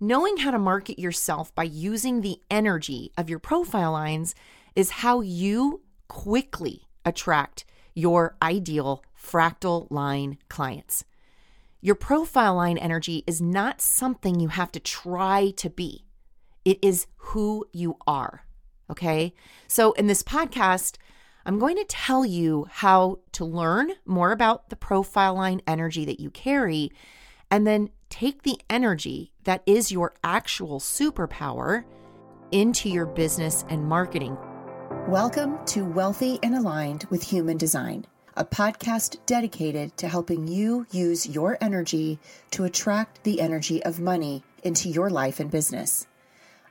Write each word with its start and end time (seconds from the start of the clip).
knowing 0.00 0.38
how 0.38 0.50
to 0.50 0.58
market 0.58 0.98
yourself 0.98 1.54
by 1.54 1.62
using 1.62 2.20
the 2.20 2.40
energy 2.50 3.12
of 3.16 3.28
your 3.28 3.38
profile 3.38 3.92
lines 3.92 4.34
is 4.74 4.90
how 4.90 5.20
you 5.20 5.82
quickly 6.08 6.88
attract 7.04 7.64
your 7.94 8.36
ideal 8.42 9.04
fractal 9.16 9.86
line 9.90 10.38
clients. 10.48 11.04
Your 11.82 11.94
profile 11.94 12.54
line 12.54 12.78
energy 12.78 13.24
is 13.26 13.40
not 13.40 13.80
something 13.80 14.40
you 14.40 14.48
have 14.48 14.72
to 14.72 14.80
try 14.80 15.52
to 15.56 15.70
be, 15.70 16.04
it 16.64 16.78
is 16.82 17.06
who 17.16 17.66
you 17.72 17.96
are. 18.06 18.44
Okay. 18.90 19.32
So, 19.68 19.92
in 19.92 20.08
this 20.08 20.22
podcast, 20.22 20.96
I'm 21.46 21.58
going 21.58 21.76
to 21.76 21.84
tell 21.84 22.26
you 22.26 22.66
how 22.70 23.20
to 23.32 23.44
learn 23.44 23.92
more 24.04 24.32
about 24.32 24.68
the 24.68 24.76
profile 24.76 25.34
line 25.34 25.62
energy 25.66 26.04
that 26.04 26.20
you 26.20 26.30
carry 26.30 26.90
and 27.50 27.66
then 27.66 27.90
take 28.10 28.42
the 28.42 28.60
energy 28.68 29.32
that 29.44 29.62
is 29.64 29.90
your 29.90 30.12
actual 30.22 30.80
superpower 30.80 31.84
into 32.52 32.90
your 32.90 33.06
business 33.06 33.64
and 33.70 33.84
marketing. 33.84 34.36
Welcome 35.08 35.64
to 35.66 35.84
Wealthy 35.84 36.38
and 36.42 36.54
Aligned 36.54 37.06
with 37.10 37.22
Human 37.22 37.56
Design 37.56 38.06
a 38.36 38.44
podcast 38.44 39.18
dedicated 39.26 39.94
to 39.96 40.08
helping 40.08 40.46
you 40.46 40.86
use 40.92 41.28
your 41.28 41.58
energy 41.60 42.18
to 42.50 42.64
attract 42.64 43.22
the 43.24 43.40
energy 43.40 43.82
of 43.82 44.00
money 44.00 44.42
into 44.62 44.88
your 44.88 45.10
life 45.10 45.40
and 45.40 45.50
business. 45.50 46.06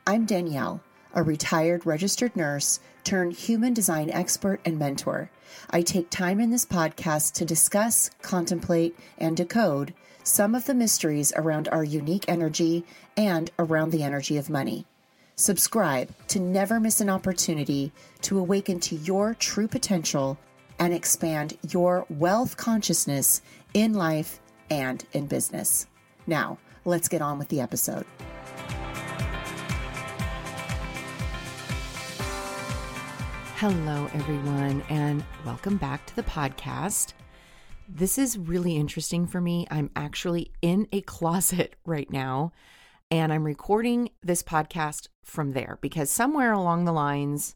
I'm 0.07 0.25
Danielle, 0.25 0.81
a 1.13 1.21
retired 1.21 1.85
registered 1.85 2.35
nurse 2.35 2.79
turned 3.03 3.33
human 3.33 3.73
design 3.73 4.09
expert 4.09 4.61
and 4.65 4.79
mentor. 4.79 5.29
I 5.69 5.81
take 5.81 6.09
time 6.09 6.39
in 6.39 6.49
this 6.49 6.65
podcast 6.65 7.33
to 7.33 7.45
discuss, 7.45 8.09
contemplate, 8.21 8.97
and 9.17 9.35
decode 9.35 9.93
some 10.29 10.53
of 10.53 10.67
the 10.67 10.75
mysteries 10.75 11.33
around 11.35 11.67
our 11.69 11.83
unique 11.83 12.25
energy 12.27 12.85
and 13.17 13.49
around 13.57 13.89
the 13.89 14.03
energy 14.03 14.37
of 14.37 14.47
money. 14.47 14.85
Subscribe 15.35 16.13
to 16.27 16.39
never 16.39 16.79
miss 16.79 17.01
an 17.01 17.09
opportunity 17.09 17.91
to 18.21 18.37
awaken 18.37 18.79
to 18.79 18.95
your 18.95 19.33
true 19.33 19.67
potential 19.67 20.37
and 20.77 20.93
expand 20.93 21.57
your 21.71 22.05
wealth 22.11 22.57
consciousness 22.57 23.41
in 23.73 23.95
life 23.95 24.39
and 24.69 25.03
in 25.13 25.25
business. 25.25 25.87
Now, 26.27 26.59
let's 26.85 27.07
get 27.07 27.23
on 27.23 27.39
with 27.39 27.47
the 27.47 27.61
episode. 27.61 28.05
Hello, 33.55 34.07
everyone, 34.13 34.83
and 34.89 35.23
welcome 35.43 35.77
back 35.77 36.05
to 36.05 36.15
the 36.15 36.23
podcast. 36.23 37.13
This 37.91 38.19
is 38.19 38.37
really 38.37 38.75
interesting 38.75 39.25
for 39.25 39.41
me. 39.41 39.65
I'm 39.71 39.89
actually 39.95 40.51
in 40.61 40.87
a 40.91 41.01
closet 41.01 41.75
right 41.87 42.09
now, 42.11 42.51
and 43.09 43.33
I'm 43.33 43.43
recording 43.43 44.11
this 44.21 44.43
podcast 44.43 45.07
from 45.25 45.53
there 45.53 45.79
because 45.81 46.11
somewhere 46.11 46.53
along 46.53 46.85
the 46.85 46.91
lines, 46.91 47.55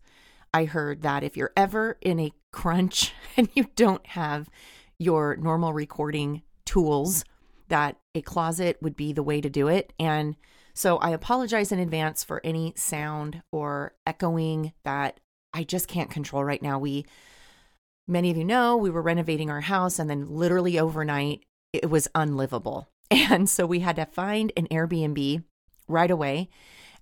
I 0.52 0.66
heard 0.66 1.04
that 1.04 1.24
if 1.24 1.38
you're 1.38 1.54
ever 1.56 2.00
in 2.02 2.20
a 2.20 2.34
crunch 2.52 3.14
and 3.38 3.48
you 3.54 3.68
don't 3.76 4.06
have 4.08 4.50
your 4.98 5.36
normal 5.36 5.72
recording 5.72 6.42
tools, 6.66 7.24
that 7.68 7.98
a 8.16 8.22
closet 8.22 8.80
would 8.82 8.96
be 8.96 9.14
the 9.14 9.22
way 9.22 9.40
to 9.40 9.52
do 9.52 9.68
it. 9.68 9.94
And 10.00 10.36
so 10.74 10.98
I 10.98 11.12
apologize 11.12 11.72
in 11.72 11.78
advance 11.78 12.24
for 12.24 12.42
any 12.44 12.74
sound 12.76 13.44
or 13.52 13.94
echoing 14.08 14.74
that 14.84 15.20
I 15.54 15.64
just 15.64 15.88
can't 15.88 16.10
control 16.10 16.44
right 16.44 16.62
now. 16.62 16.80
We, 16.80 17.06
many 18.08 18.30
of 18.32 18.38
you 18.38 18.44
know, 18.44 18.76
we 18.78 18.90
were 18.90 19.02
renovating 19.02 19.50
our 19.50 19.62
house 19.62 20.00
and 20.00 20.10
then 20.10 20.28
literally 20.30 20.80
overnight 20.80 21.44
it 21.72 21.90
was 21.90 22.08
unlivable. 22.16 22.90
And 23.12 23.48
so 23.48 23.68
we 23.68 23.82
had 23.82 23.98
to 23.98 24.08
find 24.08 24.52
an 24.58 24.68
Airbnb 24.72 25.44
right 25.88 26.10
away. 26.10 26.50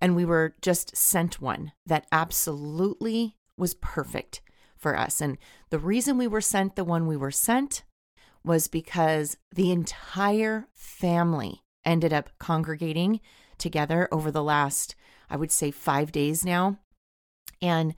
And 0.02 0.14
we 0.14 0.26
were 0.26 0.56
just 0.62 0.98
sent 0.98 1.40
one 1.40 1.72
that 1.86 2.06
absolutely 2.12 3.38
was 3.58 3.76
perfect 3.76 4.42
for 4.76 4.98
us. 4.98 5.22
And 5.22 5.38
the 5.70 5.80
reason 5.80 6.18
we 6.18 6.28
were 6.28 6.42
sent 6.42 6.76
the 6.76 6.84
one 6.84 7.08
we 7.08 7.16
were 7.16 7.32
sent 7.32 7.84
was 8.44 8.68
because 8.68 9.38
the 9.54 9.72
entire 9.72 10.68
family 10.74 11.62
ended 11.86 12.12
up 12.12 12.30
congregating 12.40 13.22
together 13.58 14.10
over 14.12 14.32
the 14.32 14.44
last, 14.44 14.96
I 15.30 15.38
would 15.38 15.52
say, 15.52 15.72
five 15.72 16.12
days 16.12 16.44
now. 16.44 16.80
And 17.62 17.96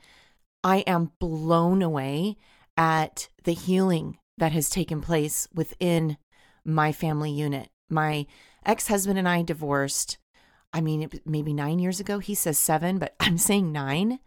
I 0.63 0.80
am 0.80 1.12
blown 1.19 1.81
away 1.81 2.38
at 2.78 3.29
the 3.44 3.53
healing 3.53 4.17
that 4.38 4.51
has 4.51 4.69
taken 4.69 5.01
place 5.01 5.47
within 5.53 6.17
my 6.66 6.91
family 6.91 7.31
unit. 7.31 7.69
My 7.89 8.25
ex 8.66 8.88
husband 8.88 9.19
and 9.19 9.28
I 9.28 9.41
divorced, 9.41 10.17
I 10.72 10.81
mean, 10.81 11.09
maybe 11.25 11.53
nine 11.53 11.79
years 11.79 12.00
ago. 12.00 12.19
He 12.19 12.35
says 12.35 12.57
seven, 12.57 12.97
but 12.97 13.16
I'm 13.19 13.38
saying 13.38 13.72
nine. 13.72 14.19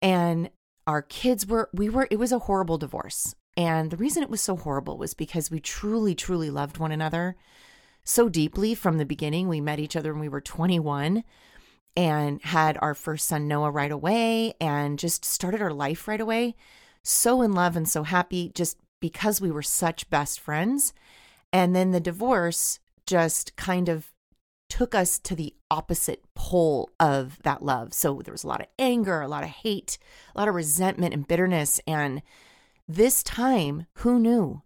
And 0.00 0.50
our 0.86 1.02
kids 1.02 1.46
were, 1.46 1.70
we 1.72 1.88
were, 1.88 2.08
it 2.10 2.18
was 2.18 2.32
a 2.32 2.40
horrible 2.40 2.78
divorce. 2.78 3.34
And 3.56 3.90
the 3.90 3.96
reason 3.96 4.22
it 4.22 4.30
was 4.30 4.40
so 4.40 4.56
horrible 4.56 4.96
was 4.96 5.14
because 5.14 5.50
we 5.50 5.60
truly, 5.60 6.14
truly 6.14 6.50
loved 6.50 6.78
one 6.78 6.92
another 6.92 7.36
so 8.04 8.28
deeply 8.28 8.74
from 8.74 8.98
the 8.98 9.04
beginning. 9.04 9.48
We 9.48 9.60
met 9.60 9.78
each 9.78 9.96
other 9.96 10.12
when 10.12 10.20
we 10.20 10.28
were 10.28 10.40
21 10.40 11.22
and 11.94 12.42
had 12.42 12.78
our 12.80 12.94
first 12.94 13.28
son, 13.28 13.46
Noah, 13.46 13.70
right 13.70 13.92
away 13.92 14.54
and 14.60 14.98
just 14.98 15.24
started 15.24 15.60
our 15.60 15.72
life 15.72 16.08
right 16.08 16.20
away. 16.20 16.56
So 17.02 17.42
in 17.42 17.52
love 17.52 17.76
and 17.76 17.88
so 17.88 18.02
happy 18.02 18.52
just 18.54 18.78
because 19.00 19.40
we 19.40 19.50
were 19.50 19.62
such 19.62 20.08
best 20.10 20.40
friends. 20.40 20.92
And 21.52 21.74
then 21.74 21.90
the 21.90 22.00
divorce 22.00 22.78
just 23.06 23.56
kind 23.56 23.88
of 23.88 24.12
took 24.70 24.94
us 24.94 25.18
to 25.18 25.34
the 25.34 25.54
opposite 25.70 26.24
pole 26.34 26.88
of 26.98 27.38
that 27.42 27.62
love. 27.62 27.92
So 27.92 28.22
there 28.24 28.32
was 28.32 28.44
a 28.44 28.48
lot 28.48 28.62
of 28.62 28.68
anger, 28.78 29.20
a 29.20 29.28
lot 29.28 29.42
of 29.42 29.50
hate, 29.50 29.98
a 30.34 30.38
lot 30.38 30.48
of 30.48 30.54
resentment 30.54 31.12
and 31.12 31.28
bitterness. 31.28 31.78
And 31.86 32.22
this 32.88 33.22
time, 33.22 33.86
who 33.96 34.18
knew? 34.18 34.62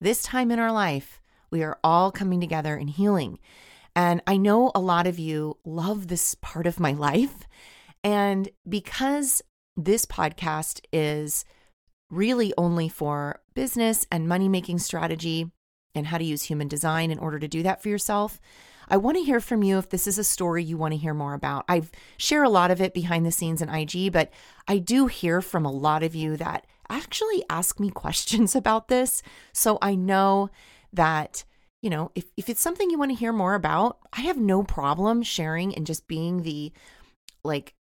This 0.00 0.22
time 0.22 0.50
in 0.50 0.58
our 0.58 0.72
life, 0.72 1.20
we 1.50 1.62
are 1.62 1.78
all 1.84 2.10
coming 2.10 2.40
together 2.40 2.74
and 2.74 2.88
healing. 2.88 3.38
And 3.94 4.22
I 4.26 4.38
know 4.38 4.72
a 4.74 4.80
lot 4.80 5.06
of 5.06 5.18
you 5.18 5.58
love 5.64 6.06
this 6.06 6.36
part 6.36 6.66
of 6.66 6.80
my 6.80 6.92
life. 7.08 7.46
And 8.02 8.48
because 8.66 9.42
this 9.76 10.06
podcast 10.06 10.80
is 10.90 11.44
really 12.10 12.52
only 12.58 12.88
for 12.88 13.40
business 13.54 14.06
and 14.10 14.28
money 14.28 14.48
making 14.48 14.78
strategy 14.78 15.50
and 15.94 16.06
how 16.06 16.18
to 16.18 16.24
use 16.24 16.44
human 16.44 16.68
design 16.68 17.10
in 17.10 17.18
order 17.18 17.38
to 17.38 17.48
do 17.48 17.62
that 17.62 17.82
for 17.82 17.88
yourself, 17.88 18.40
I 18.88 18.96
want 18.96 19.16
to 19.16 19.22
hear 19.22 19.40
from 19.40 19.62
you 19.62 19.78
if 19.78 19.88
this 19.88 20.08
is 20.08 20.18
a 20.18 20.24
story 20.24 20.64
you 20.64 20.76
want 20.76 20.92
to 20.92 20.98
hear 20.98 21.14
more 21.14 21.34
about. 21.34 21.64
I 21.68 21.82
share 22.16 22.42
a 22.42 22.48
lot 22.48 22.72
of 22.72 22.80
it 22.80 22.92
behind 22.92 23.24
the 23.24 23.30
scenes 23.30 23.62
in 23.62 23.68
IG, 23.68 24.12
but 24.12 24.30
I 24.66 24.78
do 24.78 25.06
hear 25.06 25.40
from 25.40 25.64
a 25.64 25.70
lot 25.70 26.02
of 26.02 26.14
you 26.14 26.36
that 26.38 26.66
actually 26.88 27.44
ask 27.48 27.78
me 27.78 27.90
questions 27.94 28.56
about 28.56 28.88
this. 28.88 29.22
So 29.52 29.78
I 29.80 29.94
know 29.94 30.50
that, 30.92 31.44
you 31.82 31.90
know, 31.90 32.10
if, 32.16 32.24
if 32.36 32.48
it's 32.48 32.60
something 32.60 32.90
you 32.90 32.98
want 32.98 33.12
to 33.12 33.16
hear 33.16 33.32
more 33.32 33.54
about, 33.54 33.98
I 34.12 34.22
have 34.22 34.38
no 34.38 34.64
problem 34.64 35.22
sharing 35.22 35.72
and 35.74 35.86
just 35.86 36.08
being 36.08 36.42
the 36.42 36.72
like 37.44 37.74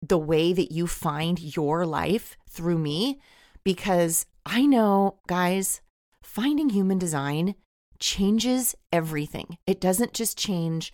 the 0.00 0.18
way 0.18 0.52
that 0.52 0.70
you 0.70 0.86
find 0.86 1.56
your 1.56 1.84
life 1.84 2.36
through 2.48 2.78
me 2.78 3.20
because 3.68 4.24
I 4.46 4.64
know, 4.64 5.18
guys, 5.26 5.82
finding 6.22 6.70
human 6.70 6.98
design 6.98 7.54
changes 7.98 8.74
everything. 8.90 9.58
It 9.66 9.78
doesn't 9.78 10.14
just 10.14 10.38
change 10.38 10.90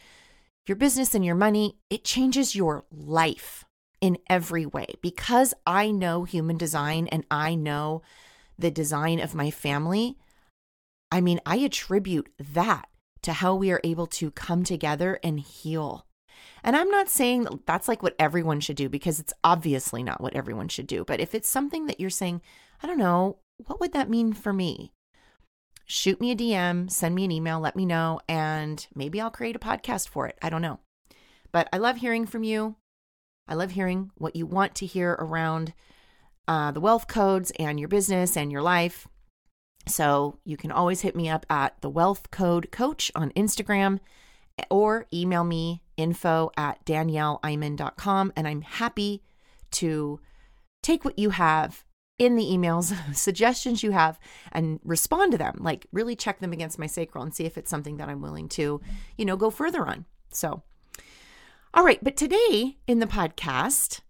your 0.67 0.75
business 0.75 1.15
and 1.15 1.25
your 1.25 1.37
money, 1.37 1.77
it 1.89 2.03
changes 2.03 2.57
your 2.57 2.85
life 2.91 3.65
in 4.01 4.19
every 4.29 4.67
way. 4.67 4.87
Because 5.03 5.55
I 5.65 5.93
know 5.93 6.25
human 6.25 6.57
design 6.57 7.07
and 7.13 7.25
I 7.31 7.55
know 7.55 8.03
the 8.59 8.73
design 8.73 9.21
of 9.21 9.37
my 9.37 9.53
family, 9.53 10.19
I 11.13 11.21
mean, 11.21 11.39
I 11.47 11.59
attribute 11.59 12.29
that 12.55 12.89
to 13.23 13.35
how 13.35 13.55
we 13.55 13.71
are 13.71 13.81
able 13.85 14.09
to 14.09 14.33
come 14.33 14.65
together 14.65 15.21
and 15.23 15.39
heal. 15.39 16.07
And 16.65 16.75
I'm 16.75 16.91
not 16.91 17.09
saying 17.09 17.45
that 17.45 17.67
that's 17.67 17.87
like 17.87 18.03
what 18.03 18.17
everyone 18.19 18.59
should 18.59 18.77
do 18.77 18.89
because 18.89 19.21
it's 19.21 19.35
obviously 19.45 20.03
not 20.03 20.21
what 20.21 20.35
everyone 20.35 20.67
should 20.67 20.89
do. 20.89 21.05
But 21.05 21.21
if 21.21 21.37
it's 21.37 21.49
something 21.49 21.87
that 21.87 22.01
you're 22.01 22.11
saying, 22.11 22.41
I 22.85 22.87
don't 22.87 22.99
know, 22.99 23.39
what 23.57 23.81
would 23.81 23.93
that 23.95 24.09
mean 24.09 24.33
for 24.33 24.53
me? 24.53 24.95
shoot 25.87 26.21
me 26.21 26.31
a 26.31 26.37
DM, 26.37 26.91
send 26.91 27.15
me 27.15 27.25
an 27.25 27.33
email, 27.33 27.61
let 27.61 27.77
me 27.77 27.85
know, 27.85 28.21
and 28.29 28.87
maybe 28.95 29.21
I'll 29.21 29.31
create 29.31 29.57
a 29.57 29.61
podcast 29.61 30.09
for 30.09 30.27
it. 30.27 30.39
I 30.43 30.51
don't 30.51 30.63
know. 30.63 30.81
But 31.53 31.69
I 31.73 31.79
love 31.79 31.99
hearing 31.99 32.27
from 32.27 32.43
you. 32.43 32.77
I 33.47 33.55
love 33.55 33.73
hearing 33.73 34.11
what 34.17 34.35
you 34.35 34.47
want 34.47 34.75
to 34.77 34.87
hear 34.87 35.13
around 35.13 35.75
uh, 36.49 36.71
the 36.71 36.81
wealth 36.81 37.07
codes 37.07 37.53
and 37.59 37.79
your 37.79 37.89
business 37.89 38.37
and 38.37 38.51
your 38.51 38.63
life. 38.63 39.07
So 39.87 40.39
you 40.45 40.57
can 40.57 40.73
always 40.73 41.03
hit 41.03 41.15
me 41.15 41.29
up 41.29 41.45
at 41.51 41.81
the 41.83 41.91
wealth 41.91 42.31
code 42.31 42.73
coach 42.73 43.13
on 43.15 43.31
Instagram 43.33 44.01
or 44.71 45.07
email 45.13 45.45
me 45.45 45.83
info 45.97 46.51
at 46.57 46.85
danielleiman.com. 46.87 48.33
And 48.35 48.49
I'm 48.49 48.63
happy 48.63 49.23
to 49.73 50.21
take 50.83 51.05
what 51.05 51.19
you 51.19 51.31
have 51.31 51.85
in 52.19 52.37
the 52.37 52.45
emails 52.45 52.95
suggestions 53.15 53.83
you 53.83 53.91
have 53.91 54.19
and 54.53 54.81
respond 54.85 55.33
to 55.33 55.39
them 55.39 55.57
like 55.61 55.87
really 55.93 56.15
check 56.15 56.39
them 56.41 56.53
against 56.53 56.79
my 56.79 56.87
sacral 56.87 57.25
and 57.25 57.35
see 57.35 57.45
if 57.45 57.59
it's 57.59 57.71
something 57.71 57.97
that 57.97 58.09
i'm 58.09 58.21
willing 58.21 58.49
to 58.49 58.81
you 59.19 59.25
know 59.25 59.37
go 59.37 59.51
further 59.51 59.87
on 59.87 60.05
so 60.31 60.63
All 61.73 61.85
right, 61.85 61.99
but 62.05 62.17
today 62.17 62.77
in 62.87 63.01
the 63.01 63.07
podcast, 63.07 64.01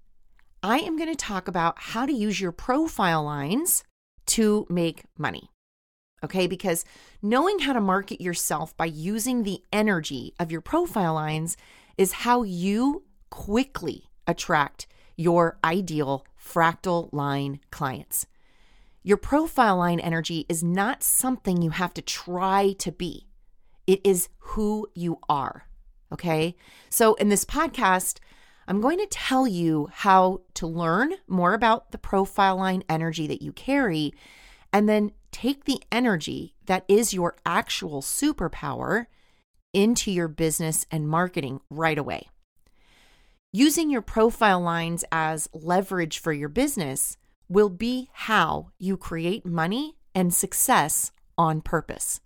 I 0.63 0.81
am 0.81 0.99
going 0.99 1.09
to 1.09 1.17
talk 1.17 1.49
about 1.49 1.77
how 1.79 2.05
to 2.05 2.13
use 2.13 2.39
your 2.39 2.53
profile 2.53 3.25
lines 3.25 3.85
to 4.27 4.67
make 4.69 5.05
money. 5.17 5.49
Okay, 6.23 6.47
because 6.47 6.85
knowing 7.23 7.61
how 7.61 7.73
to 7.73 7.81
market 7.81 8.21
yourself 8.21 8.77
by 8.77 8.85
using 8.85 9.43
the 9.43 9.63
energy 9.73 10.35
of 10.39 10.53
your 10.53 10.61
profile 10.61 11.15
lines 11.15 11.57
is 11.97 12.13
how 12.13 12.43
you 12.43 13.05
quickly 13.31 14.11
attract 14.27 14.87
your 15.17 15.57
ideal 15.65 16.27
fractal 16.45 17.09
line 17.13 17.61
clients. 17.71 18.27
Your 19.03 19.17
profile 19.17 19.77
line 19.77 20.01
energy 20.01 20.47
is 20.49 20.63
not 20.63 21.03
something 21.03 21.61
you 21.61 21.71
have 21.71 21.95
to 21.95 22.03
try 22.03 22.75
to 22.79 22.93
be, 22.93 23.27
it 23.87 24.01
is 24.05 24.29
who 24.39 24.89
you 24.95 25.19
are. 25.29 25.67
Okay. 26.13 26.55
So, 26.91 27.15
in 27.15 27.29
this 27.29 27.45
podcast, 27.45 28.19
I'm 28.67 28.81
going 28.81 28.99
to 28.99 29.07
tell 29.07 29.47
you 29.47 29.89
how 29.93 30.43
to 30.55 30.67
learn 30.67 31.15
more 31.27 31.55
about 31.55 31.91
the 31.91 31.99
profile 31.99 32.57
line 32.57 32.83
energy 32.89 33.27
that 33.27 33.43
you 33.43 33.53
carry 33.53 34.15
and 34.73 34.89
then 34.89 35.13
take 35.33 35.65
the 35.65 35.83
energy 35.93 36.55
that 36.67 36.85
is 36.89 37.13
your 37.13 37.37
actual 37.45 38.01
superpower 38.01 39.07
into 39.73 40.11
your 40.11 40.29
business 40.29 40.87
and 40.91 41.09
marketing 41.09 41.61
right 41.69 41.99
away. 41.99 42.29
Using 43.57 43.89
your 43.89 44.03
profile 44.03 44.59
lines 44.59 45.05
as 45.13 45.49
leverage 45.53 46.19
for 46.19 46.33
your 46.33 46.49
business 46.49 47.17
will 47.49 47.69
be 47.69 48.11
how 48.13 48.71
you 48.81 48.97
create 48.97 49.47
money 49.47 49.95
and 50.13 50.35
success 50.35 51.13
on 51.39 51.61
purpose. 51.61 52.21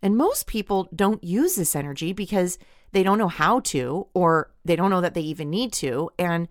And 0.00 0.16
most 0.16 0.46
people 0.46 0.88
don't 0.94 1.24
use 1.24 1.56
this 1.56 1.74
energy 1.74 2.12
because 2.12 2.56
they 2.92 3.02
don't 3.02 3.18
know 3.18 3.26
how 3.26 3.58
to, 3.58 4.06
or 4.14 4.52
they 4.64 4.76
don't 4.76 4.90
know 4.90 5.00
that 5.00 5.14
they 5.14 5.22
even 5.22 5.50
need 5.50 5.72
to. 5.72 6.08
And 6.20 6.46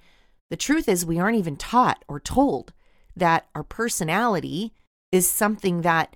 the 0.49 0.57
truth 0.57 0.89
is, 0.89 1.05
we 1.05 1.17
aren't 1.17 1.37
even 1.37 1.55
taught 1.55 2.03
or 2.09 2.19
told 2.19 2.73
that 3.15 3.47
our 3.55 3.63
personality 3.63 4.73
is 5.13 5.29
something 5.29 5.83
that, 5.83 6.13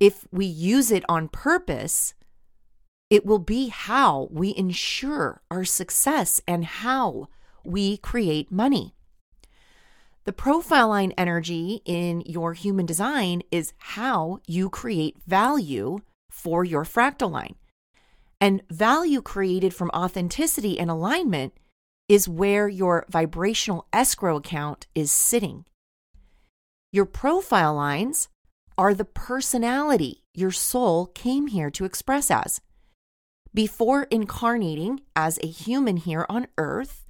if 0.00 0.26
we 0.32 0.44
use 0.44 0.90
it 0.90 1.04
on 1.08 1.28
purpose, 1.28 2.14
it 3.12 3.26
will 3.26 3.38
be 3.38 3.68
how 3.68 4.26
we 4.30 4.54
ensure 4.56 5.42
our 5.50 5.66
success 5.66 6.40
and 6.48 6.64
how 6.64 7.28
we 7.62 7.98
create 7.98 8.50
money. 8.50 8.94
The 10.24 10.32
profile 10.32 10.88
line 10.88 11.12
energy 11.18 11.82
in 11.84 12.22
your 12.22 12.54
human 12.54 12.86
design 12.86 13.42
is 13.50 13.74
how 13.76 14.38
you 14.46 14.70
create 14.70 15.18
value 15.26 15.98
for 16.30 16.64
your 16.64 16.84
fractal 16.84 17.30
line. 17.30 17.56
And 18.40 18.62
value 18.70 19.20
created 19.20 19.74
from 19.74 19.90
authenticity 19.90 20.80
and 20.80 20.90
alignment 20.90 21.52
is 22.08 22.30
where 22.30 22.66
your 22.66 23.04
vibrational 23.10 23.86
escrow 23.92 24.36
account 24.36 24.86
is 24.94 25.12
sitting. 25.12 25.66
Your 26.92 27.04
profile 27.04 27.74
lines 27.74 28.30
are 28.78 28.94
the 28.94 29.04
personality 29.04 30.22
your 30.32 30.50
soul 30.50 31.04
came 31.08 31.48
here 31.48 31.70
to 31.72 31.84
express 31.84 32.30
as. 32.30 32.62
Before 33.54 34.04
incarnating 34.04 35.00
as 35.14 35.38
a 35.42 35.46
human 35.46 35.98
here 35.98 36.24
on 36.28 36.46
earth, 36.56 37.04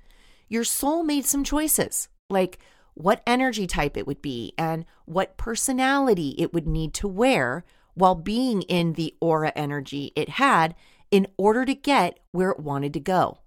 your 0.49 0.65
soul 0.65 1.05
made 1.05 1.25
some 1.25 1.45
choices, 1.45 2.09
like 2.29 2.59
what 2.95 3.23
energy 3.27 3.67
type 3.67 3.97
it 3.97 4.07
would 4.07 4.21
be 4.21 4.53
and 4.59 4.85
what 5.07 5.37
personality 5.37 6.35
it 6.39 6.53
would 6.53 6.67
need 6.67 6.95
to 6.95 7.09
wear 7.09 7.65
while 7.95 8.15
being 8.15 8.63
in 8.63 8.95
the 8.95 9.15
aura 9.21 9.53
energy 9.55 10.13
it 10.17 10.31
had 10.31 10.75
in 11.11 11.27
order 11.37 11.65
to 11.65 11.75
get 11.75 12.19
where 12.33 12.51
it 12.51 12.59
wanted 12.59 12.93
to 12.95 13.01
go. 13.01 13.39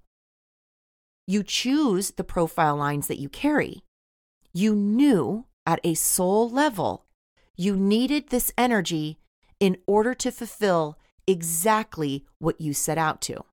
You 1.27 1.43
choose 1.43 2.11
the 2.11 2.23
profile 2.23 2.75
lines 2.75 3.07
that 3.07 3.19
you 3.19 3.27
carry. 3.27 3.83
You 4.53 4.75
knew 4.75 5.45
at 5.65 5.79
a 5.83 5.95
soul 5.95 6.49
level 6.49 7.05
you 7.57 7.75
needed 7.75 8.29
this 8.29 8.51
energy 8.57 9.19
in 9.59 9.77
order 9.87 10.13
to 10.13 10.31
fulfill 10.31 10.97
exactly 11.27 12.25
what 12.39 12.61
you 12.61 12.73
set 12.73 12.97
out 12.97 13.21
to. 13.21 13.43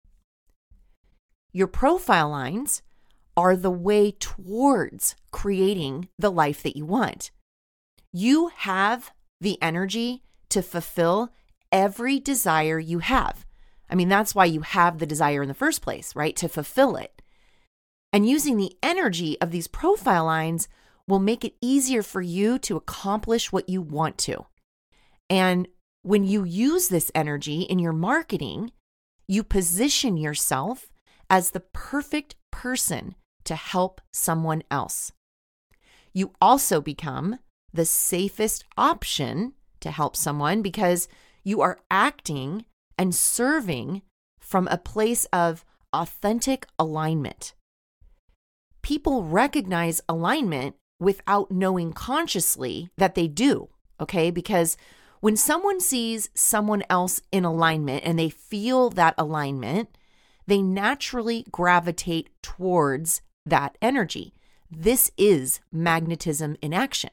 Your 1.52 1.66
profile 1.66 2.30
lines 2.30 2.82
are 3.36 3.56
the 3.56 3.70
way 3.70 4.10
towards 4.10 5.16
creating 5.30 6.08
the 6.18 6.30
life 6.30 6.62
that 6.62 6.76
you 6.76 6.84
want. 6.84 7.30
You 8.12 8.48
have 8.56 9.12
the 9.40 9.60
energy 9.62 10.22
to 10.50 10.62
fulfill 10.62 11.32
every 11.70 12.20
desire 12.20 12.78
you 12.78 12.98
have. 13.00 13.46
I 13.88 13.94
mean, 13.94 14.08
that's 14.08 14.34
why 14.34 14.44
you 14.46 14.60
have 14.60 14.98
the 14.98 15.06
desire 15.06 15.42
in 15.42 15.48
the 15.48 15.54
first 15.54 15.82
place, 15.82 16.14
right? 16.14 16.36
To 16.36 16.48
fulfill 16.48 16.96
it. 16.96 17.22
And 18.12 18.28
using 18.28 18.56
the 18.56 18.76
energy 18.82 19.40
of 19.40 19.50
these 19.50 19.66
profile 19.66 20.26
lines 20.26 20.68
will 21.06 21.18
make 21.18 21.44
it 21.44 21.56
easier 21.60 22.02
for 22.02 22.20
you 22.20 22.58
to 22.60 22.76
accomplish 22.76 23.50
what 23.50 23.68
you 23.68 23.80
want 23.82 24.18
to. 24.18 24.46
And 25.28 25.68
when 26.02 26.24
you 26.24 26.44
use 26.44 26.88
this 26.88 27.10
energy 27.14 27.62
in 27.62 27.78
your 27.78 27.92
marketing, 27.92 28.72
you 29.28 29.44
position 29.44 30.16
yourself 30.16 30.92
as 31.30 31.50
the 31.50 31.60
perfect 31.60 32.34
person 32.50 33.14
to 33.44 33.54
help 33.54 34.00
someone 34.12 34.62
else. 34.70 35.12
You 36.12 36.32
also 36.40 36.80
become 36.80 37.38
the 37.72 37.84
safest 37.84 38.64
option 38.76 39.54
to 39.80 39.90
help 39.90 40.16
someone 40.16 40.60
because 40.60 41.08
you 41.42 41.60
are 41.60 41.80
acting 41.90 42.66
and 42.98 43.14
serving 43.14 44.02
from 44.40 44.68
a 44.68 44.76
place 44.76 45.24
of 45.32 45.64
authentic 45.92 46.66
alignment. 46.78 47.54
People 48.82 49.22
recognize 49.24 50.00
alignment 50.08 50.74
without 51.00 51.50
knowing 51.50 51.92
consciously 51.92 52.90
that 52.98 53.14
they 53.14 53.28
do, 53.28 53.68
okay? 54.00 54.30
Because 54.30 54.76
when 55.22 55.36
someone 55.36 55.78
sees 55.78 56.30
someone 56.34 56.82
else 56.90 57.22
in 57.30 57.44
alignment 57.44 58.02
and 58.04 58.18
they 58.18 58.28
feel 58.28 58.90
that 58.90 59.14
alignment, 59.16 59.96
they 60.48 60.60
naturally 60.60 61.46
gravitate 61.48 62.28
towards 62.42 63.22
that 63.46 63.78
energy. 63.80 64.34
This 64.68 65.12
is 65.16 65.60
magnetism 65.70 66.56
in 66.60 66.74
action. 66.74 67.10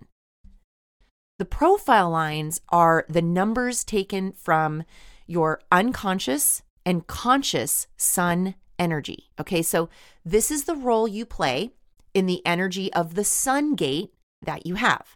The 1.38 1.46
profile 1.46 2.10
lines 2.10 2.60
are 2.70 3.06
the 3.08 3.22
numbers 3.22 3.84
taken 3.84 4.32
from 4.32 4.86
your 5.28 5.62
unconscious 5.72 6.64
and 6.84 7.06
conscious 7.06 7.86
sun 7.96 8.56
energy. 8.80 9.30
Okay, 9.40 9.62
so 9.62 9.88
this 10.26 10.50
is 10.50 10.64
the 10.64 10.76
role 10.76 11.08
you 11.08 11.28
play 11.28 11.74
in 12.16 12.26
the 12.26 12.44
energy 12.44 12.92
of 12.92 13.14
the 13.14 13.24
sun 13.24 13.76
gate 13.76 14.12
that 14.42 14.66
you 14.66 14.76
have. 14.76 15.16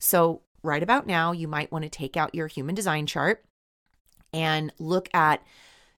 So 0.00 0.40
right 0.62 0.82
about 0.82 1.06
now, 1.06 1.32
you 1.32 1.48
might 1.48 1.72
want 1.72 1.84
to 1.84 1.90
take 1.90 2.16
out 2.16 2.34
your 2.34 2.46
human 2.46 2.74
design 2.74 3.06
chart 3.06 3.44
and 4.32 4.72
look 4.78 5.08
at 5.14 5.42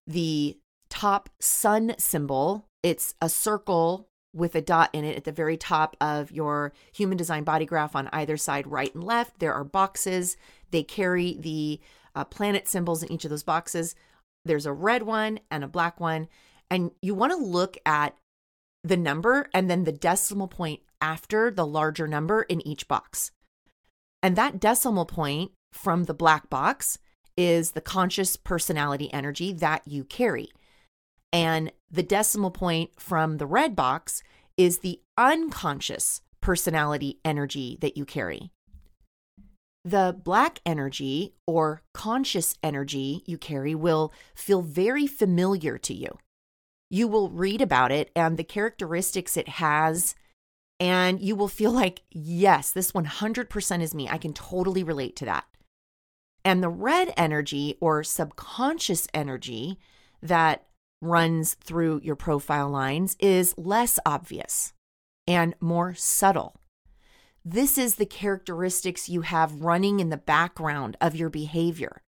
the 0.06 0.59
top 0.88 1.28
sun 1.40 1.94
symbol. 1.99 2.66
It's 2.83 3.14
a 3.21 3.28
circle 3.28 4.09
with 4.35 4.54
a 4.54 4.61
dot 4.61 4.90
in 4.92 5.04
it 5.04 5.16
at 5.16 5.25
the 5.25 5.33
very 5.33 5.56
top 5.56 5.97
of 6.00 6.33
your 6.33 6.73
human 6.92 7.16
design 7.16 7.44
body 7.44 7.64
graph 7.64 7.94
on 7.94 8.09
either 8.12 8.37
side, 8.37 8.66
right 8.66 8.92
and 8.94 9.04
left. 9.04 9.38
There 9.38 9.54
are 9.54 9.64
boxes. 9.64 10.37
They 10.71 10.83
carry 10.83 11.37
the 11.38 11.80
uh, 12.14 12.25
planet 12.25 12.68
symbols 12.68 13.02
in 13.02 13.12
each 13.12 13.25
of 13.25 13.30
those 13.30 13.44
boxes. 13.44 13.94
There's 14.44 14.66
a 14.66 14.73
red 14.73 15.04
one 15.04 15.40
and 15.50 15.62
a 15.62 15.68
black 15.68 16.00
one. 16.00 16.28
And 16.71 16.90
you 17.00 17.14
want 17.14 17.33
to 17.33 17.38
look 17.38 17.78
at 17.87 18.16
the 18.83 18.97
number 18.97 19.49
and 19.54 19.71
then 19.71 19.85
the 19.85 19.92
decimal 19.92 20.49
point 20.49 20.80
after 21.00 21.50
the 21.50 21.66
larger 21.66 22.09
number 22.09 22.42
in 22.42 22.66
each 22.66 22.88
box. 22.88 23.30
And 24.25 24.37
that 24.37 24.59
decimal 24.59 25.04
point 25.04 25.52
from 25.71 26.04
the 26.04 26.14
black 26.14 26.49
box 26.49 26.99
is 27.37 27.73
the 27.73 27.83
conscious 27.83 28.37
personality 28.37 29.12
energy 29.12 29.52
that 29.52 29.83
you 29.87 30.02
carry. 30.02 30.49
And 31.31 31.71
the 31.90 32.02
decimal 32.02 32.50
point 32.50 32.93
from 32.99 33.37
the 33.37 33.45
red 33.45 33.76
box 33.76 34.23
is 34.57 34.78
the 34.78 35.02
unconscious 35.19 36.23
personality 36.40 37.21
energy 37.23 37.76
that 37.83 37.99
you 37.99 38.07
carry. 38.07 38.50
The 39.85 40.19
black 40.25 40.61
energy 40.64 41.35
or 41.47 41.83
conscious 41.93 42.57
energy 42.62 43.23
you 43.26 43.37
carry 43.37 43.75
will 43.75 44.11
feel 44.35 44.62
very 44.62 45.07
familiar 45.07 45.76
to 45.76 45.93
you. 45.93 46.16
You 46.88 47.09
will 47.09 47.28
read 47.28 47.61
about 47.61 47.93
it 47.93 48.11
and 48.16 48.38
the 48.38 48.45
characteristics 48.45 49.37
it 49.37 49.49
has 49.49 50.14
and 50.85 51.19
you 51.19 51.35
will 51.35 51.49
feel 51.49 51.71
like, 51.71 52.03
yes, 52.11 52.71
this 52.71 52.93
100% 52.93 53.81
is 53.81 53.95
me. 53.95 54.07
I 54.07 54.19
can 54.19 54.35
totally 54.35 54.85
relate 54.85 55.17
to 55.17 55.25
that. 55.25 55.47
And 56.45 56.62
the 56.62 56.69
red 56.69 57.14
energy 57.17 57.79
or 57.81 58.05
subconscious 58.05 59.09
energy 59.14 59.79
that 60.21 60.67
runs 61.00 61.55
through 61.55 62.03
your 62.05 62.17
profile 62.17 62.69
lines 62.69 63.17
is 63.19 63.55
less 63.57 63.99
obvious 64.05 64.75
and 65.26 65.55
more 65.59 65.95
subtle. 65.95 66.61
This 67.43 67.79
is 67.79 67.95
the 67.95 68.05
characteristics 68.05 69.09
you 69.09 69.23
have 69.23 69.62
running 69.62 70.00
in 70.00 70.11
the 70.11 70.19
background 70.19 70.99
of 71.00 71.17
your 71.17 71.31
behavior. 71.31 72.03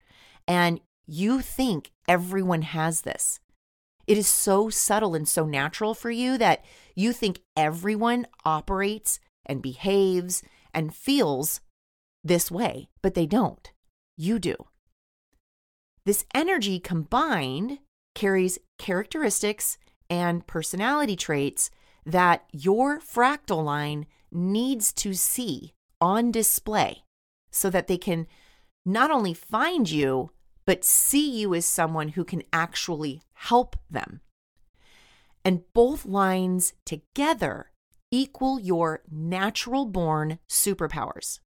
And 0.47 0.79
you 1.05 1.41
think 1.41 1.91
everyone 2.07 2.63
has 2.63 3.01
this. 3.01 3.39
It 4.05 4.17
is 4.17 4.27
so 4.27 4.69
subtle 4.69 5.15
and 5.15 5.27
so 5.27 5.45
natural 5.45 5.93
for 5.93 6.11
you 6.11 6.37
that 6.37 6.63
you 6.95 7.13
think 7.13 7.39
everyone 7.55 8.27
operates 8.43 9.19
and 9.45 9.61
behaves 9.61 10.43
and 10.73 10.93
feels 10.93 11.61
this 12.23 12.51
way, 12.51 12.89
but 13.01 13.13
they 13.13 13.25
don't. 13.25 13.71
You 14.17 14.39
do. 14.39 14.55
This 16.05 16.25
energy 16.33 16.79
combined 16.79 17.79
carries 18.13 18.59
characteristics 18.77 19.77
and 20.09 20.45
personality 20.45 21.15
traits 21.15 21.71
that 22.05 22.43
your 22.51 22.99
fractal 22.99 23.63
line 23.63 24.05
needs 24.31 24.91
to 24.93 25.13
see 25.13 25.73
on 26.01 26.31
display 26.31 27.03
so 27.51 27.69
that 27.69 27.87
they 27.87 27.97
can 27.97 28.27
not 28.85 29.11
only 29.11 29.33
find 29.33 29.89
you, 29.89 30.31
but 30.65 30.83
see 30.83 31.39
you 31.39 31.53
as 31.53 31.65
someone 31.65 32.09
who 32.09 32.23
can 32.23 32.43
actually 32.51 33.21
help 33.33 33.75
them. 33.89 34.21
And 35.45 35.63
both 35.73 36.05
lines 36.05 36.73
together 36.85 37.71
equal 38.11 38.59
your 38.59 39.01
natural 39.11 39.85
born 39.85 40.39
superpowers. 40.47 41.39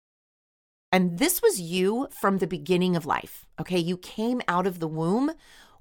And 0.92 1.18
this 1.18 1.42
was 1.42 1.60
you 1.60 2.08
from 2.12 2.38
the 2.38 2.48
beginning 2.48 2.96
of 2.96 3.06
life. 3.06 3.46
Okay. 3.60 3.80
You 3.80 3.98
came 3.98 4.42
out 4.48 4.68
of 4.68 4.80
the 4.80 4.88
womb 4.88 5.32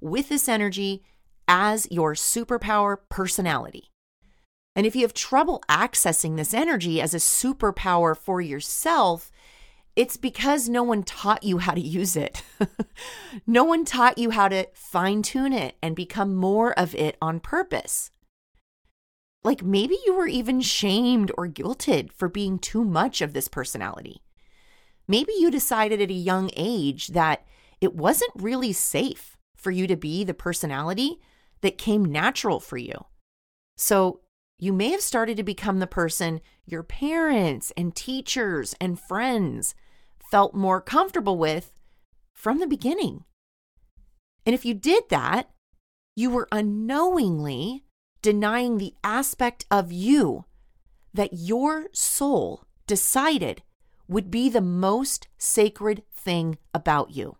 with 0.01 0.29
this 0.29 0.49
energy 0.49 1.03
as 1.47 1.87
your 1.91 2.13
superpower 2.13 2.97
personality. 3.09 3.91
And 4.75 4.85
if 4.85 4.95
you 4.95 5.01
have 5.01 5.13
trouble 5.13 5.63
accessing 5.69 6.37
this 6.37 6.53
energy 6.53 7.01
as 7.01 7.13
a 7.13 7.17
superpower 7.17 8.15
for 8.15 8.41
yourself, 8.41 9.31
it's 9.97 10.15
because 10.15 10.69
no 10.69 10.83
one 10.83 11.01
taught 11.01 11.41
you 11.41 11.57
how 11.57 11.73
to 11.73 11.81
use 11.81 12.15
it. 12.15 12.43
no 13.47 13.63
one 13.63 13.83
taught 13.83 14.19
you 14.19 14.29
how 14.29 14.47
to 14.47 14.67
fine 14.75 15.23
tune 15.23 15.51
it 15.51 15.75
and 15.81 15.95
become 15.95 16.35
more 16.35 16.71
of 16.77 16.93
it 16.93 17.17
on 17.19 17.39
purpose. 17.39 18.11
Like 19.43 19.63
maybe 19.63 19.97
you 20.05 20.13
were 20.13 20.27
even 20.27 20.61
shamed 20.61 21.31
or 21.35 21.47
guilted 21.47 22.11
for 22.11 22.29
being 22.29 22.59
too 22.59 22.83
much 22.83 23.21
of 23.21 23.33
this 23.33 23.47
personality. 23.47 24.21
Maybe 25.07 25.33
you 25.39 25.49
decided 25.49 25.99
at 25.99 26.11
a 26.11 26.13
young 26.13 26.51
age 26.55 27.07
that 27.07 27.43
it 27.81 27.95
wasn't 27.95 28.31
really 28.35 28.73
safe 28.73 29.35
for 29.55 29.71
you 29.71 29.87
to 29.87 29.95
be 29.95 30.23
the 30.23 30.35
personality 30.35 31.19
that 31.61 31.79
came 31.79 32.05
natural 32.05 32.59
for 32.59 32.77
you. 32.77 33.05
So 33.77 34.19
you 34.59 34.73
may 34.73 34.91
have 34.91 35.01
started 35.01 35.37
to 35.37 35.43
become 35.43 35.79
the 35.79 35.87
person 35.87 36.39
your 36.67 36.83
parents 36.83 37.71
and 37.75 37.95
teachers 37.95 38.75
and 38.79 38.99
friends 38.99 39.73
felt 40.29 40.53
more 40.53 40.81
comfortable 40.81 41.37
with 41.37 41.73
from 42.33 42.59
the 42.59 42.67
beginning. 42.67 43.23
And 44.45 44.53
if 44.53 44.65
you 44.65 44.73
did 44.73 45.05
that, 45.09 45.49
you 46.15 46.29
were 46.29 46.47
unknowingly 46.51 47.83
denying 48.21 48.77
the 48.77 48.93
aspect 49.03 49.65
of 49.69 49.91
you 49.91 50.45
that 51.13 51.33
your 51.33 51.87
soul 51.93 52.63
decided 52.87 53.61
would 54.07 54.31
be 54.31 54.49
the 54.49 54.61
most 54.61 55.27
sacred 55.37 56.03
thing 56.13 56.57
about 56.73 57.11
you. 57.11 57.37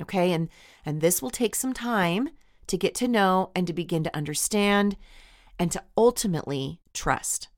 Okay? 0.00 0.32
And 0.32 0.48
and 0.84 1.00
this 1.00 1.20
will 1.20 1.30
take 1.30 1.54
some 1.54 1.72
time 1.72 2.30
to 2.66 2.76
get 2.76 2.94
to 2.96 3.08
know 3.08 3.50
and 3.54 3.66
to 3.66 3.72
begin 3.72 4.04
to 4.04 4.16
understand 4.16 4.96
and 5.58 5.70
to 5.72 5.82
ultimately 5.96 6.80
trust. 6.92 7.48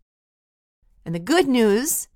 And 1.04 1.14
the 1.14 1.20
good 1.20 1.48
news 1.48 2.08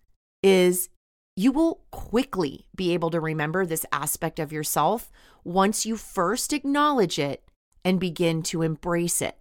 is 0.42 0.88
you 1.36 1.50
will 1.52 1.80
quickly 1.90 2.66
be 2.74 2.92
able 2.92 3.10
to 3.10 3.20
remember 3.20 3.64
this 3.64 3.86
aspect 3.92 4.38
of 4.38 4.52
yourself 4.52 5.10
once 5.44 5.86
you 5.86 5.96
first 5.96 6.52
acknowledge 6.52 7.18
it 7.18 7.42
and 7.84 7.98
begin 7.98 8.42
to 8.42 8.62
embrace 8.62 9.22
it. 9.22 9.38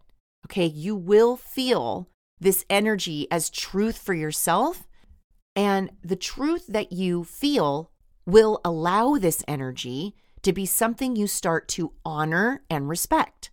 Okay, 0.47 0.65
you 0.65 0.95
will 0.95 1.35
feel 1.35 2.09
this 2.39 2.65
energy 2.69 3.27
as 3.29 3.49
truth 3.49 3.97
for 3.97 4.13
yourself, 4.13 4.87
and 5.55 5.91
the 6.03 6.15
truth 6.15 6.65
that 6.67 6.91
you 6.91 7.23
feel 7.23 7.91
will 8.25 8.59
allow 8.65 9.17
this 9.17 9.43
energy 9.47 10.15
to 10.41 10.51
be 10.51 10.65
something 10.65 11.15
you 11.15 11.27
start 11.27 11.67
to 11.67 11.93
honor 12.03 12.63
and 12.69 12.89
respect. 12.89 13.51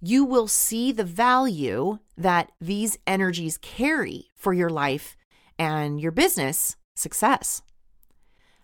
You 0.00 0.24
will 0.24 0.46
see 0.46 0.92
the 0.92 1.04
value 1.04 1.98
that 2.16 2.52
these 2.60 2.98
energies 3.06 3.58
carry 3.58 4.30
for 4.34 4.54
your 4.54 4.70
life 4.70 5.16
and 5.58 6.00
your 6.00 6.12
business 6.12 6.76
success. 6.98 7.62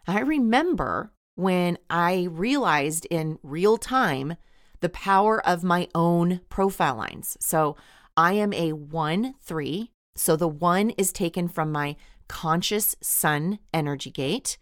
I 0.06 0.20
remember 0.20 1.12
when 1.36 1.78
I 1.88 2.28
realized 2.30 3.06
in 3.10 3.38
real 3.42 3.76
time 3.76 4.36
the 4.80 4.88
power 4.88 5.44
of 5.46 5.64
my 5.64 5.88
own 5.94 6.40
profile 6.50 6.96
lines. 6.96 7.36
So 7.40 7.76
I 8.16 8.34
am 8.34 8.52
a 8.52 8.72
1 8.72 9.34
3. 9.42 9.90
So 10.16 10.36
the 10.36 10.48
1 10.48 10.90
is 10.90 11.12
taken 11.12 11.48
from 11.48 11.72
my 11.72 11.96
conscious 12.28 12.94
sun 13.00 13.58
energy 13.72 14.10
gate, 14.10 14.58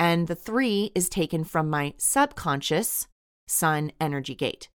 and 0.00 0.26
the 0.26 0.34
3 0.34 0.92
is 0.94 1.08
taken 1.08 1.44
from 1.44 1.70
my 1.70 1.94
subconscious 1.98 3.06
sun 3.46 3.92
energy 4.00 4.34
gate. 4.34 4.68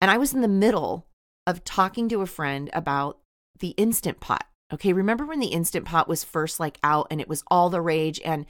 And 0.00 0.10
I 0.10 0.18
was 0.18 0.34
in 0.34 0.42
the 0.42 0.48
middle 0.48 1.06
of 1.46 1.64
talking 1.64 2.08
to 2.10 2.20
a 2.20 2.26
friend 2.26 2.70
about 2.72 3.18
the 3.58 3.70
Instant 3.70 4.20
Pot. 4.20 4.46
Okay, 4.72 4.92
remember 4.92 5.26
when 5.26 5.40
the 5.40 5.48
Instant 5.48 5.84
Pot 5.84 6.08
was 6.08 6.24
first 6.24 6.58
like 6.58 6.78
out 6.82 7.06
and 7.10 7.20
it 7.20 7.28
was 7.28 7.44
all 7.48 7.70
the 7.70 7.80
rage 7.80 8.20
and 8.24 8.46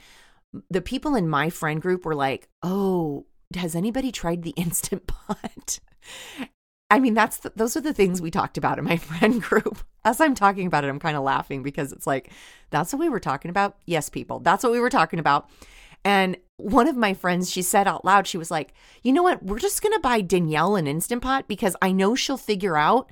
the 0.69 0.81
people 0.81 1.15
in 1.15 1.27
my 1.27 1.49
friend 1.49 1.81
group 1.81 2.05
were 2.05 2.15
like, 2.15 2.47
"Oh, 2.63 3.25
has 3.55 3.75
anybody 3.75 4.11
tried 4.11 4.43
the 4.43 4.49
Instant 4.57 5.07
Pot?" 5.07 5.79
I 6.91 6.99
mean, 6.99 7.13
that's 7.13 7.37
the, 7.37 7.51
those 7.55 7.75
are 7.75 7.81
the 7.81 7.93
things 7.93 8.21
we 8.21 8.31
talked 8.31 8.57
about 8.57 8.77
in 8.77 8.85
my 8.85 8.97
friend 9.19 9.41
group. 9.41 9.83
As 10.03 10.21
I'm 10.21 10.35
talking 10.35 10.67
about 10.67 10.83
it, 10.83 10.89
I'm 10.89 10.99
kind 10.99 11.17
of 11.17 11.23
laughing 11.23 11.63
because 11.63 11.91
it's 11.91 12.05
like, 12.05 12.31
that's 12.69 12.93
what 12.93 12.99
we 12.99 13.09
were 13.09 13.19
talking 13.19 13.49
about. 13.49 13.77
Yes, 13.85 14.09
people, 14.09 14.39
that's 14.39 14.63
what 14.63 14.71
we 14.71 14.79
were 14.79 14.89
talking 14.89 15.19
about. 15.19 15.49
And 16.03 16.37
one 16.57 16.87
of 16.87 16.95
my 16.95 17.15
friends, 17.15 17.49
she 17.49 17.63
said 17.63 17.87
out 17.87 18.05
loud, 18.05 18.27
she 18.27 18.37
was 18.37 18.51
like, 18.51 18.73
you 19.01 19.11
know 19.11 19.23
what? 19.23 19.43
We're 19.43 19.57
just 19.57 19.81
going 19.81 19.93
to 19.93 19.99
buy 19.99 20.21
Danielle 20.21 20.75
an 20.75 20.85
Instant 20.85 21.23
Pot 21.23 21.47
because 21.47 21.75
I 21.81 21.91
know 21.91 22.13
she'll 22.13 22.37
figure 22.37 22.77
out 22.77 23.11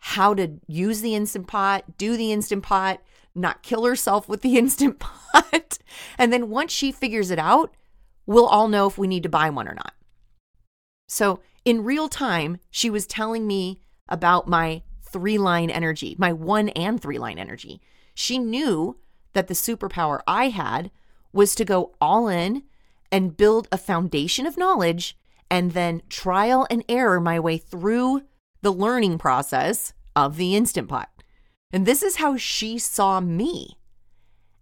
how 0.00 0.34
to 0.34 0.58
use 0.66 1.00
the 1.00 1.14
Instant 1.14 1.46
Pot, 1.46 1.96
do 1.98 2.16
the 2.16 2.32
Instant 2.32 2.62
Pot, 2.62 3.00
not 3.34 3.62
kill 3.62 3.84
herself 3.84 4.28
with 4.28 4.42
the 4.42 4.56
Instant 4.58 4.98
Pot. 4.98 5.78
and 6.18 6.32
then 6.32 6.50
once 6.50 6.72
she 6.72 6.90
figures 6.90 7.30
it 7.30 7.38
out, 7.38 7.74
we'll 8.26 8.46
all 8.46 8.68
know 8.68 8.86
if 8.86 8.98
we 8.98 9.06
need 9.06 9.22
to 9.22 9.28
buy 9.28 9.50
one 9.50 9.68
or 9.68 9.74
not. 9.74 9.94
So 11.08 11.40
in 11.64 11.84
real 11.84 12.08
time, 12.08 12.58
she 12.70 12.90
was 12.90 13.06
telling 13.06 13.46
me 13.46 13.80
about 14.08 14.48
my 14.48 14.82
three 15.02 15.38
line 15.38 15.70
energy, 15.70 16.16
my 16.18 16.32
one 16.32 16.70
and 16.70 17.00
three 17.00 17.18
line 17.18 17.38
energy. 17.38 17.80
She 18.14 18.38
knew 18.38 18.96
that 19.32 19.48
the 19.48 19.54
superpower 19.54 20.20
I 20.26 20.48
had 20.48 20.90
was 21.32 21.54
to 21.56 21.64
go 21.64 21.94
all 22.00 22.28
in 22.28 22.64
and 23.12 23.36
build 23.36 23.68
a 23.70 23.78
foundation 23.78 24.46
of 24.46 24.56
knowledge 24.56 25.16
and 25.50 25.72
then 25.72 26.02
trial 26.08 26.66
and 26.70 26.84
error 26.88 27.20
my 27.20 27.40
way 27.40 27.58
through 27.58 28.22
the 28.62 28.72
learning 28.72 29.18
process 29.18 29.92
of 30.14 30.36
the 30.36 30.54
Instant 30.54 30.88
Pot. 30.88 31.08
And 31.72 31.86
this 31.86 32.02
is 32.02 32.16
how 32.16 32.36
she 32.36 32.78
saw 32.78 33.20
me. 33.20 33.78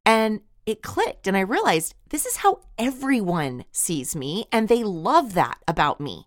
And 0.05 0.41
it 0.67 0.83
clicked, 0.83 1.27
and 1.27 1.37
I 1.37 1.41
realized 1.41 1.95
this 2.11 2.27
is 2.27 2.39
how 2.39 2.61
everyone 2.77 3.65
sees 3.73 4.15
me, 4.15 4.45
and 4.53 4.69
they 4.69 4.85
love 4.85 5.35
that 5.35 5.59
about 5.67 6.01
me. 6.01 6.27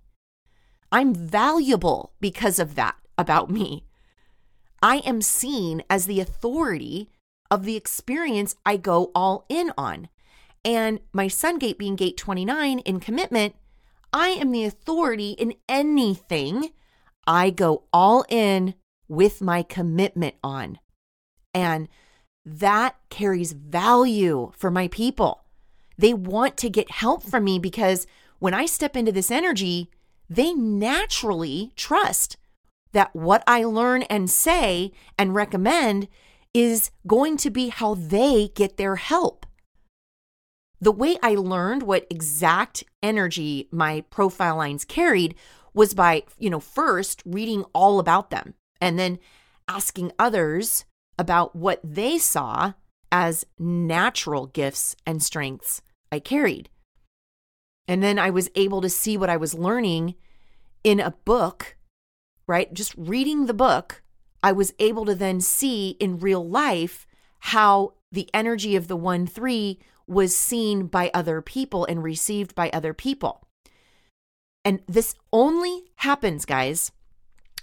I'm 0.92 1.14
valuable 1.14 2.14
because 2.20 2.58
of 2.60 2.76
that 2.76 2.96
about 3.18 3.50
me. 3.50 3.86
I 4.82 4.98
am 4.98 5.22
seen 5.22 5.84
as 5.90 6.08
the 6.08 6.20
authority 6.20 7.12
of 7.52 7.66
the 7.66 7.76
experience 7.76 8.56
I 8.66 8.78
go 8.78 9.12
all 9.14 9.46
in 9.48 9.72
on. 9.78 10.10
And 10.66 11.00
my 11.14 11.28
sun 11.28 11.60
gate 11.60 11.78
being 11.78 11.96
gate 11.96 12.18
29 12.18 12.80
in 12.80 13.00
commitment, 13.00 13.56
I 14.12 14.30
am 14.30 14.52
the 14.52 14.66
authority 14.66 15.32
in 15.32 15.54
anything 15.70 16.72
I 17.28 17.50
go 17.50 17.84
all 17.94 18.26
in 18.30 18.76
with 19.08 19.42
my 19.42 19.64
commitment 19.64 20.36
on. 20.44 20.80
And 21.54 21.88
that 22.46 22.96
carries 23.10 23.52
value 23.52 24.52
for 24.58 24.72
my 24.72 24.88
people. 24.88 25.44
They 25.98 26.14
want 26.14 26.58
to 26.58 26.70
get 26.70 26.92
help 26.92 27.24
from 27.24 27.44
me 27.44 27.60
because 27.60 28.08
when 28.40 28.54
I 28.54 28.66
step 28.66 28.96
into 28.96 29.12
this 29.12 29.30
energy, 29.30 29.92
they 30.30 30.54
naturally 30.54 31.74
trust 31.76 32.38
that 32.94 33.16
what 33.16 33.44
I 33.46 33.64
learn 33.64 34.04
and 34.04 34.30
say 34.30 34.92
and 35.18 35.36
recommend 35.36 36.08
is 36.54 36.92
going 37.06 37.38
to 37.38 37.50
be 37.50 37.70
how 37.70 37.96
they 37.96 38.50
get 38.56 38.78
their 38.78 38.96
help 38.96 39.46
the 40.82 40.92
way 40.92 41.18
I 41.22 41.36
learned 41.36 41.84
what 41.84 42.08
exact 42.10 42.84
energy 43.04 43.70
my 43.72 44.02
profile 44.10 44.58
lines 44.58 44.84
carried 44.84 45.36
was 45.74 45.94
by, 45.94 46.24
you 46.38 46.50
know, 46.50 46.60
first 46.60 47.22
reading 47.26 47.64
all 47.74 48.00
about 48.00 48.30
them 48.30 48.54
and 48.80 48.98
then 48.98 49.20
asking 49.68 50.12
others 50.20 50.86
about 51.18 51.56
what 51.56 51.80
they 51.84 52.18
saw 52.18 52.74
as 53.12 53.46
natural 53.60 54.48
gifts 54.48 54.96
and 55.06 55.22
strengths 55.22 55.82
I 56.12 56.20
carried. 56.20 56.70
And 57.88 58.02
then 58.02 58.18
I 58.18 58.30
was 58.30 58.50
able 58.56 58.82
to 58.82 58.90
see 58.90 59.18
what 59.18 59.30
I 59.30 59.38
was 59.38 59.54
learning 59.54 60.16
in 60.84 61.00
a 61.00 61.12
book 61.12 61.76
right? 62.52 62.74
Just 62.74 62.94
reading 62.98 63.46
the 63.46 63.54
book, 63.54 64.04
I 64.44 64.52
was 64.52 64.74
able 64.78 65.06
to 65.06 65.16
then 65.16 65.40
see 65.40 65.92
in 66.02 66.20
real 66.20 66.46
life 66.46 67.08
how 67.40 67.94
the 68.12 68.30
energy 68.34 68.76
of 68.76 68.90
the 68.90 68.98
1 68.98 69.26
3 69.26 69.80
was 70.06 70.36
seen 70.36 70.88
by 70.88 71.10
other 71.14 71.42
people 71.42 71.86
and 71.86 72.04
received 72.04 72.54
by 72.54 72.70
other 72.72 72.94
people. 72.94 73.48
And 74.64 74.82
this 74.88 75.16
only 75.34 75.92
happens, 75.96 76.46
guys, 76.46 76.92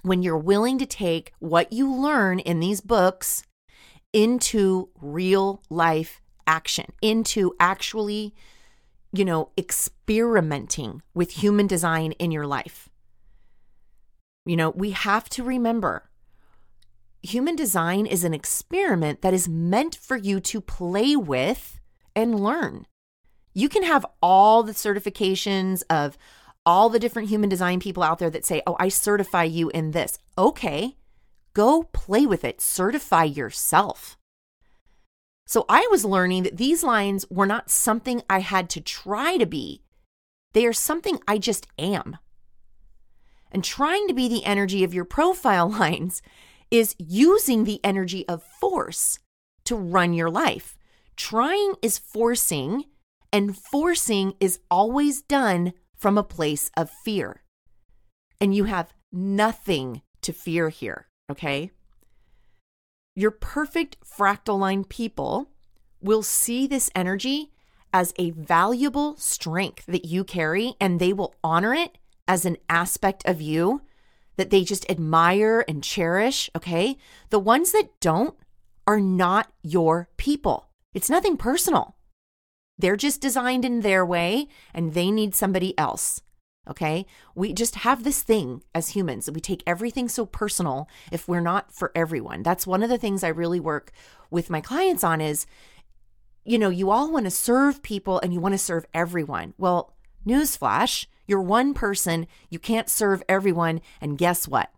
when 0.03 0.23
you're 0.23 0.39
willing 0.39 0.79
to 0.79 0.87
take 0.87 1.33
what 1.39 1.73
you 1.73 1.93
learn 1.93 2.39
in 2.41 2.61
these 2.61 2.81
books 2.81 3.45
into 4.13 4.89
real 5.01 5.63
life 5.71 6.21
action, 6.47 6.87
into 7.03 7.55
actually, 7.61 8.35
you 9.13 9.25
know, 9.25 9.51
experimenting 9.57 11.03
with 11.15 11.31
human 11.43 11.67
design 11.67 12.13
in 12.13 12.31
your 12.31 12.47
life. 12.47 12.89
You 14.45 14.57
know, 14.57 14.71
we 14.71 14.91
have 14.91 15.29
to 15.31 15.45
remember 15.45 16.09
human 17.23 17.57
design 17.57 18.07
is 18.07 18.25
an 18.25 18.35
experiment 18.35 19.23
that 19.23 19.35
is 19.35 19.49
meant 19.49 19.97
for 19.97 20.17
you 20.17 20.41
to 20.41 20.61
play 20.61 21.17
with 21.17 21.81
and 22.15 22.41
learn. 22.41 22.87
You 23.55 23.69
can 23.69 23.83
have 23.83 24.07
all 24.23 24.63
the 24.63 24.73
certifications 24.73 25.83
of 25.91 26.17
all 26.69 26.91
the 26.91 26.99
different 26.99 27.31
human 27.31 27.49
design 27.49 27.81
people 27.81 28.03
out 28.03 28.19
there 28.19 28.29
that 28.29 28.45
say, 28.45 28.61
Oh, 28.67 28.77
I 28.79 28.91
certify 28.91 29.45
you 29.45 29.71
in 29.71 29.93
this. 29.93 30.19
Okay, 30.37 30.99
go 31.55 31.85
play 31.95 32.27
with 32.27 32.45
it, 32.45 32.61
certify 32.61 33.25
yourself. 33.25 34.19
So 35.47 35.65
I 35.67 35.89
was 35.91 36.05
learning 36.05 36.43
that 36.43 36.59
these 36.59 36.85
lines 36.85 37.25
were 37.31 37.47
not 37.47 37.71
something 37.71 38.21
I 38.29 38.41
had 38.41 38.69
to 38.71 38.83
try 38.83 39.39
to 39.39 39.47
be, 39.47 39.83
they 40.53 40.67
are 40.67 40.75
something 40.75 41.19
I 41.27 41.39
just 41.39 41.67
am. 41.79 42.19
And 43.51 43.65
trying 43.65 44.07
to 44.07 44.15
be 44.15 44.29
the 44.29 44.45
energy 44.45 44.85
of 44.85 44.93
your 44.93 45.07
profile 45.07 45.71
lines 45.81 46.21
is 46.71 46.95
using 46.99 47.65
the 47.65 47.81
energy 47.83 48.29
of 48.29 48.43
force 48.43 49.19
to 49.65 49.75
run 49.75 50.13
your 50.13 50.29
life. 50.29 50.77
Trying 51.17 51.77
is 51.81 51.97
forcing, 51.97 52.85
and 53.33 53.57
forcing 53.57 54.35
is 54.39 54.61
always 54.71 55.23
done 55.23 55.73
from 55.99 56.17
a 56.17 56.23
place 56.23 56.71
of 56.77 56.91
fear. 57.05 57.43
And 58.41 58.55
you 58.55 58.65
have 58.65 58.95
nothing 59.13 60.03
to 60.23 60.33
fear 60.33 60.69
here, 60.69 61.09
okay? 61.31 61.71
Your 63.15 63.33
perfect 63.33 63.97
fractal 64.05 64.59
line 64.59 64.85
people 64.85 65.51
will 66.01 66.23
see 66.23 66.67
this 66.67 66.91
energy 66.95 67.51
as 67.93 68.15
a 68.19 68.31
valuable 68.31 69.17
strength 69.17 69.85
that 69.87 70.05
you 70.05 70.23
carry, 70.23 70.75
and 70.81 71.01
they 71.01 71.13
will 71.13 71.35
honor 71.43 71.75
it 71.75 71.99
as 72.29 72.45
an 72.45 72.57
aspect 72.69 73.23
of 73.27 73.41
you 73.41 73.83
that 74.37 74.51
they 74.51 74.63
just 74.63 74.89
admire 74.89 75.65
and 75.67 75.83
cherish, 75.83 76.49
okay? 76.55 76.97
The 77.31 77.41
ones 77.41 77.73
that 77.73 77.99
don't 78.01 78.37
are 78.87 79.01
not 79.01 79.51
your 79.63 80.09
people. 80.17 80.69
It's 80.95 81.11
nothing 81.11 81.37
personal. 81.37 81.97
They're 82.79 82.97
just 82.97 83.21
designed 83.21 83.65
in 83.65 83.81
their 83.81 84.07
way 84.07 84.49
and 84.73 84.95
they 84.95 85.11
need 85.11 85.35
somebody 85.35 85.77
else. 85.79 86.23
Okay. 86.69 87.07
We 87.35 87.53
just 87.55 87.77
have 87.77 88.05
this 88.05 88.23
thing 88.23 88.63
as 88.75 88.91
humans. 88.91 89.31
We 89.31 89.41
take 89.41 89.63
everything 89.67 90.09
so 90.09 90.27
personal 90.27 90.89
if 91.11 91.27
we're 91.27 91.41
not 91.41 91.73
for 91.73 91.91
everyone. 91.95 92.43
That's 92.43 92.67
one 92.67 92.83
of 92.83 92.91
the 92.91 92.99
things 92.99 93.25
I 93.25 93.29
really 93.29 93.59
work 93.59 93.91
with 94.31 94.51
my 94.51 94.61
clients 94.61 95.03
on 95.03 95.21
is, 95.21 95.47
you 96.45 96.59
know, 96.59 96.69
you 96.69 96.91
all 96.91 97.11
want 97.11 97.25
to 97.25 97.31
serve 97.31 97.83
people 97.83 98.21
and 98.21 98.35
you 98.35 98.41
want 98.41 98.53
to 98.53 98.59
serve 98.59 98.85
everyone. 98.93 99.55
Well, 99.57 99.95
newsflash, 100.27 101.07
you're 101.27 101.41
one 101.41 101.73
person, 101.73 102.27
you 102.51 102.59
can't 102.59 102.89
serve 102.89 103.23
everyone. 103.29 103.81
And 104.01 104.19
guess 104.19 104.47
what? 104.47 104.71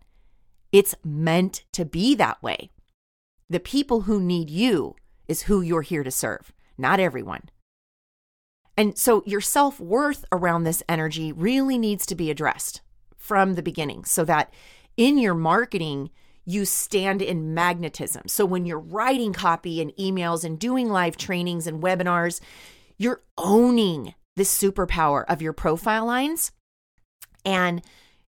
It's 0.71 0.95
meant 1.03 1.65
to 1.73 1.83
be 1.83 2.15
that 2.15 2.41
way. 2.41 2.71
The 3.49 3.59
people 3.59 4.01
who 4.01 4.21
need 4.21 4.49
you 4.49 4.95
is 5.27 5.43
who 5.43 5.59
you're 5.59 5.81
here 5.81 6.03
to 6.03 6.11
serve, 6.11 6.53
not 6.77 7.01
everyone. 7.01 7.49
And 8.81 8.97
so 8.97 9.21
your 9.27 9.41
self 9.41 9.79
worth 9.79 10.25
around 10.31 10.63
this 10.63 10.81
energy 10.89 11.31
really 11.31 11.77
needs 11.77 12.03
to 12.07 12.15
be 12.15 12.31
addressed 12.31 12.81
from 13.15 13.53
the 13.53 13.61
beginning 13.61 14.05
so 14.05 14.25
that 14.25 14.51
in 14.97 15.19
your 15.19 15.35
marketing, 15.35 16.09
you 16.45 16.65
stand 16.65 17.21
in 17.21 17.53
magnetism. 17.53 18.27
So 18.27 18.43
when 18.43 18.65
you're 18.65 18.79
writing 18.79 19.33
copy 19.33 19.81
and 19.81 19.95
emails 19.97 20.43
and 20.43 20.57
doing 20.57 20.89
live 20.89 21.15
trainings 21.15 21.67
and 21.67 21.83
webinars, 21.83 22.41
you're 22.97 23.21
owning 23.37 24.15
this 24.35 24.51
superpower 24.51 25.25
of 25.29 25.43
your 25.43 25.53
profile 25.53 26.07
lines 26.07 26.51
and 27.45 27.83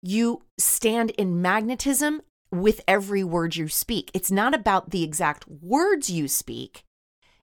you 0.02 0.44
stand 0.58 1.10
in 1.12 1.42
magnetism 1.42 2.22
with 2.52 2.80
every 2.88 3.22
word 3.22 3.58
you 3.58 3.68
speak. 3.68 4.12
It's 4.14 4.32
not 4.32 4.56
about 4.56 4.92
the 4.92 5.04
exact 5.04 5.46
words 5.50 6.10
you 6.10 6.30
speak, 6.30 6.86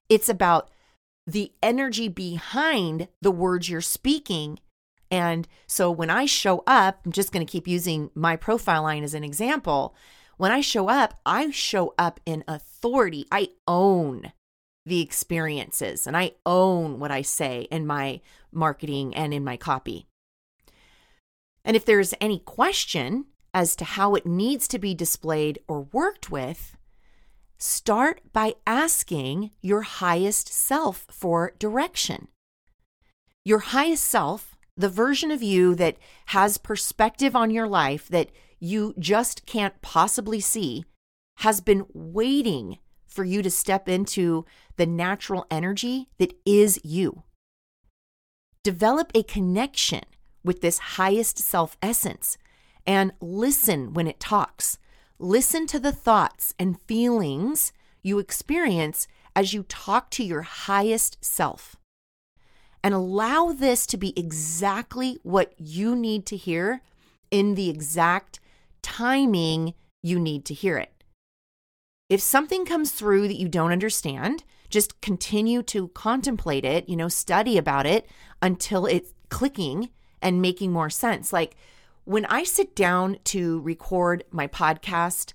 it's 0.09 0.27
about 0.27 0.71
the 1.27 1.51
energy 1.63 2.07
behind 2.07 3.07
the 3.21 3.31
words 3.31 3.69
you're 3.69 3.81
speaking. 3.81 4.59
And 5.09 5.47
so 5.67 5.89
when 5.91 6.09
I 6.09 6.25
show 6.25 6.63
up, 6.67 7.01
I'm 7.05 7.11
just 7.11 7.31
going 7.31 7.45
to 7.45 7.51
keep 7.51 7.67
using 7.67 8.11
my 8.15 8.35
profile 8.35 8.83
line 8.83 9.03
as 9.03 9.13
an 9.13 9.23
example. 9.23 9.95
When 10.37 10.51
I 10.51 10.61
show 10.61 10.89
up, 10.89 11.19
I 11.25 11.51
show 11.51 11.93
up 11.97 12.19
in 12.25 12.43
authority. 12.47 13.25
I 13.31 13.49
own 13.67 14.33
the 14.85 15.01
experiences 15.01 16.05
and 16.05 16.15
I 16.15 16.33
own 16.45 16.99
what 16.99 17.11
I 17.11 17.23
say 17.23 17.67
in 17.71 17.87
my 17.87 18.21
marketing 18.51 19.15
and 19.15 19.33
in 19.33 19.43
my 19.43 19.57
copy. 19.57 20.07
And 21.63 21.75
if 21.75 21.85
there's 21.85 22.13
any 22.21 22.39
question 22.39 23.25
as 23.53 23.75
to 23.77 23.85
how 23.85 24.13
it 24.13 24.25
needs 24.25 24.67
to 24.67 24.77
be 24.77 24.93
displayed 24.93 25.59
or 25.67 25.87
worked 25.91 26.29
with, 26.29 26.74
start 27.57 28.21
by 28.33 28.53
asking 28.65 29.51
your 29.61 29.81
highest 29.81 30.51
self 30.51 31.05
for 31.09 31.53
direction. 31.59 32.27
Your 33.43 33.59
highest 33.59 34.03
self, 34.03 34.57
the 34.75 34.89
version 34.89 35.31
of 35.31 35.43
you 35.43 35.75
that 35.75 35.97
has 36.27 36.57
perspective 36.57 37.35
on 37.35 37.51
your 37.51 37.67
life 37.67 38.07
that 38.09 38.31
you 38.59 38.93
just 38.97 39.45
can't 39.45 39.81
possibly 39.81 40.39
see, 40.39 40.85
has 41.37 41.61
been 41.61 41.85
waiting 41.93 42.79
for 43.05 43.23
you 43.23 43.41
to 43.41 43.49
step 43.49 43.87
into 43.87 44.45
the 44.77 44.85
natural 44.85 45.45
energy 45.49 46.09
that 46.17 46.33
is 46.45 46.79
you. 46.83 47.23
Develop 48.63 49.11
a 49.13 49.23
connection 49.23 50.01
with 50.43 50.61
this 50.61 50.77
highest 50.77 51.37
self 51.39 51.77
essence 51.81 52.37
and 52.85 53.11
listen 53.21 53.93
when 53.93 54.07
it 54.07 54.19
talks. 54.19 54.77
Listen 55.19 55.65
to 55.67 55.79
the 55.79 55.93
thoughts 55.93 56.53
and 56.59 56.81
feelings 56.81 57.71
you 58.03 58.19
experience 58.19 59.07
as 59.35 59.53
you 59.53 59.63
talk 59.63 60.11
to 60.11 60.23
your 60.23 60.41
highest 60.41 61.23
self. 61.23 61.77
And 62.83 62.93
allow 62.93 63.53
this 63.53 63.87
to 63.87 63.97
be 63.97 64.13
exactly 64.17 65.17
what 65.23 65.53
you 65.57 65.95
need 65.95 66.25
to 66.27 66.35
hear 66.35 66.81
in 67.31 67.55
the 67.55 67.69
exact 67.69 68.39
timing 68.81 69.73
you 70.03 70.19
need 70.19 70.45
to 70.45 70.53
hear 70.53 70.77
it. 70.77 70.91
If 72.09 72.21
something 72.21 72.65
comes 72.65 72.91
through 72.91 73.27
that 73.29 73.39
you 73.39 73.47
don't 73.47 73.71
understand, 73.71 74.43
just 74.69 74.99
continue 75.01 75.63
to 75.63 75.87
contemplate 75.89 76.65
it, 76.65 76.89
you 76.89 76.95
know, 76.95 77.07
study 77.07 77.57
about 77.57 77.85
it 77.85 78.07
until 78.41 78.85
it's 78.85 79.13
clicking 79.29 79.89
and 80.21 80.41
making 80.41 80.71
more 80.71 80.89
sense. 80.89 81.33
Like 81.33 81.55
when 82.05 82.25
I 82.25 82.43
sit 82.43 82.75
down 82.75 83.17
to 83.25 83.59
record 83.61 84.23
my 84.31 84.47
podcast, 84.47 85.33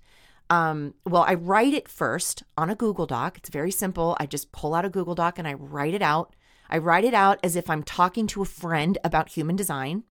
um, 0.49 0.95
well, 1.05 1.25
I 1.27 1.35
write 1.35 1.75
it 1.75 1.89
first 1.89 2.43
on 2.57 2.71
a 2.71 2.75
Google 2.75 3.07
Doc. 3.07 3.39
It's 3.39 3.51
very 3.51 3.71
simple. 3.71 4.17
I 4.19 4.27
just 4.27 4.53
pull 4.53 4.75
out 4.75 4.85
a 4.85 4.91
Google 4.91 5.15
Doc 5.15 5.39
and 5.39 5.47
I 5.47 5.55
write 5.55 5.95
it 5.95 6.03
out. 6.03 6.35
I 6.69 6.79
write 6.79 7.05
it 7.05 7.15
out 7.15 7.39
as 7.43 7.57
if 7.57 7.69
I'm 7.69 7.83
talking 7.83 8.27
to 8.29 8.43
a 8.43 8.47
friend 8.47 8.99
about 9.05 9.31
human 9.31 9.57
design. 9.57 10.05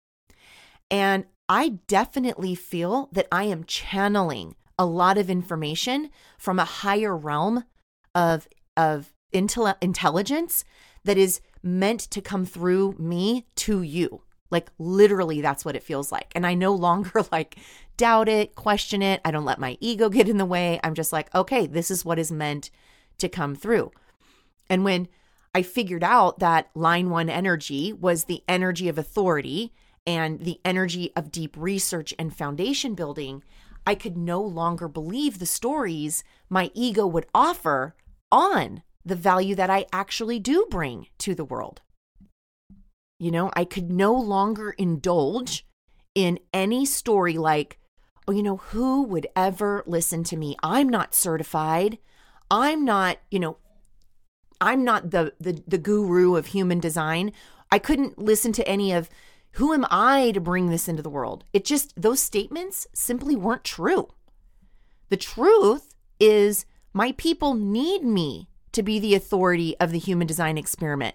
And 0.90 1.26
I 1.48 1.78
definitely 1.86 2.54
feel 2.54 3.08
that 3.12 3.28
I 3.32 3.44
am 3.44 3.64
channeling 3.64 4.54
a 4.78 4.86
lot 4.86 5.18
of 5.18 5.30
information 5.30 6.10
from 6.38 6.58
a 6.58 6.64
higher 6.64 7.16
realm 7.16 7.64
of 8.14 8.48
of 8.76 9.12
intel- 9.34 9.76
intelligence 9.80 10.64
that 11.04 11.18
is 11.18 11.40
meant 11.62 12.00
to 12.00 12.20
come 12.20 12.44
through 12.44 12.94
me 12.98 13.46
to 13.56 13.82
you. 13.82 14.22
Like 14.50 14.70
literally 14.78 15.40
that's 15.40 15.64
what 15.64 15.76
it 15.76 15.82
feels 15.82 16.10
like. 16.10 16.32
And 16.34 16.46
I 16.46 16.54
no 16.54 16.74
longer 16.88 17.24
like 17.32 17.56
doubt 17.96 18.28
it, 18.28 18.54
question 18.54 19.02
it. 19.02 19.20
I 19.24 19.30
don't 19.30 19.44
let 19.44 19.58
my 19.58 19.76
ego 19.80 20.08
get 20.08 20.28
in 20.28 20.38
the 20.38 20.44
way. 20.44 20.80
I'm 20.82 20.94
just 20.94 21.12
like, 21.12 21.34
okay, 21.34 21.66
this 21.66 21.90
is 21.90 22.04
what 22.04 22.18
is 22.18 22.32
meant 22.32 22.70
to 23.18 23.28
come 23.28 23.54
through. 23.54 23.90
And 24.70 24.84
when 24.84 25.08
I 25.54 25.62
figured 25.62 26.04
out 26.04 26.38
that 26.38 26.70
line 26.74 27.10
1 27.10 27.28
energy 27.28 27.92
was 27.92 28.24
the 28.24 28.42
energy 28.46 28.88
of 28.88 28.98
authority 28.98 29.72
and 30.06 30.40
the 30.40 30.60
energy 30.64 31.12
of 31.16 31.32
deep 31.32 31.56
research 31.56 32.14
and 32.18 32.34
foundation 32.34 32.94
building, 32.94 33.42
I 33.86 33.94
could 33.94 34.16
no 34.16 34.40
longer 34.40 34.86
believe 34.86 35.38
the 35.38 35.46
stories 35.46 36.22
my 36.48 36.70
ego 36.74 37.06
would 37.06 37.26
offer 37.34 37.94
on 38.30 38.82
the 39.04 39.16
value 39.16 39.54
that 39.54 39.70
I 39.70 39.86
actually 39.92 40.38
do 40.38 40.66
bring 40.70 41.08
to 41.18 41.34
the 41.34 41.44
world. 41.44 41.80
You 43.18 43.30
know, 43.30 43.50
I 43.54 43.64
could 43.64 43.90
no 43.90 44.14
longer 44.14 44.70
indulge 44.70 45.66
in 46.14 46.38
any 46.52 46.84
story 46.84 47.36
like, 47.36 47.78
oh, 48.26 48.32
you 48.32 48.42
know, 48.42 48.58
who 48.58 49.02
would 49.04 49.26
ever 49.34 49.82
listen 49.86 50.22
to 50.24 50.36
me? 50.36 50.56
I'm 50.62 50.88
not 50.88 51.14
certified. 51.14 51.98
I'm 52.50 52.84
not, 52.84 53.18
you 53.30 53.40
know, 53.40 53.58
I'm 54.60 54.84
not 54.84 55.10
the 55.10 55.32
the 55.40 55.62
the 55.66 55.78
guru 55.78 56.36
of 56.36 56.46
human 56.46 56.80
design. 56.80 57.32
I 57.70 57.78
couldn't 57.78 58.18
listen 58.18 58.52
to 58.52 58.68
any 58.68 58.92
of 58.92 59.08
who 59.52 59.72
am 59.72 59.86
I 59.90 60.30
to 60.32 60.40
bring 60.40 60.70
this 60.70 60.88
into 60.88 61.02
the 61.02 61.10
world? 61.10 61.44
It 61.52 61.64
just 61.64 62.00
those 62.00 62.20
statements 62.20 62.86
simply 62.92 63.36
weren't 63.36 63.64
true. 63.64 64.08
The 65.08 65.16
truth 65.16 65.94
is 66.20 66.66
my 66.92 67.12
people 67.12 67.54
need 67.54 68.04
me 68.04 68.48
to 68.72 68.82
be 68.82 68.98
the 68.98 69.14
authority 69.14 69.76
of 69.78 69.92
the 69.92 69.98
human 69.98 70.26
design 70.26 70.58
experiment. 70.58 71.14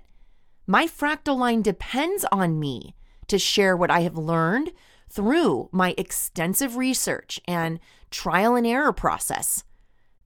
My 0.65 0.88
fractal 0.88 1.38
line 1.38 1.62
depends 1.62 2.26
on 2.32 2.60
me 2.60 2.95
to 3.28 3.38
share 3.38 3.76
what 3.76 3.91
I 3.91 4.02
have 4.02 4.17
learned 4.17 4.71
through 5.10 5.69
my 5.71 5.93
extensive 5.97 6.78
research 6.78 7.39
and 7.45 7.80
trial 8.12 8.56
and 8.56 8.65
error 8.65 8.93
process. 8.93 9.65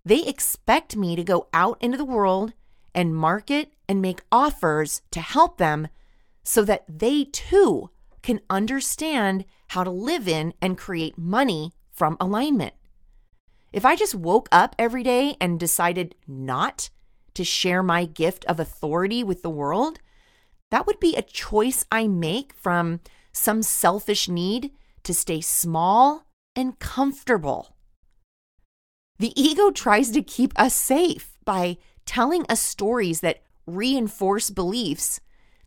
They 0.06 0.24
expect 0.24 0.96
me 0.96 1.16
to 1.16 1.24
go 1.24 1.48
out 1.54 1.78
into 1.82 1.98
the 1.98 2.06
world 2.06 2.54
and 2.94 3.16
market 3.16 3.74
and 3.90 4.02
make 4.02 4.22
offers 4.32 5.02
to 5.12 5.22
help 5.22 5.58
them 5.58 5.88
so 6.44 6.64
that 6.64 6.86
they 6.88 7.26
too 7.26 7.90
can 8.22 8.40
understand 8.50 9.44
how 9.70 9.84
to 9.84 9.90
live 9.90 10.28
in 10.28 10.54
and 10.62 10.78
create 10.78 11.18
money 11.18 11.74
from 11.92 12.16
alignment. 12.20 12.74
If 13.74 13.86
I 13.86 13.96
just 13.96 14.16
woke 14.16 14.48
up 14.52 14.76
every 14.78 15.04
day 15.04 15.36
and 15.42 15.60
decided 15.60 16.16
not 16.28 16.90
to 17.34 17.44
share 17.44 17.84
my 17.84 18.06
gift 18.06 18.46
of 18.46 18.60
authority 18.60 19.24
with 19.24 19.42
the 19.42 19.50
world, 19.50 20.00
that 20.72 20.86
would 20.86 21.00
be 21.00 21.16
a 21.16 21.22
choice 21.22 21.86
I 21.92 22.08
make 22.08 22.54
from 22.54 23.00
some 23.32 23.62
selfish 23.64 24.28
need 24.28 24.72
to 25.04 25.14
stay 25.14 25.42
small 25.42 26.26
and 26.56 26.78
comfortable. 26.80 27.76
The 29.20 29.40
ego 29.40 29.72
tries 29.72 30.12
to 30.12 30.22
keep 30.22 30.54
us 30.60 30.76
safe 30.76 31.38
by 31.46 31.78
telling 32.06 32.46
us 32.50 32.62
stories 32.62 33.22
that 33.22 33.44
reinforce 33.66 34.50
beliefs 34.50 35.20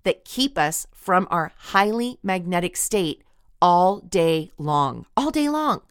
that 0.05 0.25
keep 0.25 0.57
us 0.57 0.87
from 0.93 1.29
our 1.31 1.53
highly 1.57 2.19
magnetic 2.23 2.77
state 2.77 3.23
all 3.61 4.01
day 4.01 4.51
long. 4.59 5.07
All 5.17 5.31
day 5.31 5.49
long. 5.49 5.83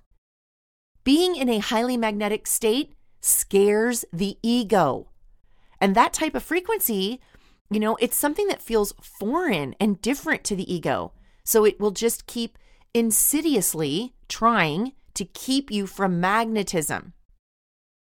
Being 1.03 1.35
in 1.35 1.49
a 1.49 1.59
highly 1.59 1.97
magnetic 1.97 2.47
state 2.47 2.93
scares 3.21 4.05
the 4.11 4.37
ego. 4.41 5.09
And 5.81 5.95
that 5.95 6.13
type 6.13 6.35
of 6.35 6.43
frequency, 6.43 7.19
you 7.69 7.79
know, 7.79 7.95
it's 7.97 8.17
something 8.17 8.47
that 8.47 8.61
feels 8.61 8.93
foreign 9.01 9.75
and 9.79 10.01
different 10.01 10.43
to 10.45 10.55
the 10.55 10.71
ego. 10.71 11.13
So 11.43 11.65
it 11.65 11.79
will 11.79 11.91
just 11.91 12.27
keep 12.27 12.57
insidiously 12.93 14.13
trying 14.27 14.93
to 15.13 15.25
keep 15.25 15.69
you 15.69 15.85
from 15.85 16.19
magnetism. 16.19 17.13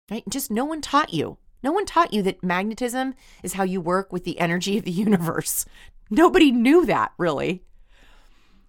Right? 0.10 0.24
Just 0.30 0.52
no 0.52 0.66
one 0.66 0.82
taught 0.82 1.14
you. 1.14 1.38
No 1.64 1.72
one 1.72 1.86
taught 1.86 2.14
you 2.14 2.22
that 2.24 2.44
magnetism 2.44 3.16
is 3.44 3.54
how 3.54 3.64
you 3.64 3.82
work 3.82 4.14
with 4.14 4.24
the 4.24 4.40
energy 4.40 4.78
of 4.78 4.86
the 4.86 4.92
universe. 5.08 5.66
Nobody 6.10 6.52
knew 6.52 6.86
that, 6.86 7.12
really. 7.18 7.64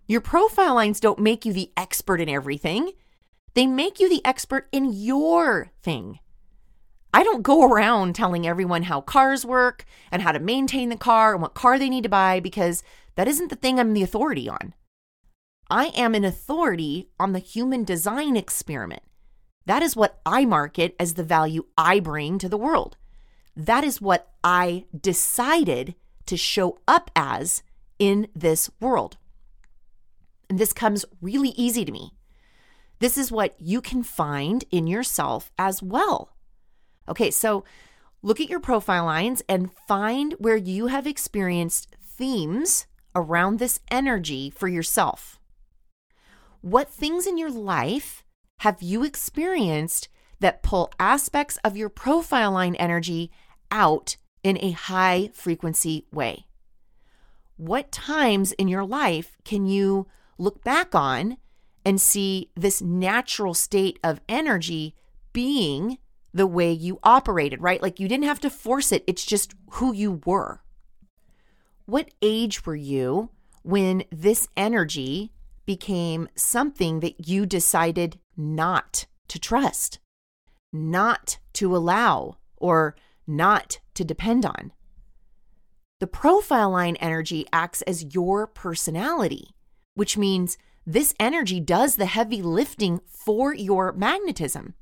Your 0.07 0.20
profile 0.20 0.74
lines 0.74 1.01
don't 1.01 1.18
make 1.18 1.44
you 1.44 1.53
the 1.53 1.70
expert 1.77 2.20
in 2.20 2.29
everything, 2.29 2.92
they 3.55 3.66
make 3.66 4.01
you 4.01 4.09
the 4.09 4.24
expert 4.24 4.68
in 4.72 4.92
your 4.92 5.70
thing. 5.83 6.20
I 7.12 7.23
don't 7.23 7.42
go 7.42 7.64
around 7.64 8.14
telling 8.14 8.47
everyone 8.47 8.85
how 8.85 9.01
cars 9.01 9.44
work 9.44 9.85
and 10.11 10.23
how 10.23 10.33
to 10.33 10.38
maintain 10.38 10.88
the 10.88 10.97
car 10.97 11.33
and 11.33 11.42
what 11.42 11.55
car 11.55 11.79
they 11.79 11.88
need 11.88 12.03
to 12.03 12.09
buy 12.09 12.40
because 12.40 12.83
that 13.14 13.29
isn't 13.29 13.49
the 13.49 13.57
thing 13.57 13.81
I'm 13.81 13.94
the 13.94 14.03
authority 14.03 14.49
on. 14.49 14.75
I 15.71 15.87
am 15.88 16.14
an 16.14 16.25
authority 16.25 17.09
on 17.18 17.33
the 17.33 17.38
human 17.38 17.85
design 17.85 18.37
experiment. 18.37 19.03
That 19.66 19.83
is 19.83 19.97
what 19.97 20.21
I 20.25 20.44
market 20.44 20.94
as 20.99 21.14
the 21.14 21.25
value 21.25 21.66
I 21.77 22.01
bring 22.01 22.38
to 22.38 22.49
the 22.49 22.57
world. 22.57 22.97
That 23.55 23.85
is 23.85 24.01
what 24.01 24.31
I 24.44 24.85
decided 24.99 25.94
to 26.27 26.37
show 26.37 26.79
up 26.87 27.11
as 27.16 27.62
in 27.99 28.29
this 28.35 28.71
world. 28.81 29.16
And 30.49 30.59
this 30.59 30.73
comes 30.73 31.05
really 31.21 31.51
easy 31.51 31.85
to 31.85 31.92
me. 31.92 32.12
This 33.01 33.18
is 33.18 33.31
what 33.31 33.55
you 33.59 33.81
can 33.81 34.03
find 34.03 34.64
in 34.71 34.87
yourself 34.87 35.53
as 35.59 35.83
well. 35.83 36.31
Okay, 37.09 37.31
so 37.31 37.64
look 38.23 38.40
at 38.40 38.49
your 38.49 38.61
profile 38.61 39.05
lines 39.05 39.42
and 39.49 39.73
find 39.87 40.35
where 40.38 40.57
you 40.57 40.88
have 40.88 41.07
experienced 41.07 41.97
themes 42.03 42.87
around 43.14 43.59
this 43.59 43.81
energy 43.90 44.51
for 44.51 44.68
yourself. 44.68 45.38
What 46.61 46.90
things 46.90 47.27
in 47.27 47.38
your 47.38 47.51
life 47.51 48.25
have 48.61 48.83
you 48.83 49.05
experienced 49.05 50.09
that 50.40 50.62
pull 50.62 50.90
aspects 50.99 51.59
of 51.64 51.77
your 51.77 51.88
profile 51.88 52.53
line 52.53 52.75
energy 52.77 53.31
out 53.71 54.16
in 54.42 54.59
a 54.61 54.73
high 54.73 55.31
frequency 55.33 56.07
way? 56.12 56.47
What 57.57 57.90
times 57.90 58.53
in 58.53 58.68
your 58.68 58.85
life 58.85 59.37
can 59.44 59.66
you 59.66 60.07
look 60.38 60.62
back 60.62 60.94
on 60.94 61.38
and 61.85 62.01
see 62.01 62.51
this 62.55 62.83
natural 62.83 63.55
state 63.55 63.99
of 64.05 64.21
energy 64.29 64.94
being 65.33 65.99
the 66.33 66.47
way 66.47 66.73
you 66.73 66.99
operated, 67.03 67.62
right? 67.62 67.83
Like 67.83 67.99
you 68.01 68.09
didn't 68.09 68.25
have 68.27 68.41
to 68.41 68.51
force 68.51 68.93
it, 68.93 69.05
it's 69.07 69.25
just 69.25 69.55
who 69.73 69.93
you 69.93 70.21
were. 70.25 70.62
What 71.87 72.11
age 72.21 72.67
were 72.67 72.77
you 72.77 73.31
when 73.62 74.05
this 74.11 74.49
energy 74.57 75.33
became 75.64 76.29
something 76.35 77.01
that 77.01 77.29
you 77.29 77.47
decided 77.47 78.19
not 78.37 79.07
to 79.29 79.38
trust, 79.38 79.99
not 80.73 81.38
to 81.55 81.75
allow, 81.75 82.37
or 82.57 82.95
not 83.27 83.81
to 83.95 84.05
depend 84.05 84.45
on? 84.45 84.73
The 86.01 86.07
profile 86.07 86.71
line 86.71 86.97
energy 86.97 87.47
acts 87.53 87.83
as 87.83 88.14
your 88.14 88.47
personality, 88.47 89.51
which 89.95 90.17
means 90.17 90.57
this 90.87 91.14
energy 91.19 91.59
does 91.59 91.97
the 91.97 92.07
heavy 92.07 92.41
lifting 92.41 93.01
for 93.07 93.53
your 93.53 93.93
magnetism. 93.93 94.75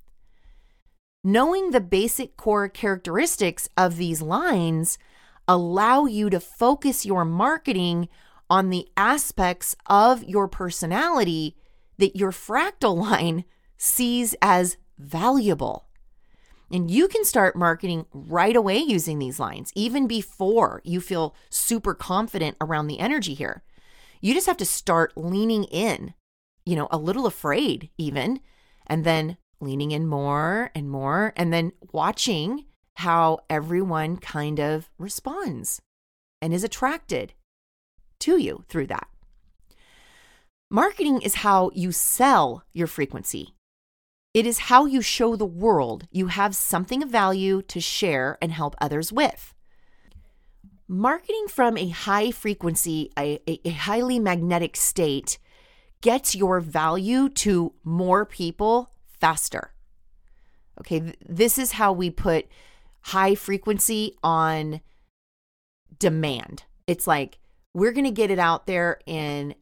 Knowing 1.27 1.73
the 1.73 1.81
basic 1.81 2.37
core 2.37 2.69
characteristics 2.69 3.69
of 3.77 3.97
these 3.97 4.23
lines 4.23 4.97
allow 5.49 6.05
you 6.05 6.31
to 6.31 6.39
focus 6.39 7.05
your 7.05 7.25
marketing 7.25 8.09
on 8.49 8.71
the 8.71 8.87
aspects 8.97 9.75
of 9.87 10.23
your 10.23 10.47
personality 10.47 11.57
that 11.99 12.15
your 12.15 12.31
fractal 12.31 12.97
line 13.11 13.45
sees 13.77 14.37
as 14.41 14.77
valuable. 15.01 15.89
And 16.71 16.93
you 16.93 17.09
can 17.09 17.25
start 17.25 17.57
marketing 17.57 18.07
right 18.13 18.55
away 18.55 18.79
using 18.79 19.19
these 19.19 19.41
lines, 19.41 19.73
even 19.75 20.07
before 20.07 20.81
you 20.85 21.01
feel 21.01 21.35
super 21.51 21.93
confident 21.93 22.57
around 22.61 22.87
the 22.87 23.01
energy 23.01 23.35
here. 23.35 23.65
You 24.21 24.33
just 24.33 24.47
have 24.47 24.59
to 24.59 24.65
start 24.65 25.13
leaning 25.17 25.65
in, 25.65 26.15
you 26.65 26.77
know, 26.77 26.87
a 26.93 26.99
little 26.99 27.27
afraid 27.27 27.91
even, 27.99 28.39
and 28.87 29.03
then 29.03 29.39
leaning 29.61 29.91
in 29.91 30.07
more 30.07 30.71
and 30.75 30.91
more, 30.91 31.33
and 31.37 31.53
then 31.53 31.73
watching 31.93 32.65
how 32.97 33.39
everyone 33.51 34.17
kind 34.17 34.59
of 34.59 34.91
responds 34.99 35.81
and 36.41 36.53
is 36.53 36.65
attracted 36.65 37.35
to 38.21 38.37
you 38.39 38.65
through 38.69 38.87
that. 38.87 39.09
Marketing 40.71 41.21
is 41.23 41.37
how 41.37 41.71
you 41.75 41.93
sell 41.93 42.65
your 42.73 42.87
frequency. 42.87 43.55
It 44.35 44.47
is 44.47 44.59
how 44.59 44.85
you 44.85 45.01
show 45.01 45.37
the 45.37 45.47
world 45.47 46.07
you 46.11 46.27
have 46.27 46.57
something 46.57 47.03
of 47.03 47.09
value 47.09 47.63
to 47.63 47.81
share 47.81 48.37
and 48.43 48.53
help 48.53 48.75
others 48.81 49.13
with. 49.13 49.55
Marketing 50.89 51.47
from 51.49 51.77
a 51.77 51.89
high 51.89 52.31
frequency, 52.31 53.11
a, 53.19 53.41
a, 53.47 53.71
highly 53.71 54.19
magnetic 54.19 54.77
state 54.77 55.39
gets 56.01 56.35
your 56.35 56.61
value 56.61 57.29
to 57.29 57.73
more 57.83 58.25
people 58.25 58.91
faster. 59.21 59.73
Okay, 60.81 61.15
this 61.27 61.59
is 61.59 61.73
how 61.73 61.93
we 61.93 62.11
put 62.11 62.47
high 63.03 63.35
frequency 63.35 64.17
on 64.23 64.81
demand. 65.99 66.65
It's 66.87 67.07
like 67.07 67.39
we're 67.73 67.93
going 67.93 68.05
to 68.05 68.11
get 68.11 68.31
it 68.31 68.39
out 68.39 68.67
there 68.67 69.01
in 69.07 69.55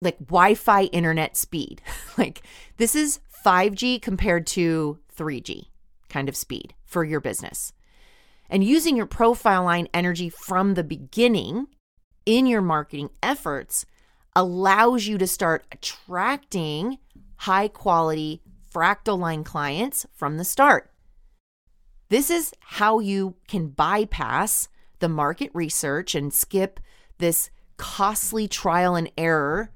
like 0.00 0.18
Wi-Fi 0.18 0.84
internet 0.84 1.36
speed. 1.36 1.82
like 2.18 2.42
this 2.76 2.94
is 2.94 3.20
5G 3.44 4.00
compared 4.00 4.46
to 4.48 4.98
3G 5.16 5.66
kind 6.08 6.28
of 6.28 6.36
speed 6.36 6.74
for 6.84 7.04
your 7.04 7.20
business. 7.20 7.72
And 8.48 8.62
using 8.62 8.96
your 8.96 9.06
profile 9.06 9.64
line 9.64 9.88
energy 9.94 10.28
from 10.28 10.74
the 10.74 10.84
beginning 10.84 11.68
in 12.26 12.46
your 12.46 12.60
marketing 12.60 13.10
efforts 13.22 13.86
allows 14.36 15.06
you 15.06 15.18
to 15.18 15.26
start 15.26 15.64
attracting 15.72 16.98
high 17.36 17.68
quality 17.68 18.42
fractal 18.72 19.18
line 19.18 19.44
clients 19.44 20.06
from 20.14 20.36
the 20.36 20.44
start. 20.44 20.90
This 22.08 22.30
is 22.30 22.52
how 22.60 22.98
you 22.98 23.36
can 23.48 23.68
bypass 23.68 24.68
the 24.98 25.08
market 25.08 25.50
research 25.54 26.14
and 26.14 26.32
skip 26.32 26.78
this 27.18 27.50
costly 27.76 28.46
trial 28.48 28.94
and 28.94 29.10
error 29.16 29.70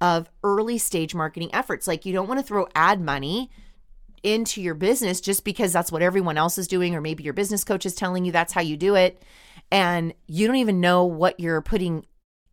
of 0.00 0.30
early 0.42 0.78
stage 0.78 1.14
marketing 1.14 1.50
efforts. 1.54 1.86
Like 1.86 2.04
you 2.04 2.12
don't 2.12 2.28
want 2.28 2.40
to 2.40 2.46
throw 2.46 2.66
ad 2.74 3.00
money 3.00 3.50
into 4.22 4.62
your 4.62 4.74
business 4.74 5.20
just 5.20 5.44
because 5.44 5.72
that's 5.72 5.92
what 5.92 6.02
everyone 6.02 6.38
else 6.38 6.58
is 6.58 6.66
doing, 6.66 6.94
or 6.94 7.00
maybe 7.00 7.22
your 7.22 7.34
business 7.34 7.64
coach 7.64 7.84
is 7.84 7.94
telling 7.94 8.24
you 8.24 8.32
that's 8.32 8.52
how 8.52 8.62
you 8.62 8.76
do 8.76 8.94
it. 8.94 9.22
And 9.70 10.14
you 10.26 10.46
don't 10.46 10.56
even 10.56 10.80
know 10.80 11.04
what 11.04 11.38
you're 11.38 11.60
putting 11.60 12.06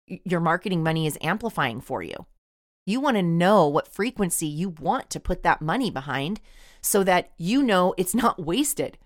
your 0.07 0.41
marketing 0.41 0.83
money 0.83 1.07
is 1.07 1.17
amplifying 1.21 1.79
for 1.79 2.03
you. 2.03 2.25
You 2.85 2.99
want 2.99 3.17
to 3.17 3.23
know 3.23 3.67
what 3.67 3.93
frequency 3.93 4.47
you 4.47 4.69
want 4.69 5.09
to 5.11 5.19
put 5.19 5.43
that 5.43 5.61
money 5.61 5.91
behind 5.91 6.41
so 6.81 7.03
that 7.03 7.31
you 7.37 7.61
know 7.61 7.93
it's 7.97 8.15
not 8.15 8.43
wasted. 8.43 8.97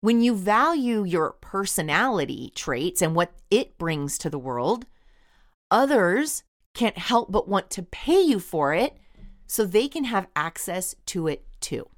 When 0.00 0.20
you 0.20 0.34
value 0.34 1.04
your 1.04 1.32
personality 1.40 2.52
traits 2.56 3.00
and 3.00 3.14
what 3.14 3.32
it 3.50 3.78
brings 3.78 4.18
to 4.18 4.30
the 4.30 4.38
world, 4.38 4.84
others 5.70 6.42
can't 6.74 6.98
help 6.98 7.30
but 7.30 7.48
want 7.48 7.70
to 7.70 7.82
pay 7.84 8.20
you 8.20 8.40
for 8.40 8.74
it 8.74 8.96
so 9.46 9.64
they 9.64 9.86
can 9.86 10.04
have 10.04 10.26
access 10.34 10.96
to 11.06 11.28
it 11.28 11.44
too. 11.60 11.88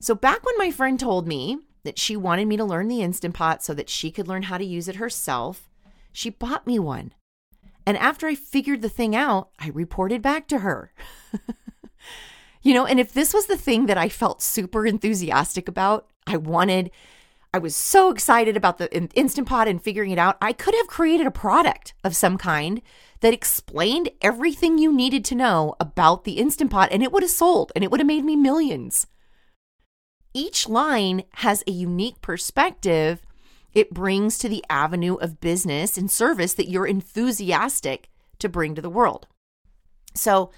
So, 0.00 0.14
back 0.14 0.44
when 0.44 0.58
my 0.58 0.70
friend 0.70 1.00
told 1.00 1.26
me 1.26 1.58
that 1.84 1.98
she 1.98 2.16
wanted 2.16 2.46
me 2.46 2.56
to 2.56 2.64
learn 2.64 2.88
the 2.88 3.02
Instant 3.02 3.34
Pot 3.34 3.62
so 3.62 3.74
that 3.74 3.88
she 3.88 4.10
could 4.10 4.28
learn 4.28 4.44
how 4.44 4.58
to 4.58 4.64
use 4.64 4.88
it 4.88 4.96
herself, 4.96 5.68
she 6.12 6.30
bought 6.30 6.66
me 6.66 6.78
one. 6.78 7.12
And 7.86 7.96
after 7.96 8.26
I 8.26 8.34
figured 8.34 8.82
the 8.82 8.88
thing 8.88 9.16
out, 9.16 9.50
I 9.58 9.68
reported 9.68 10.22
back 10.22 10.46
to 10.48 10.60
her. 10.60 10.92
you 12.62 12.74
know, 12.74 12.86
and 12.86 13.00
if 13.00 13.12
this 13.12 13.34
was 13.34 13.46
the 13.46 13.56
thing 13.56 13.86
that 13.86 13.98
I 13.98 14.08
felt 14.08 14.42
super 14.42 14.86
enthusiastic 14.86 15.68
about, 15.68 16.06
I 16.26 16.36
wanted, 16.36 16.90
I 17.52 17.58
was 17.58 17.74
so 17.74 18.10
excited 18.10 18.56
about 18.56 18.78
the 18.78 18.92
Instant 19.14 19.48
Pot 19.48 19.68
and 19.68 19.82
figuring 19.82 20.10
it 20.10 20.18
out, 20.18 20.36
I 20.40 20.52
could 20.52 20.74
have 20.74 20.86
created 20.86 21.26
a 21.26 21.32
product 21.32 21.94
of 22.04 22.14
some 22.14 22.38
kind 22.38 22.80
that 23.20 23.34
explained 23.34 24.10
everything 24.20 24.78
you 24.78 24.92
needed 24.92 25.24
to 25.26 25.34
know 25.34 25.74
about 25.80 26.24
the 26.24 26.38
Instant 26.38 26.70
Pot 26.70 26.90
and 26.92 27.02
it 27.02 27.12
would 27.12 27.22
have 27.22 27.30
sold 27.30 27.72
and 27.74 27.82
it 27.82 27.90
would 27.90 28.00
have 28.00 28.06
made 28.06 28.24
me 28.24 28.36
millions. 28.36 29.06
Each 30.34 30.68
line 30.68 31.24
has 31.34 31.62
a 31.66 31.72
unique 31.72 32.20
perspective 32.20 33.20
it 33.74 33.94
brings 33.94 34.38
to 34.38 34.48
the 34.48 34.64
avenue 34.68 35.14
of 35.14 35.40
business 35.40 35.96
and 35.96 36.10
service 36.10 36.54
that 36.54 36.68
you're 36.68 36.86
enthusiastic 36.86 38.10
to 38.38 38.48
bring 38.48 38.74
to 38.74 38.82
the 38.82 38.90
world. 38.90 39.26
So, 40.14 40.50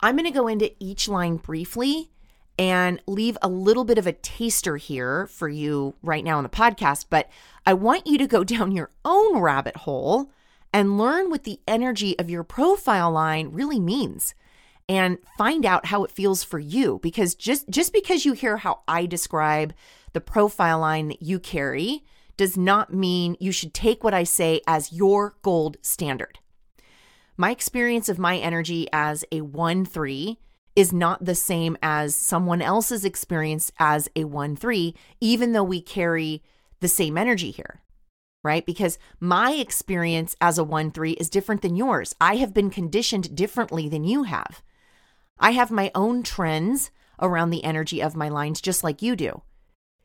I'm 0.00 0.16
going 0.16 0.30
to 0.30 0.38
go 0.38 0.48
into 0.48 0.72
each 0.78 1.08
line 1.08 1.36
briefly 1.36 2.10
and 2.58 3.00
leave 3.06 3.38
a 3.42 3.48
little 3.48 3.84
bit 3.84 3.98
of 3.98 4.06
a 4.06 4.12
taster 4.12 4.76
here 4.76 5.26
for 5.26 5.48
you 5.48 5.94
right 6.02 6.22
now 6.22 6.36
on 6.36 6.44
the 6.44 6.50
podcast, 6.50 7.06
but 7.10 7.28
I 7.66 7.74
want 7.74 8.06
you 8.06 8.18
to 8.18 8.26
go 8.26 8.44
down 8.44 8.72
your 8.72 8.90
own 9.04 9.38
rabbit 9.38 9.78
hole 9.78 10.30
and 10.72 10.98
learn 10.98 11.30
what 11.30 11.44
the 11.44 11.60
energy 11.66 12.18
of 12.18 12.30
your 12.30 12.44
profile 12.44 13.10
line 13.10 13.50
really 13.52 13.80
means 13.80 14.34
and 14.88 15.18
find 15.38 15.64
out 15.64 15.86
how 15.86 16.04
it 16.04 16.10
feels 16.10 16.44
for 16.44 16.58
you 16.58 17.00
because 17.02 17.34
just 17.34 17.68
just 17.70 17.92
because 17.92 18.26
you 18.26 18.34
hear 18.34 18.58
how 18.58 18.80
I 18.86 19.06
describe 19.06 19.72
the 20.12 20.20
profile 20.20 20.80
line 20.80 21.08
that 21.08 21.22
you 21.22 21.38
carry 21.38 22.04
does 22.36 22.56
not 22.56 22.92
mean 22.92 23.36
you 23.40 23.52
should 23.52 23.74
take 23.74 24.02
what 24.02 24.14
I 24.14 24.24
say 24.24 24.60
as 24.66 24.92
your 24.92 25.36
gold 25.42 25.76
standard. 25.82 26.38
My 27.36 27.50
experience 27.50 28.08
of 28.08 28.18
my 28.18 28.38
energy 28.38 28.88
as 28.92 29.24
a 29.32 29.40
1 29.40 29.84
3 29.84 30.38
is 30.76 30.92
not 30.92 31.24
the 31.24 31.34
same 31.34 31.76
as 31.82 32.14
someone 32.14 32.62
else's 32.62 33.04
experience 33.04 33.70
as 33.78 34.08
a 34.16 34.24
1 34.24 34.56
3, 34.56 34.94
even 35.20 35.52
though 35.52 35.64
we 35.64 35.80
carry 35.80 36.42
the 36.80 36.88
same 36.88 37.16
energy 37.16 37.50
here 37.50 37.80
right? 38.44 38.66
Because 38.66 38.98
my 39.18 39.52
experience 39.52 40.36
as 40.40 40.58
a 40.58 40.64
1 40.64 40.92
3 40.92 41.12
is 41.12 41.30
different 41.30 41.62
than 41.62 41.74
yours. 41.74 42.14
I 42.20 42.36
have 42.36 42.54
been 42.54 42.70
conditioned 42.70 43.34
differently 43.34 43.88
than 43.88 44.04
you 44.04 44.24
have. 44.24 44.62
I 45.40 45.52
have 45.52 45.70
my 45.72 45.90
own 45.94 46.22
trends 46.22 46.92
around 47.20 47.50
the 47.50 47.64
energy 47.64 48.00
of 48.02 48.14
my 48.14 48.28
lines, 48.28 48.60
just 48.60 48.84
like 48.84 49.02
you 49.02 49.16
do. 49.16 49.42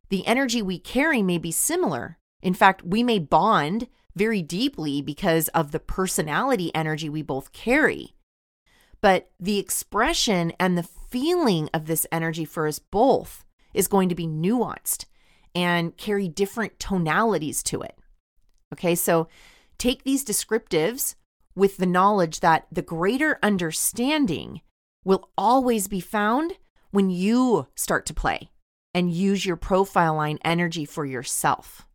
The 0.10 0.26
energy 0.26 0.62
we 0.62 0.80
carry 0.80 1.22
may 1.22 1.38
be 1.38 1.52
similar. 1.52 2.18
In 2.42 2.54
fact, 2.54 2.84
we 2.84 3.04
may 3.04 3.20
bond 3.20 3.88
very 4.16 4.42
deeply 4.42 5.02
because 5.02 5.48
of 5.50 5.72
the 5.72 5.80
personality 5.80 6.74
energy 6.74 7.10
we 7.10 7.22
both 7.22 7.54
carry. 7.54 8.16
But 9.02 9.32
the 9.40 9.60
expression 9.60 10.52
and 10.60 10.78
the 10.78 10.84
feeling 10.84 11.70
of 11.74 11.86
this 11.86 12.06
energy 12.12 12.46
for 12.46 12.68
us 12.68 12.80
both 12.80 13.46
is 13.74 13.88
going 13.88 14.10
to 14.10 14.16
be 14.16 14.28
nuanced 14.28 15.06
and 15.56 15.96
carry 15.98 16.28
different 16.28 16.80
tonalities 16.80 17.64
to 17.64 17.82
it. 17.82 17.98
Okay, 18.74 18.96
so 18.96 19.28
take 19.78 20.04
these 20.04 20.26
descriptives 20.26 21.16
with 21.56 21.78
the 21.78 21.86
knowledge 21.86 22.42
that 22.42 22.68
the 22.72 22.82
greater 22.82 23.40
understanding 23.42 24.62
will 25.04 25.30
always 25.38 25.88
be 25.88 26.00
found 26.00 26.54
when 26.92 27.10
you 27.10 27.68
start 27.76 28.06
to 28.06 28.14
play 28.14 28.52
and 28.94 29.12
use 29.12 29.46
your 29.46 29.56
profile 29.56 30.16
line 30.16 30.40
energy 30.44 30.86
for 30.86 31.06
yourself, 31.06 31.88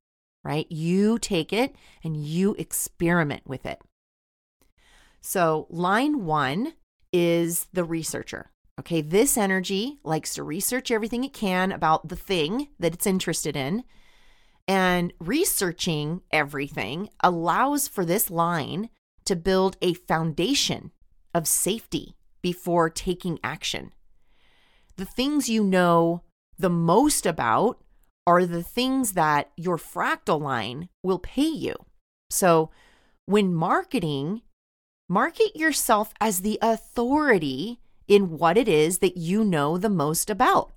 right? 0.45 0.71
You 0.71 1.19
take 1.19 1.53
it 1.53 1.75
and 2.03 2.17
you 2.17 2.55
experiment 2.59 3.43
with 3.47 3.67
it. 3.67 3.81
So, 5.21 5.67
line 5.71 6.25
one 6.25 6.75
is 7.13 7.67
the 7.73 7.85
researcher. 7.85 8.51
Okay, 8.79 9.01
this 9.01 9.39
energy 9.39 10.01
likes 10.05 10.35
to 10.35 10.43
research 10.43 10.91
everything 10.91 11.25
it 11.25 11.33
can 11.33 11.73
about 11.73 12.09
the 12.09 12.17
thing 12.17 12.69
that 12.79 12.93
it's 12.93 13.07
interested 13.07 13.57
in 13.57 13.85
and 14.67 15.13
researching 15.21 16.23
everything 16.31 17.09
allows 17.21 17.87
for 17.87 18.05
this 18.05 18.31
line 18.31 18.91
to 19.25 19.37
build 19.37 19.77
a 19.81 19.95
foundation 19.95 20.91
of 21.35 21.47
safety 21.47 22.17
before 22.43 22.91
taking 22.91 23.39
action. 23.43 23.93
The 24.97 25.05
things 25.05 25.49
you 25.49 25.65
know 25.65 26.23
the 26.59 26.71
most 26.71 27.27
about 27.27 27.83
are 28.27 28.47
the 28.47 28.63
things 28.63 29.13
that 29.13 29.51
your 29.57 29.77
fractal 29.77 30.41
line 30.41 30.89
will 31.03 31.19
pay 31.19 31.43
you. 31.43 31.75
So, 32.31 32.71
when 33.27 33.55
marketing, 33.55 34.43
market 35.09 35.57
yourself 35.57 36.13
as 36.21 36.41
the 36.41 36.59
authority 36.61 37.81
in 38.07 38.39
what 38.39 38.57
it 38.57 38.69
is 38.69 38.99
that 38.99 39.17
you 39.17 39.45
know 39.45 39.79
the 39.79 39.89
most 39.89 40.31
about. 40.31 40.73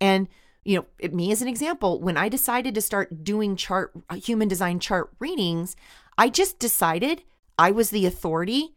And 0.00 0.28
you 0.64 0.76
know, 0.76 1.08
me 1.10 1.32
as 1.32 1.40
an 1.40 1.48
example, 1.48 2.00
when 2.00 2.16
I 2.16 2.28
decided 2.28 2.74
to 2.74 2.82
start 2.82 3.24
doing 3.24 3.56
chart 3.56 3.92
human 4.22 4.48
design 4.48 4.80
chart 4.80 5.10
readings, 5.18 5.76
I 6.18 6.28
just 6.28 6.58
decided 6.58 7.22
I 7.58 7.70
was 7.70 7.88
the 7.90 8.04
authority 8.04 8.74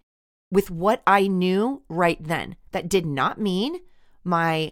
with 0.49 0.71
what 0.71 1.01
I 1.05 1.27
knew 1.27 1.81
right 1.89 2.21
then. 2.23 2.55
That 2.71 2.87
did 2.87 3.05
not 3.05 3.41
mean 3.41 3.81
my 4.23 4.71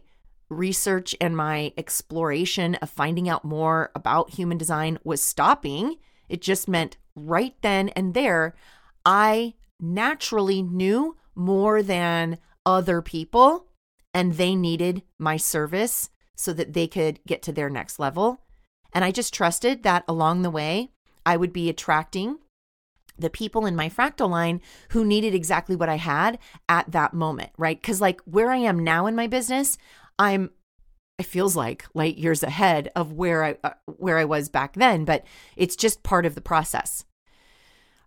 research 0.50 1.16
and 1.22 1.36
my 1.38 1.74
exploration 1.78 2.76
of 2.76 2.90
finding 2.90 3.30
out 3.30 3.46
more 3.46 3.92
about 3.96 4.32
human 4.32 4.58
design 4.58 5.00
was 5.04 5.22
stopping. 5.22 5.96
It 6.28 6.42
just 6.42 6.68
meant 6.68 6.98
right 7.16 7.56
then 7.62 7.90
and 7.90 8.14
there, 8.14 8.56
I 9.06 9.56
naturally 9.80 10.62
knew 10.62 11.18
more 11.36 11.82
than 11.82 12.38
other 12.66 13.02
people 13.02 13.68
and 14.14 14.34
they 14.34 14.56
needed 14.56 15.04
my 15.18 15.38
service 15.38 16.10
so 16.36 16.54
that 16.54 16.74
they 16.74 16.88
could 16.88 17.20
get 17.26 17.42
to 17.44 17.52
their 17.52 17.70
next 17.70 18.00
level. 18.00 18.42
And 18.94 19.06
I 19.06 19.12
just 19.12 19.34
trusted 19.34 19.84
that 19.84 20.04
along 20.08 20.42
the 20.42 20.50
way, 20.50 20.92
I 21.26 21.38
would 21.38 21.54
be 21.54 21.70
attracting 21.70 22.40
the 23.18 23.30
people 23.30 23.66
in 23.66 23.76
my 23.76 23.90
fractal 23.90 24.30
line 24.30 24.62
who 24.92 25.04
needed 25.04 25.36
exactly 25.36 25.76
what 25.76 25.90
I 25.90 25.98
had 25.98 26.40
at 26.68 26.92
that 26.92 27.14
moment, 27.14 27.52
right? 27.58 27.82
Cuz 27.82 28.00
like 28.02 28.22
where 28.22 28.50
I 28.50 28.58
am 28.58 28.84
now 28.84 29.06
in 29.06 29.16
my 29.16 29.28
business, 29.28 29.78
I'm 30.20 30.52
it 31.18 31.26
feels 31.26 31.56
like 31.56 31.86
light 31.94 32.18
years 32.18 32.44
ahead 32.44 32.92
of 32.96 33.12
where 33.12 33.44
I 33.44 33.58
uh, 33.64 33.72
where 33.98 34.18
I 34.18 34.26
was 34.26 34.50
back 34.50 34.76
then, 34.76 35.06
but 35.06 35.26
it's 35.56 35.76
just 35.76 36.04
part 36.04 36.26
of 36.26 36.36
the 36.36 36.42
process. 36.42 37.06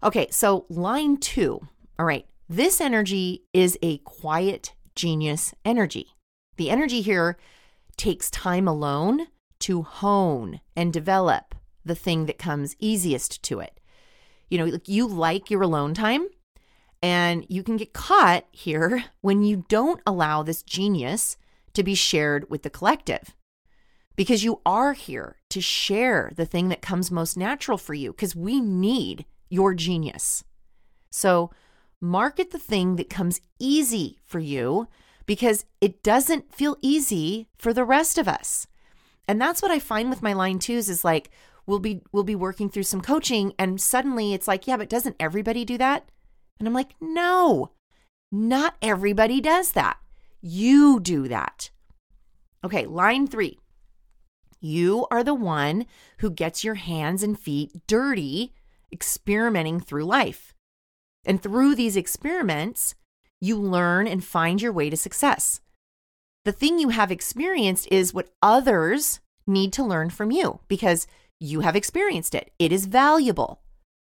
Okay, 0.05 0.29
so 0.31 0.67
line 0.69 1.17
2. 1.19 1.61
All 1.99 2.07
right. 2.07 2.27
This 2.49 2.81
energy 2.81 3.45
is 3.53 3.79
a 3.83 3.99
quiet 3.99 4.75
genius 4.97 5.55
energy. 5.65 6.17
The 6.57 6.71
energy 6.71 7.01
here 7.03 7.39
takes 7.97 8.31
time 8.31 8.67
alone 8.67 9.29
to 9.61 9.83
hone 9.83 10.61
and 10.75 10.93
develop 10.93 11.55
the 11.85 11.95
thing 11.95 12.27
that 12.27 12.39
comes 12.39 12.77
easiest 12.79 13.43
to 13.45 13.61
it. 13.61 13.79
You 14.51 14.59
know, 14.59 14.79
you 14.87 15.07
like 15.07 15.51
your 15.51 15.63
alone 15.63 15.95
time, 15.95 16.27
and 17.01 17.47
you 17.49 17.63
can 17.63 17.77
get 17.77 17.93
caught 17.93 18.47
here 18.51 19.05
when 19.21 19.43
you 19.43 19.65
don't 19.69 20.01
allow 20.07 20.43
this 20.43 20.63
genius 20.63 21.37
to 21.75 21.83
be 21.83 21.95
shared 21.95 22.49
with 22.51 22.63
the 22.63 22.71
collective. 22.71 23.35
Because 24.15 24.45
you 24.45 24.61
are 24.67 24.93
here 24.93 25.37
to 25.51 25.61
share 25.61 26.33
the 26.37 26.45
thing 26.45 26.69
that 26.69 26.83
comes 26.83 27.11
most 27.11 27.37
natural 27.37 27.79
for 27.79 27.95
you, 27.95 28.13
because 28.13 28.37
we 28.37 28.61
need 28.61 29.25
your 29.49 29.75
genius. 29.75 30.45
So, 31.11 31.51
market 32.01 32.51
the 32.51 32.59
thing 32.59 32.97
that 32.97 33.09
comes 33.09 33.41
easy 33.59 34.19
for 34.25 34.41
you 34.41 34.89
because 35.25 35.65
it 35.81 36.03
doesn't 36.03 36.53
feel 36.53 36.77
easy 36.83 37.49
for 37.57 37.73
the 37.73 37.85
rest 37.85 38.19
of 38.19 38.29
us. 38.29 38.67
And 39.29 39.41
that's 39.41 39.63
what 39.63 39.71
I 39.71 39.79
find 39.79 40.11
with 40.11 40.23
my 40.23 40.33
line 40.33 40.59
twos 40.59 40.89
is 40.89 41.05
like 41.05 41.31
we'll 41.67 41.79
be 41.79 42.03
we'll 42.13 42.25
be 42.25 42.35
working 42.35 42.69
through 42.69 42.83
some 42.83 43.01
coaching 43.01 43.55
and 43.59 43.81
suddenly 43.81 44.35
it's 44.35 44.49
like, 44.49 44.67
yeah, 44.67 44.77
but 44.77 44.89
doesn't 44.89 45.17
everybody 45.21 45.65
do 45.65 45.79
that? 45.79 46.09
And 46.59 46.67
I'm 46.67 46.75
like, 46.75 46.95
no, 47.01 47.71
not 48.31 48.77
everybody 48.83 49.41
does 49.41 49.73
that. 49.73 49.99
You 50.43 50.99
do 51.01 51.29
that. 51.29 51.71
Okay, 52.65 52.85
line 52.85 53.29
three. 53.29 53.59
You 54.61 55.07
are 55.11 55.25
the 55.25 55.35
one 55.35 55.87
who 56.19 56.31
gets 56.31 56.63
your 56.63 56.75
hands 56.75 57.23
and 57.23 57.39
feet 57.39 57.73
dirty 57.87 58.53
experimenting 58.93 59.81
through 59.81 60.05
life. 60.05 60.55
And 61.25 61.43
through 61.43 61.77
these 61.77 61.97
experiments, 61.97 62.95
you 63.41 63.57
learn 63.57 64.07
and 64.07 64.25
find 64.25 64.61
your 64.61 64.73
way 64.73 64.91
to 64.91 64.97
success. 64.97 65.61
The 66.45 66.53
thing 66.53 66.79
you 66.79 66.91
have 66.91 67.13
experienced 67.13 67.89
is 67.91 68.13
what 68.13 68.31
others 68.43 69.21
need 69.47 69.73
to 69.75 69.85
learn 69.85 70.11
from 70.11 70.31
you 70.31 70.61
because 70.69 71.07
you 71.39 71.61
have 71.61 71.77
experienced 71.77 72.35
it. 72.35 72.53
It 72.59 72.73
is 72.73 72.87
valuable. 72.87 73.61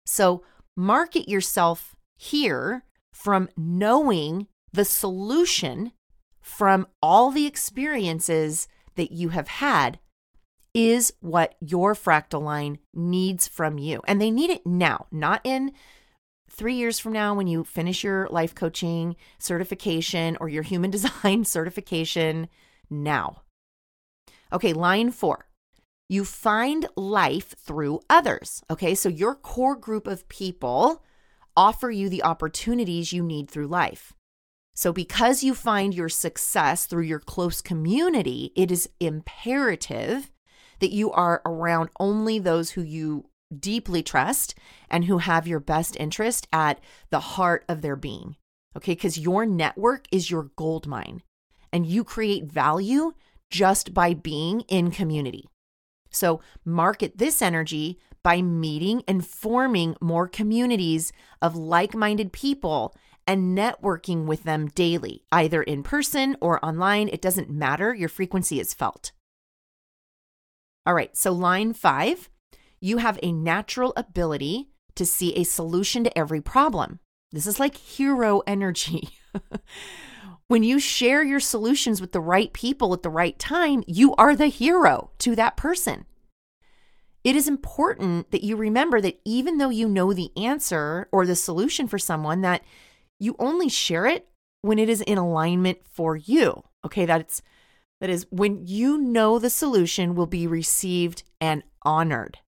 So 0.06 0.44
market 0.76 1.30
yourself 1.30 1.96
here 2.18 2.84
from 3.14 3.50
knowing 3.58 4.48
the 4.74 4.86
solution 4.86 5.92
from 6.42 6.88
all 7.02 7.32
the 7.32 7.46
experiences 7.46 8.68
that 8.96 9.12
you 9.12 9.30
have 9.30 9.48
had 9.48 10.00
is 10.74 11.14
what 11.20 11.56
your 11.60 11.94
fractal 11.94 12.42
line 12.42 12.80
needs 12.94 13.48
from 13.48 13.78
you. 13.78 14.02
And 14.08 14.22
they 14.22 14.32
need 14.32 14.50
it 14.50 14.66
now, 14.66 15.08
not 15.12 15.42
in 15.44 15.72
three 16.50 16.76
years 16.76 17.00
from 17.00 17.14
now 17.14 17.34
when 17.34 17.48
you 17.48 17.64
finish 17.64 18.04
your 18.04 18.28
life 18.30 18.54
coaching 18.56 19.16
certification 19.40 20.38
or 20.40 20.50
your 20.50 20.64
human 20.64 20.92
design 20.92 21.46
certification. 21.46 22.48
Now. 22.90 23.44
Okay, 24.52 24.74
line 24.74 25.12
four. 25.12 25.48
You 26.10 26.26
find 26.26 26.88
life 26.98 27.56
through 27.58 28.02
others. 28.10 28.62
Okay, 28.70 28.96
so 28.96 29.08
your 29.08 29.34
core 29.34 29.78
group 29.78 30.08
of 30.08 30.28
people 30.28 31.04
offer 31.56 31.90
you 31.90 32.10
the 32.10 32.24
opportunities 32.24 33.14
you 33.14 33.24
need 33.24 33.50
through 33.50 33.68
life. 33.68 34.14
So, 34.74 34.94
because 34.94 35.44
you 35.44 35.54
find 35.54 35.94
your 35.94 36.10
success 36.10 36.86
through 36.86 37.04
your 37.04 37.20
close 37.20 37.62
community, 37.62 38.52
it 38.56 38.72
is 38.72 38.90
imperative 39.00 40.32
that 40.80 40.92
you 40.92 41.12
are 41.12 41.42
around 41.46 41.90
only 42.00 42.40
those 42.40 42.72
who 42.72 42.82
you 42.82 43.26
deeply 43.58 44.02
trust 44.02 44.56
and 44.90 45.06
who 45.06 45.18
have 45.18 45.48
your 45.48 45.60
best 45.60 45.98
interest 46.00 46.48
at 46.54 46.80
the 47.10 47.20
heart 47.20 47.66
of 47.68 47.82
their 47.82 47.96
being. 47.96 48.38
Okay, 48.76 48.94
because 48.94 49.20
your 49.20 49.46
network 49.46 50.06
is 50.12 50.32
your 50.32 50.52
gold 50.56 50.88
mine 50.88 51.22
and 51.74 51.86
you 51.86 52.04
create 52.04 52.46
value 52.46 53.14
just 53.50 53.94
by 53.94 54.14
being 54.14 54.62
in 54.62 54.92
community. 54.92 55.48
So, 56.10 56.42
market 56.66 57.18
this 57.18 57.42
energy 57.42 58.00
by 58.24 58.42
meeting 58.42 59.04
and 59.08 59.26
forming 59.26 59.96
more 60.00 60.28
communities 60.28 61.12
of 61.42 61.56
like 61.56 61.96
minded 61.96 62.32
people 62.32 62.96
and 63.28 63.58
networking 63.58 64.26
with 64.26 64.44
them 64.44 64.68
daily, 64.68 65.24
either 65.32 65.62
in 65.64 65.84
person 65.84 66.36
or 66.42 66.64
online. 66.64 67.08
It 67.08 67.22
doesn't 67.22 67.50
matter. 67.50 67.94
Your 67.94 68.10
frequency 68.10 68.60
is 68.60 68.74
felt. 68.74 69.12
All 70.86 70.94
right, 70.94 71.16
so 71.16 71.32
line 71.32 71.74
five, 71.74 72.30
you 72.80 72.98
have 72.98 73.20
a 73.22 73.32
natural 73.32 73.94
ability 73.96 74.70
to 74.96 75.06
see 75.06 75.34
a 75.36 75.44
solution 75.44 76.04
to 76.04 76.18
every 76.18 76.42
problem. 76.42 77.00
This 77.32 77.48
is 77.48 77.60
like 77.60 77.78
hero 77.78 78.42
energy. 78.48 79.10
when 80.48 80.64
you 80.64 80.80
share 80.80 81.24
your 81.24 81.40
solutions 81.40 82.02
with 82.02 82.12
the 82.12 82.20
right 82.20 82.52
people 82.52 82.94
at 82.94 83.04
the 83.04 83.10
right 83.10 83.38
time, 83.40 83.84
you 83.88 84.16
are 84.16 84.36
the 84.36 84.48
hero 84.48 85.12
to 85.20 85.36
that 85.36 85.56
person. 85.56 86.06
It 87.24 87.36
is 87.36 87.48
important 87.48 88.32
that 88.32 88.44
you 88.44 88.56
remember 88.56 89.00
that 89.00 89.20
even 89.24 89.60
though 89.60 89.70
you 89.70 89.88
know 89.88 90.12
the 90.12 90.32
answer 90.36 91.08
or 91.12 91.26
the 91.26 91.36
solution 91.36 91.88
for 91.88 92.00
someone 92.00 92.42
that 92.42 92.64
you 93.22 93.36
only 93.38 93.70
share 93.70 94.08
it 94.08 94.28
when 94.64 94.80
it 94.80 94.90
is 94.90 95.02
in 95.02 95.18
alignment 95.18 95.78
for 95.94 96.18
you. 96.18 96.64
Okay, 96.84 97.06
that's 97.06 97.42
that 98.02 98.10
is 98.10 98.26
when 98.32 98.66
you 98.66 98.98
know 98.98 99.38
the 99.38 99.52
solution 99.52 100.16
will 100.16 100.26
be 100.26 100.48
received 100.48 101.24
and 101.40 101.62
honored. 101.84 102.40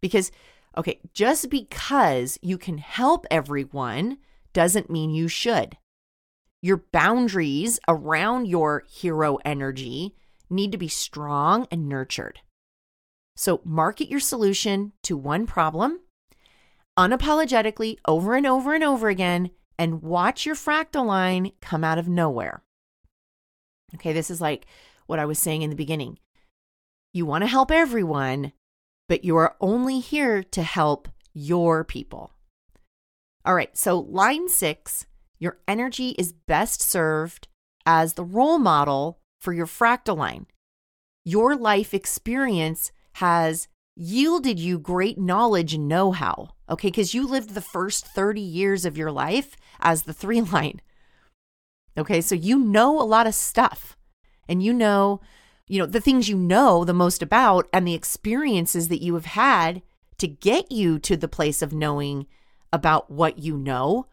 Because 0.00 0.30
okay, 0.78 1.00
just 1.12 1.50
because 1.50 2.38
you 2.40 2.56
can 2.56 2.78
help 2.78 3.26
everyone 3.32 4.18
doesn't 4.52 4.88
mean 4.88 5.10
you 5.10 5.26
should. 5.26 5.76
Your 6.62 6.84
boundaries 6.92 7.80
around 7.88 8.46
your 8.46 8.84
hero 8.88 9.38
energy 9.44 10.14
need 10.48 10.70
to 10.70 10.78
be 10.78 10.88
strong 10.88 11.66
and 11.72 11.88
nurtured. 11.88 12.40
So, 13.34 13.60
market 13.64 14.08
your 14.08 14.20
solution 14.20 14.92
to 15.02 15.16
one 15.16 15.46
problem 15.46 16.00
unapologetically 16.96 17.98
over 18.06 18.34
and 18.36 18.46
over 18.46 18.72
and 18.72 18.82
over 18.82 19.08
again 19.08 19.50
and 19.78 20.02
watch 20.02 20.46
your 20.46 20.54
fractal 20.54 21.06
line 21.06 21.52
come 21.60 21.84
out 21.84 21.98
of 21.98 22.08
nowhere. 22.08 22.62
Okay, 23.94 24.12
this 24.12 24.30
is 24.30 24.40
like 24.40 24.66
what 25.06 25.18
I 25.18 25.26
was 25.26 25.38
saying 25.38 25.62
in 25.62 25.70
the 25.70 25.76
beginning. 25.76 26.18
You 27.12 27.26
want 27.26 27.42
to 27.42 27.48
help 27.48 27.70
everyone, 27.70 28.52
but 29.08 29.24
you 29.24 29.36
are 29.36 29.56
only 29.60 30.00
here 30.00 30.42
to 30.42 30.62
help 30.62 31.08
your 31.32 31.84
people. 31.84 32.32
All 33.44 33.54
right, 33.54 33.76
so 33.76 34.00
line 34.00 34.48
six 34.48 35.06
your 35.38 35.58
energy 35.68 36.10
is 36.18 36.32
best 36.32 36.80
served 36.80 37.48
as 37.84 38.14
the 38.14 38.24
role 38.24 38.58
model 38.58 39.20
for 39.40 39.52
your 39.52 39.66
fractal 39.66 40.16
line. 40.16 40.46
Your 41.24 41.54
life 41.54 41.92
experience 41.92 42.90
has 43.14 43.68
yielded 43.96 44.60
you 44.60 44.78
great 44.78 45.18
knowledge 45.18 45.74
and 45.74 45.88
know 45.88 46.12
how, 46.12 46.50
okay? 46.68 46.88
Because 46.88 47.14
you 47.14 47.26
lived 47.26 47.50
the 47.50 47.60
first 47.60 48.06
30 48.06 48.40
years 48.40 48.84
of 48.84 48.98
your 48.98 49.10
life 49.10 49.56
as 49.80 50.02
the 50.02 50.12
three 50.12 50.40
line. 50.42 50.80
Okay, 51.98 52.20
so 52.20 52.34
you 52.34 52.58
know 52.58 53.00
a 53.00 53.02
lot 53.02 53.26
of 53.26 53.34
stuff 53.34 53.96
and 54.48 54.62
you 54.62 54.72
know, 54.72 55.20
you 55.66 55.78
know, 55.78 55.86
the 55.86 56.00
things 56.00 56.28
you 56.28 56.36
know 56.36 56.84
the 56.84 56.92
most 56.92 57.22
about 57.22 57.66
and 57.72 57.86
the 57.86 57.94
experiences 57.94 58.88
that 58.88 59.02
you 59.02 59.14
have 59.14 59.24
had 59.26 59.82
to 60.18 60.28
get 60.28 60.70
you 60.70 60.98
to 61.00 61.16
the 61.16 61.28
place 61.28 61.62
of 61.62 61.72
knowing 61.72 62.26
about 62.72 63.10
what 63.10 63.38
you 63.38 63.56
know 63.56 64.06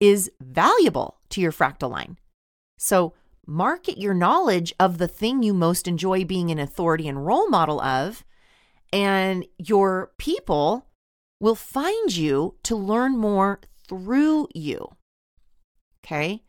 is 0.00 0.30
valuable 0.40 1.18
to 1.30 1.40
your 1.40 1.52
fractal 1.52 1.90
line. 1.90 2.18
So, 2.78 3.14
market 3.46 3.96
your 3.96 4.14
knowledge 4.14 4.74
of 4.80 4.98
the 4.98 5.08
thing 5.08 5.42
you 5.42 5.54
most 5.54 5.86
enjoy 5.86 6.24
being 6.24 6.50
an 6.50 6.58
authority 6.58 7.06
and 7.06 7.24
role 7.24 7.48
model 7.48 7.80
of 7.80 8.24
and 8.92 9.46
your 9.58 10.12
people 10.18 10.86
will 11.40 11.54
find 11.54 12.14
you 12.14 12.56
to 12.64 12.76
learn 12.76 13.16
more 13.16 13.60
through 13.88 14.48
you. 14.54 14.88
Okay. 16.04 16.42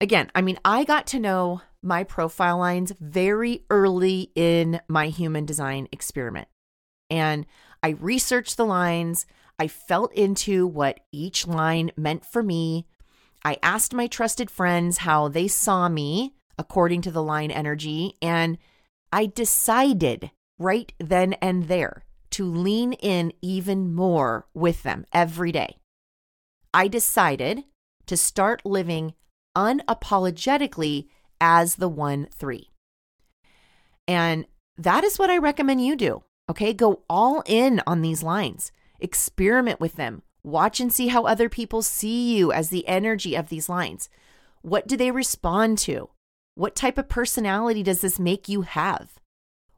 Again, 0.00 0.30
I 0.34 0.40
mean, 0.40 0.58
I 0.64 0.84
got 0.84 1.06
to 1.08 1.18
know 1.18 1.60
my 1.82 2.04
profile 2.04 2.58
lines 2.58 2.92
very 3.00 3.64
early 3.70 4.30
in 4.34 4.80
my 4.88 5.08
human 5.08 5.44
design 5.44 5.88
experiment. 5.92 6.48
And 7.08 7.46
I 7.82 7.90
researched 7.90 8.56
the 8.56 8.64
lines. 8.64 9.26
I 9.58 9.66
felt 9.68 10.12
into 10.14 10.66
what 10.66 11.00
each 11.12 11.46
line 11.46 11.90
meant 11.96 12.24
for 12.24 12.42
me. 12.42 12.86
I 13.44 13.58
asked 13.62 13.94
my 13.94 14.06
trusted 14.06 14.50
friends 14.50 14.98
how 14.98 15.28
they 15.28 15.48
saw 15.48 15.88
me 15.88 16.34
according 16.58 17.02
to 17.02 17.10
the 17.10 17.22
line 17.22 17.50
energy. 17.50 18.14
And 18.20 18.58
I 19.12 19.26
decided 19.26 20.30
right 20.60 20.92
then 21.00 21.32
and 21.34 21.66
there 21.66 22.04
to 22.30 22.44
lean 22.44 22.92
in 22.92 23.32
even 23.42 23.92
more 23.92 24.46
with 24.54 24.84
them 24.84 25.04
every 25.12 25.50
day. 25.50 25.78
I 26.72 26.86
decided 26.86 27.64
to 28.06 28.16
start 28.16 28.64
living 28.64 29.14
unapologetically 29.56 31.08
as 31.40 31.76
the 31.76 31.88
1 31.88 32.28
3. 32.30 32.70
And 34.06 34.46
that 34.76 35.02
is 35.02 35.18
what 35.18 35.30
I 35.30 35.38
recommend 35.38 35.84
you 35.84 35.96
do. 35.96 36.22
Okay, 36.48 36.72
go 36.72 37.02
all 37.08 37.42
in 37.46 37.80
on 37.86 38.02
these 38.02 38.22
lines, 38.22 38.72
experiment 38.98 39.80
with 39.80 39.96
them, 39.96 40.22
watch 40.42 40.80
and 40.80 40.92
see 40.92 41.08
how 41.08 41.24
other 41.24 41.48
people 41.48 41.82
see 41.82 42.36
you 42.36 42.52
as 42.52 42.70
the 42.70 42.86
energy 42.86 43.34
of 43.34 43.48
these 43.48 43.68
lines. 43.68 44.08
What 44.62 44.86
do 44.86 44.96
they 44.96 45.10
respond 45.10 45.78
to? 45.78 46.10
What 46.54 46.74
type 46.74 46.98
of 46.98 47.08
personality 47.08 47.82
does 47.82 48.00
this 48.00 48.18
make 48.18 48.48
you 48.48 48.62
have? 48.62 49.19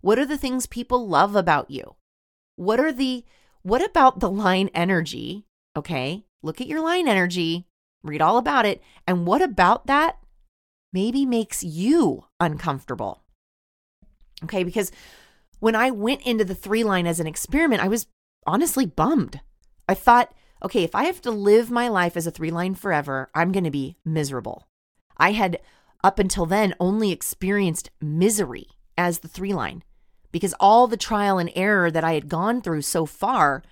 What 0.02 0.18
are 0.18 0.26
the 0.26 0.36
things 0.36 0.66
people 0.66 1.08
love 1.08 1.34
about 1.36 1.70
you? 1.70 1.94
What 2.56 2.80
are 2.80 2.92
the 2.92 3.24
what 3.62 3.82
about 3.82 4.18
the 4.18 4.30
line 4.30 4.68
energy? 4.74 5.46
Okay, 5.76 6.24
look 6.42 6.60
at 6.60 6.66
your 6.66 6.80
line 6.80 7.06
energy, 7.06 7.68
read 8.02 8.20
all 8.20 8.36
about 8.36 8.66
it, 8.66 8.82
and 9.06 9.24
what 9.24 9.40
about 9.40 9.86
that 9.86 10.18
maybe 10.92 11.24
makes 11.24 11.62
you 11.62 12.24
uncomfortable? 12.40 13.22
Okay, 14.44 14.64
because 14.64 14.90
when 15.60 15.76
I 15.76 15.92
went 15.92 16.22
into 16.22 16.44
the 16.44 16.56
three 16.56 16.82
line 16.82 17.06
as 17.06 17.20
an 17.20 17.28
experiment, 17.28 17.80
I 17.80 17.88
was 17.88 18.08
honestly 18.44 18.84
bummed. 18.84 19.40
I 19.88 19.94
thought, 19.94 20.34
okay, 20.64 20.82
if 20.82 20.96
I 20.96 21.04
have 21.04 21.20
to 21.22 21.30
live 21.30 21.70
my 21.70 21.86
life 21.86 22.16
as 22.16 22.26
a 22.26 22.32
three 22.32 22.50
line 22.50 22.74
forever, 22.74 23.30
I'm 23.36 23.52
going 23.52 23.64
to 23.64 23.70
be 23.70 23.96
miserable. 24.04 24.66
I 25.16 25.30
had 25.30 25.60
up 26.02 26.18
until 26.18 26.44
then 26.44 26.74
only 26.80 27.12
experienced 27.12 27.90
misery 28.00 28.66
as 28.98 29.20
the 29.20 29.28
three 29.28 29.54
line 29.54 29.84
because 30.32 30.54
all 30.58 30.86
the 30.86 30.96
trial 30.96 31.38
and 31.38 31.52
error 31.54 31.90
that 31.90 32.04
I 32.04 32.14
had 32.14 32.28
gone 32.28 32.62
through 32.62 32.82
so 32.82 33.06
far 33.06 33.62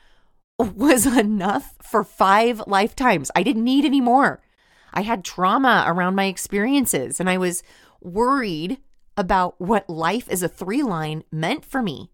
was 0.58 1.06
enough 1.18 1.74
for 1.82 2.04
five 2.04 2.62
lifetimes. 2.66 3.30
I 3.34 3.42
didn't 3.42 3.64
need 3.64 3.84
any 3.84 4.00
more. 4.00 4.42
I 4.92 5.02
had 5.02 5.24
trauma 5.24 5.84
around 5.86 6.14
my 6.14 6.26
experiences 6.26 7.18
and 7.18 7.30
I 7.30 7.38
was 7.38 7.62
worried 8.00 8.78
about 9.16 9.60
what 9.60 9.88
life 9.88 10.28
as 10.28 10.42
a 10.42 10.48
three 10.48 10.82
line 10.82 11.24
meant 11.32 11.64
for 11.64 11.82
me. 11.82 12.10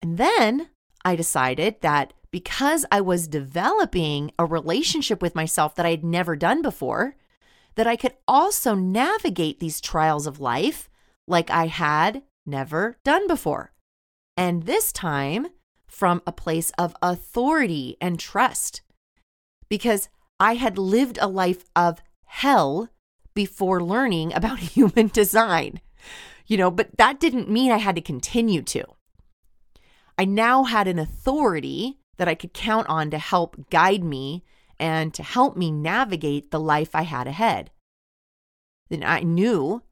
And 0.00 0.18
then 0.18 0.68
I 1.04 1.16
decided 1.16 1.80
that 1.80 2.12
because 2.30 2.84
I 2.90 3.00
was 3.00 3.28
developing 3.28 4.32
a 4.38 4.46
relationship 4.46 5.20
with 5.20 5.34
myself 5.34 5.74
that 5.74 5.86
I 5.86 5.90
had 5.90 6.04
never 6.04 6.34
done 6.34 6.62
before, 6.62 7.14
that 7.74 7.86
I 7.86 7.96
could 7.96 8.14
also 8.26 8.74
navigate 8.74 9.60
these 9.60 9.80
trials 9.80 10.26
of 10.26 10.40
life 10.40 10.88
like 11.28 11.50
I 11.50 11.66
had 11.66 12.22
never 12.46 12.98
done 13.04 13.26
before. 13.26 13.72
And 14.36 14.64
this 14.64 14.92
time 14.92 15.48
from 15.86 16.22
a 16.26 16.32
place 16.32 16.70
of 16.78 16.96
authority 17.02 17.96
and 18.00 18.18
trust. 18.18 18.80
Because 19.68 20.08
I 20.40 20.54
had 20.54 20.78
lived 20.78 21.18
a 21.20 21.28
life 21.28 21.64
of 21.76 22.02
hell 22.24 22.88
before 23.34 23.82
learning 23.82 24.32
about 24.34 24.58
human 24.58 25.08
design. 25.08 25.80
You 26.46 26.56
know, 26.56 26.70
but 26.70 26.96
that 26.96 27.20
didn't 27.20 27.50
mean 27.50 27.70
I 27.70 27.78
had 27.78 27.94
to 27.96 28.02
continue 28.02 28.62
to. 28.62 28.84
I 30.18 30.24
now 30.24 30.64
had 30.64 30.88
an 30.88 30.98
authority 30.98 31.98
that 32.18 32.28
I 32.28 32.34
could 32.34 32.52
count 32.52 32.88
on 32.88 33.10
to 33.10 33.18
help 33.18 33.70
guide 33.70 34.04
me 34.04 34.44
and 34.78 35.14
to 35.14 35.22
help 35.22 35.56
me 35.56 35.70
navigate 35.70 36.50
the 36.50 36.60
life 36.60 36.94
I 36.94 37.02
had 37.02 37.26
ahead. 37.26 37.70
Then 38.90 39.04
I 39.04 39.20
knew 39.20 39.82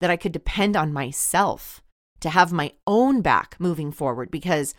that 0.00 0.10
I 0.10 0.16
could 0.16 0.32
depend 0.32 0.76
on 0.76 0.92
myself 0.92 1.82
to 2.20 2.30
have 2.30 2.52
my 2.52 2.72
own 2.86 3.20
back 3.20 3.56
moving 3.58 3.92
forward 3.92 4.30
because 4.30 4.74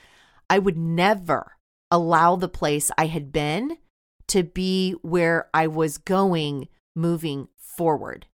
I 0.49 0.59
would 0.59 0.77
never 0.77 1.57
allow 1.91 2.35
the 2.35 2.49
place 2.49 2.91
I 2.97 3.07
had 3.07 3.31
been 3.31 3.77
to 4.27 4.43
be 4.43 4.93
where 5.01 5.49
I 5.53 5.67
was 5.67 5.97
going 5.97 6.67
moving 6.95 7.47
forward. 7.57 8.27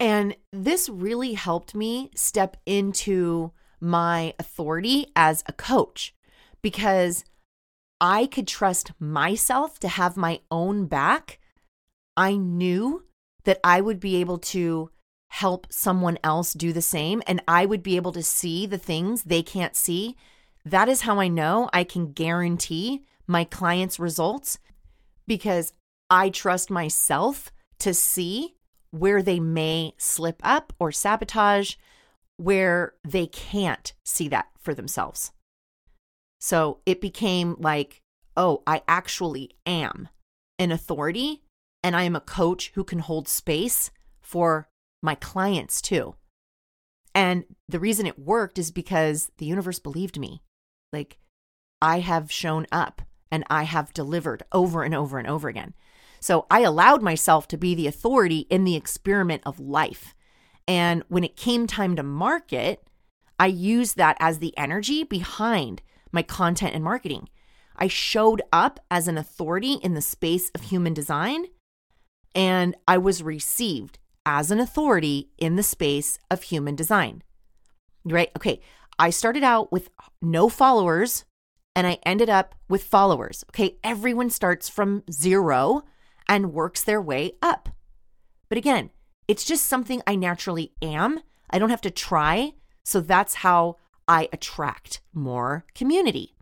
And 0.00 0.36
this 0.52 0.88
really 0.88 1.34
helped 1.34 1.74
me 1.74 2.10
step 2.14 2.56
into 2.64 3.52
my 3.80 4.34
authority 4.38 5.06
as 5.14 5.42
a 5.46 5.52
coach 5.52 6.14
because 6.62 7.24
I 8.00 8.26
could 8.26 8.48
trust 8.48 8.92
myself 8.98 9.78
to 9.80 9.88
have 9.88 10.16
my 10.16 10.40
own 10.50 10.86
back. 10.86 11.38
I 12.16 12.36
knew 12.36 13.04
that 13.44 13.60
I 13.62 13.80
would 13.80 14.00
be 14.00 14.16
able 14.16 14.38
to 14.38 14.90
help 15.32 15.66
someone 15.70 16.18
else 16.22 16.52
do 16.52 16.74
the 16.74 16.82
same 16.82 17.22
and 17.26 17.42
I 17.48 17.64
would 17.64 17.82
be 17.82 17.96
able 17.96 18.12
to 18.12 18.22
see 18.22 18.66
the 18.66 18.76
things 18.76 19.22
they 19.22 19.42
can't 19.42 19.74
see. 19.74 20.14
That 20.62 20.90
is 20.90 21.00
how 21.00 21.20
I 21.20 21.28
know 21.28 21.70
I 21.72 21.84
can 21.84 22.12
guarantee 22.12 23.06
my 23.26 23.44
clients' 23.44 23.98
results 23.98 24.58
because 25.26 25.72
I 26.10 26.28
trust 26.28 26.70
myself 26.70 27.50
to 27.78 27.94
see 27.94 28.56
where 28.90 29.22
they 29.22 29.40
may 29.40 29.94
slip 29.96 30.38
up 30.44 30.74
or 30.78 30.92
sabotage, 30.92 31.76
where 32.36 32.92
they 33.02 33.26
can't 33.26 33.94
see 34.04 34.28
that 34.28 34.48
for 34.60 34.74
themselves. 34.74 35.32
So 36.40 36.80
it 36.84 37.00
became 37.00 37.56
like, 37.58 38.02
oh, 38.36 38.62
I 38.66 38.82
actually 38.86 39.52
am 39.64 40.10
an 40.58 40.70
authority 40.70 41.40
and 41.82 41.96
I 41.96 42.02
am 42.02 42.16
a 42.16 42.20
coach 42.20 42.70
who 42.74 42.84
can 42.84 42.98
hold 42.98 43.28
space 43.28 43.90
for 44.20 44.68
my 45.02 45.14
clients 45.14 45.82
too. 45.82 46.14
And 47.14 47.44
the 47.68 47.80
reason 47.80 48.06
it 48.06 48.18
worked 48.18 48.58
is 48.58 48.70
because 48.70 49.30
the 49.38 49.46
universe 49.46 49.78
believed 49.78 50.18
me. 50.18 50.42
Like 50.92 51.18
I 51.80 51.98
have 52.00 52.32
shown 52.32 52.66
up 52.72 53.02
and 53.30 53.44
I 53.50 53.64
have 53.64 53.92
delivered 53.92 54.42
over 54.52 54.82
and 54.82 54.94
over 54.94 55.18
and 55.18 55.28
over 55.28 55.48
again. 55.48 55.74
So 56.20 56.46
I 56.50 56.60
allowed 56.60 57.02
myself 57.02 57.48
to 57.48 57.58
be 57.58 57.74
the 57.74 57.88
authority 57.88 58.46
in 58.48 58.64
the 58.64 58.76
experiment 58.76 59.42
of 59.44 59.58
life. 59.58 60.14
And 60.68 61.02
when 61.08 61.24
it 61.24 61.36
came 61.36 61.66
time 61.66 61.96
to 61.96 62.02
market, 62.04 62.86
I 63.38 63.46
used 63.46 63.96
that 63.96 64.16
as 64.20 64.38
the 64.38 64.56
energy 64.56 65.02
behind 65.02 65.82
my 66.12 66.22
content 66.22 66.74
and 66.74 66.84
marketing. 66.84 67.28
I 67.76 67.88
showed 67.88 68.42
up 68.52 68.78
as 68.90 69.08
an 69.08 69.18
authority 69.18 69.72
in 69.82 69.94
the 69.94 70.02
space 70.02 70.50
of 70.50 70.62
human 70.62 70.94
design, 70.94 71.46
and 72.34 72.76
I 72.86 72.98
was 72.98 73.22
received 73.22 73.98
as 74.24 74.50
an 74.50 74.60
authority 74.60 75.30
in 75.38 75.56
the 75.56 75.62
space 75.62 76.18
of 76.30 76.42
human 76.42 76.76
design. 76.76 77.22
Right? 78.04 78.30
Okay. 78.36 78.60
I 78.98 79.10
started 79.10 79.42
out 79.42 79.72
with 79.72 79.88
no 80.20 80.48
followers 80.48 81.24
and 81.74 81.86
I 81.86 81.98
ended 82.04 82.28
up 82.28 82.54
with 82.68 82.84
followers. 82.84 83.44
Okay. 83.50 83.76
Everyone 83.82 84.30
starts 84.30 84.68
from 84.68 85.02
zero 85.10 85.84
and 86.28 86.52
works 86.52 86.84
their 86.84 87.00
way 87.00 87.32
up. 87.42 87.68
But 88.48 88.58
again, 88.58 88.90
it's 89.28 89.44
just 89.44 89.64
something 89.64 90.02
I 90.06 90.14
naturally 90.16 90.72
am. 90.82 91.20
I 91.50 91.58
don't 91.58 91.70
have 91.70 91.80
to 91.82 91.90
try. 91.90 92.52
So 92.84 93.00
that's 93.00 93.34
how 93.34 93.76
I 94.08 94.28
attract 94.32 95.00
more 95.12 95.64
community. 95.74 96.34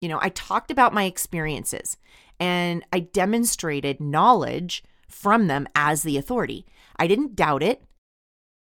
You 0.00 0.08
know, 0.08 0.18
I 0.20 0.28
talked 0.28 0.70
about 0.70 0.94
my 0.94 1.04
experiences 1.04 1.96
and 2.38 2.84
I 2.92 3.00
demonstrated 3.00 4.00
knowledge 4.00 4.84
from 5.08 5.46
them 5.46 5.66
as 5.74 6.02
the 6.02 6.18
authority. 6.18 6.66
I 6.98 7.06
didn't 7.06 7.36
doubt 7.36 7.62
it. 7.62 7.82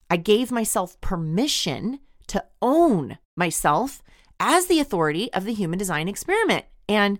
I 0.09 0.17
gave 0.17 0.51
myself 0.51 0.99
permission 1.01 1.99
to 2.27 2.43
own 2.61 3.17
myself 3.35 4.01
as 4.39 4.65
the 4.67 4.79
authority 4.79 5.31
of 5.33 5.45
the 5.45 5.53
human 5.53 5.79
design 5.79 6.07
experiment. 6.07 6.65
And 6.89 7.19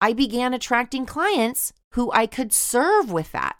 I 0.00 0.12
began 0.12 0.54
attracting 0.54 1.06
clients 1.06 1.72
who 1.92 2.10
I 2.12 2.26
could 2.26 2.52
serve 2.52 3.10
with 3.10 3.32
that. 3.32 3.56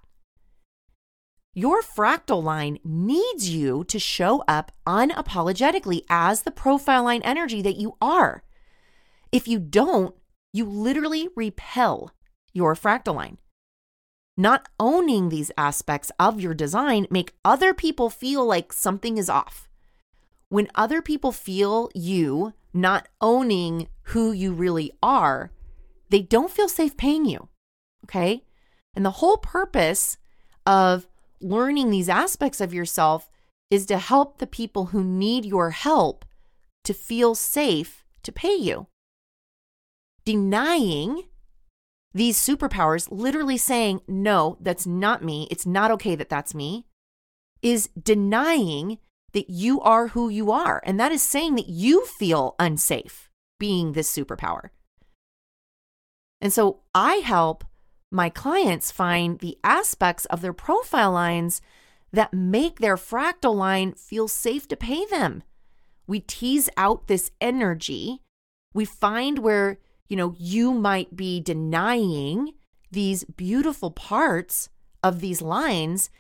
Your 1.53 1.82
fractal 1.82 2.43
line 2.43 2.78
needs 2.84 3.51
you 3.51 3.82
to 3.84 3.99
show 3.99 4.45
up 4.47 4.70
unapologetically 4.86 6.03
as 6.09 6.43
the 6.43 6.53
profile 6.53 7.05
line 7.05 7.22
energy 7.22 7.61
that 7.62 7.76
you 7.76 7.97
are. 8.01 8.45
If 9.32 9.49
you 9.49 9.59
don't, 9.59 10.14
you 10.53 10.64
literally 10.64 11.28
repel 11.34 12.12
your 12.53 12.74
fractal 12.74 13.16
line. 13.16 13.38
Not 14.41 14.70
owning 14.80 15.28
these 15.28 15.53
aspects 15.59 16.11
of 16.18 16.41
your 16.41 16.55
design 16.55 17.07
make 17.11 17.34
other 17.45 17.74
people 17.74 18.09
feel 18.09 18.43
like 18.43 18.72
something 18.72 19.18
is 19.18 19.28
off. 19.28 19.68
When 20.49 20.66
other 20.74 21.03
people 21.03 21.30
feel 21.30 21.91
you 21.95 22.55
not 22.72 23.07
owning 23.20 23.88
who 24.05 24.32
you 24.32 24.55
really 24.55 24.93
are, 25.03 25.51
they 26.09 26.22
don't 26.22 26.51
feel 26.51 26.70
safe 26.70 26.97
paying 26.97 27.26
you. 27.26 27.51
Okay? 28.05 28.45
And 28.95 29.05
the 29.05 29.18
whole 29.20 29.36
purpose 29.36 30.16
of 30.64 31.07
learning 31.43 31.91
these 31.91 32.09
aspects 32.09 32.62
of 32.62 32.72
yourself 32.72 33.28
is 33.70 33.84
to 33.84 33.99
help 33.99 34.38
the 34.38 34.47
people 34.47 34.86
who 34.86 35.05
need 35.05 35.45
your 35.45 35.68
help 35.68 36.24
to 36.84 36.95
feel 36.95 37.34
safe 37.34 38.07
to 38.22 38.32
pay 38.32 38.55
you. 38.55 38.86
Denying 40.24 41.24
these 42.13 42.39
superpowers, 42.39 43.09
literally 43.11 43.57
saying, 43.57 44.01
no, 44.09 44.57
that's 44.61 44.87
not 44.87 45.25
me, 45.25 45.47
it's 45.51 45.67
not 45.67 45.91
okay 45.93 46.15
that 46.17 46.29
that's 46.29 46.55
me, 46.55 46.87
is 47.63 47.89
denying 48.01 48.99
that 49.33 49.49
you 49.49 49.81
are 49.81 50.09
who 50.09 50.29
you 50.29 50.51
are. 50.51 50.83
And 50.85 50.99
that 50.99 51.13
is 51.13 51.23
saying 51.23 51.55
that 51.55 51.69
you 51.69 52.05
feel 52.07 52.57
unsafe 52.59 53.31
being 53.59 53.93
this 53.93 54.11
superpower. 54.11 54.71
And 56.41 56.53
so 56.53 56.81
I 56.95 57.17
help 57.17 57.65
my 58.11 58.29
clients 58.29 58.91
find 58.91 59.39
the 59.39 59.57
aspects 59.63 60.25
of 60.27 60.41
their 60.41 60.53
profile 60.53 61.13
lines 61.13 61.61
that 62.13 62.35
make 62.35 62.81
their 62.81 62.97
fractal 62.97 63.55
line 63.55 63.93
feel 63.93 64.27
safe 64.27 64.67
to 64.69 64.77
pay 64.77 65.05
them. 65.07 65.45
We 66.09 66.19
tease 66.19 66.69
out 66.77 67.07
this 67.07 67.31
energy. 67.41 68.23
We 68.75 68.85
find 68.85 69.39
where, 69.39 69.79
you 70.11 70.17
know, 70.17 70.35
you 70.37 70.75
might 70.75 71.17
be 71.17 71.41
denying 71.41 72.53
these 72.91 73.23
beautiful 73.25 73.93
parts 73.93 74.69
of 75.03 75.21
these 75.21 75.41
lines. 75.41 76.11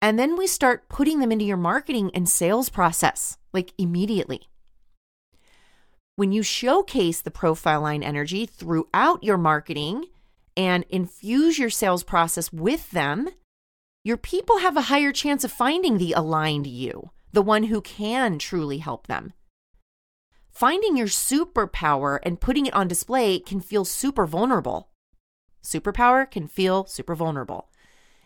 And 0.00 0.18
then 0.18 0.36
we 0.36 0.46
start 0.46 0.88
putting 0.88 1.20
them 1.20 1.30
into 1.30 1.44
your 1.44 1.58
marketing 1.58 2.10
and 2.14 2.28
sales 2.28 2.70
process, 2.70 3.36
like 3.52 3.72
immediately. 3.78 4.48
When 6.16 6.32
you 6.32 6.42
showcase 6.42 7.20
the 7.20 7.30
profile 7.30 7.82
line 7.82 8.02
energy 8.02 8.46
throughout 8.46 9.22
your 9.22 9.38
marketing 9.38 10.06
and 10.56 10.86
infuse 10.88 11.58
your 11.58 11.70
sales 11.70 12.02
process 12.02 12.50
with 12.52 12.90
them, 12.92 13.28
your 14.04 14.16
people 14.16 14.58
have 14.58 14.76
a 14.76 14.82
higher 14.82 15.12
chance 15.12 15.44
of 15.44 15.52
finding 15.52 15.98
the 15.98 16.12
aligned 16.12 16.66
you, 16.66 17.10
the 17.32 17.42
one 17.42 17.64
who 17.64 17.82
can 17.82 18.38
truly 18.38 18.78
help 18.78 19.06
them. 19.06 19.34
Finding 20.54 20.96
your 20.96 21.08
superpower 21.08 22.20
and 22.22 22.40
putting 22.40 22.66
it 22.66 22.74
on 22.74 22.86
display 22.86 23.40
can 23.40 23.60
feel 23.60 23.84
super 23.84 24.24
vulnerable. 24.24 24.88
Superpower 25.64 26.30
can 26.30 26.46
feel 26.46 26.86
super 26.86 27.16
vulnerable. 27.16 27.70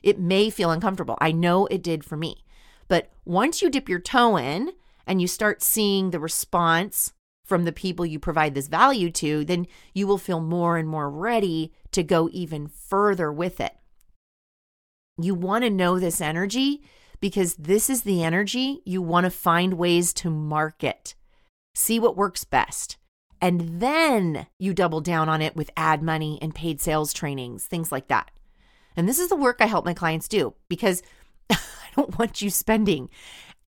It 0.02 0.20
may 0.20 0.50
feel 0.50 0.70
uncomfortable. 0.70 1.16
I 1.22 1.32
know 1.32 1.66
it 1.66 1.82
did 1.82 2.04
for 2.04 2.18
me. 2.18 2.44
But 2.86 3.10
once 3.24 3.62
you 3.62 3.70
dip 3.70 3.88
your 3.88 3.98
toe 3.98 4.36
in 4.36 4.72
and 5.06 5.22
you 5.22 5.26
start 5.26 5.62
seeing 5.62 6.10
the 6.10 6.20
response 6.20 7.14
from 7.46 7.64
the 7.64 7.72
people 7.72 8.04
you 8.04 8.18
provide 8.18 8.54
this 8.54 8.68
value 8.68 9.10
to, 9.12 9.42
then 9.46 9.66
you 9.94 10.06
will 10.06 10.18
feel 10.18 10.40
more 10.40 10.76
and 10.76 10.86
more 10.86 11.10
ready 11.10 11.72
to 11.92 12.02
go 12.02 12.28
even 12.30 12.66
further 12.68 13.32
with 13.32 13.58
it. 13.58 13.72
You 15.18 15.34
want 15.34 15.64
to 15.64 15.70
know 15.70 15.98
this 15.98 16.20
energy 16.20 16.82
because 17.20 17.54
this 17.54 17.88
is 17.88 18.02
the 18.02 18.22
energy 18.22 18.82
you 18.84 19.00
want 19.00 19.24
to 19.24 19.30
find 19.30 19.74
ways 19.74 20.12
to 20.14 20.28
market. 20.28 21.14
See 21.78 22.00
what 22.00 22.16
works 22.16 22.42
best. 22.42 22.96
And 23.40 23.80
then 23.80 24.48
you 24.58 24.74
double 24.74 25.00
down 25.00 25.28
on 25.28 25.40
it 25.40 25.54
with 25.54 25.70
ad 25.76 26.02
money 26.02 26.36
and 26.42 26.52
paid 26.52 26.80
sales 26.80 27.12
trainings, 27.12 27.66
things 27.66 27.92
like 27.92 28.08
that. 28.08 28.32
And 28.96 29.08
this 29.08 29.20
is 29.20 29.28
the 29.28 29.36
work 29.36 29.58
I 29.60 29.66
help 29.66 29.84
my 29.84 29.94
clients 29.94 30.26
do 30.26 30.54
because 30.68 31.04
I 31.50 31.56
don't 31.94 32.18
want 32.18 32.42
you 32.42 32.50
spending 32.50 33.10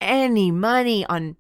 any 0.03 0.51
money 0.51 1.07
on 1.07 1.39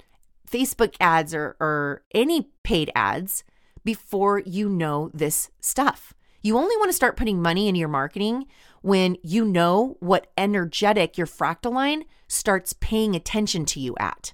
Facebook 0.50 0.94
ads 1.00 1.34
or, 1.34 1.54
or 1.60 2.02
any 2.14 2.48
paid 2.62 2.90
ads 2.94 3.44
before 3.84 4.38
you 4.38 4.70
know 4.70 5.10
this 5.12 5.50
stuff. 5.60 6.14
You 6.40 6.56
only 6.56 6.78
want 6.78 6.88
to 6.88 6.96
start 6.96 7.18
putting 7.18 7.42
money 7.42 7.68
into 7.68 7.78
your 7.78 7.88
marketing 7.88 8.46
when 8.80 9.18
you 9.22 9.44
know 9.44 9.98
what 10.00 10.32
energetic 10.38 11.18
your 11.18 11.26
fractal 11.26 11.74
line 11.74 12.06
starts 12.26 12.72
paying 12.72 13.14
attention 13.14 13.66
to 13.66 13.80
you 13.80 13.94
at. 14.00 14.32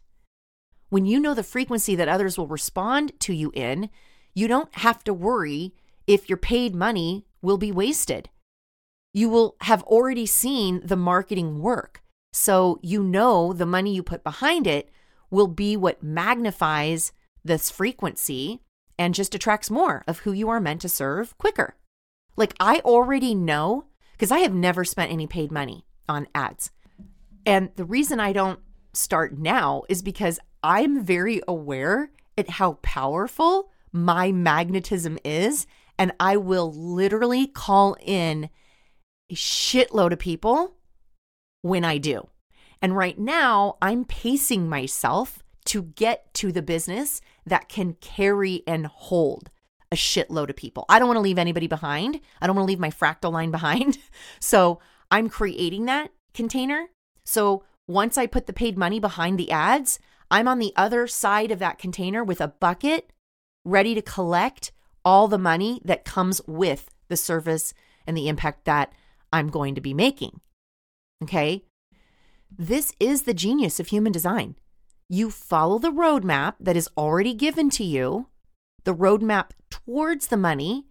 When 0.91 1.07
you 1.07 1.21
know 1.21 1.35
the 1.35 1.43
frequency 1.43 1.95
that 1.95 2.09
others 2.09 2.37
will 2.37 2.49
respond 2.49 3.19
to 3.21 3.33
you 3.33 3.53
in, 3.55 3.91
you 4.35 4.49
don't 4.49 4.75
have 4.77 5.03
to 5.05 5.15
worry 5.15 5.73
if 6.07 6.29
your 6.29 6.37
paid 6.37 6.75
money 6.75 7.27
will 7.41 7.59
be 7.59 7.73
wasted. 7.73 8.29
You 9.15 9.29
will 9.29 9.57
have 9.63 9.83
already 9.85 10.27
seen 10.27 10.81
the 10.85 10.97
marketing 10.97 11.61
work. 11.61 12.03
So 12.33 12.79
you 12.83 13.03
know 13.03 13.53
the 13.53 13.67
money 13.67 13.95
you 13.95 14.03
put 14.03 14.25
behind 14.25 14.67
it 14.67 14.91
will 15.31 15.49
be 15.49 15.77
what 15.77 16.03
magnifies 16.03 17.13
this 17.45 17.71
frequency 17.71 18.61
and 18.99 19.15
just 19.15 19.35
attracts 19.35 19.71
more 19.71 20.05
of 20.07 20.21
who 20.21 20.33
you 20.33 20.49
are 20.49 20.61
meant 20.61 20.81
to 20.83 20.89
serve 20.89 21.39
quicker. 21.39 21.77
Like 22.37 22.55
I 22.59 22.81
already 22.81 23.35
know 23.35 23.85
because 24.13 24.31
I 24.33 24.41
have 24.41 24.55
never 24.55 24.85
spent 24.85 25.13
any 25.13 25.27
paid 25.27 25.53
money 25.53 25.87
on 26.09 26.27
ads. 26.35 26.71
And 27.47 27.71
the 27.77 27.85
reason 27.85 28.21
I 28.21 28.33
don't 28.33 28.61
start 28.93 29.39
now 29.39 29.85
is 29.89 30.03
because 30.03 30.39
I'm 30.63 31.05
very 31.05 31.41
aware 31.47 32.11
at 32.37 32.51
how 32.51 32.75
powerful 32.83 33.71
my 33.93 34.33
magnetism 34.33 35.19
is. 35.25 35.67
And 35.99 36.13
I 36.19 36.37
will 36.37 36.73
literally 36.73 37.47
call 37.47 37.97
in 38.01 38.49
a 39.31 39.35
shitload 39.35 40.13
of 40.13 40.19
people 40.19 40.77
when 41.63 41.85
I 41.85 41.99
do. 41.99 42.29
And 42.83 42.97
right 42.97 43.19
now, 43.19 43.77
I'm 43.83 44.05
pacing 44.05 44.69
myself 44.69 45.43
to 45.67 45.83
get 45.83 46.33
to 46.35 46.53
the 46.53 46.63
business 46.63 47.21
that 47.45 47.69
can 47.69 47.95
carry 48.01 48.63
and 48.67 48.87
hold 48.87 49.51
a 49.93 49.97
shitload 49.97 50.49
of 50.49 50.57
people. 50.57 50.87
I 50.89 50.99
don't 50.99 51.09
want 51.09 51.17
to 51.17 51.23
leave 51.23 51.39
anybody 51.39 51.67
behind. 51.67 52.21
I 52.41 52.47
don't 52.47 52.57
want 52.57 52.67
to 52.67 52.71
leave 52.71 52.81
my 52.81 52.91
fractal 52.91 53.33
line 53.33 53.51
behind. 53.51 53.99
So 54.41 54.81
I'm 55.11 55.29
creating 55.29 55.87
that 55.87 56.13
container. 56.35 56.87
So 57.25 57.65
once 57.87 58.17
I 58.17 58.27
put 58.27 58.47
the 58.47 58.53
paid 58.53 58.79
money 58.79 59.01
behind 59.01 59.39
the 59.39 59.51
ads, 59.51 59.99
I'm 60.31 60.49
on 60.49 60.59
the 60.59 60.73
other 60.77 61.07
side 61.07 61.51
of 61.51 61.59
that 61.59 61.79
container 61.79 62.23
with 62.23 62.41
a 62.41 62.49
bucket 62.49 63.13
ready 63.65 63.95
to 63.95 64.03
collect 64.03 64.73
all 65.05 65.29
the 65.29 65.39
money 65.39 65.81
that 65.85 66.05
comes 66.05 66.41
with 66.47 66.89
the 67.09 67.17
service 67.17 67.75
and 68.07 68.17
the 68.17 68.29
impact 68.29 68.65
that 68.65 68.93
I'm 69.33 69.49
going 69.49 69.75
to 69.75 69.81
be 69.81 69.95
making. 69.95 70.41
Okay. 71.23 71.65
This 72.51 72.93
is 72.99 73.23
the 73.23 73.35
genius 73.35 73.79
of 73.81 73.89
human 73.89 74.13
design. 74.13 74.57
You 75.09 75.31
follow 75.31 75.79
the 75.79 75.93
roadmap 75.93 76.55
that 76.61 76.77
is 76.77 76.89
already 76.97 77.35
given 77.35 77.71
to 77.71 77.85
you 77.85 78.27
the 78.85 78.95
roadmap 78.95 79.51
towards 79.71 80.29
the 80.29 80.37
money, 80.37 80.87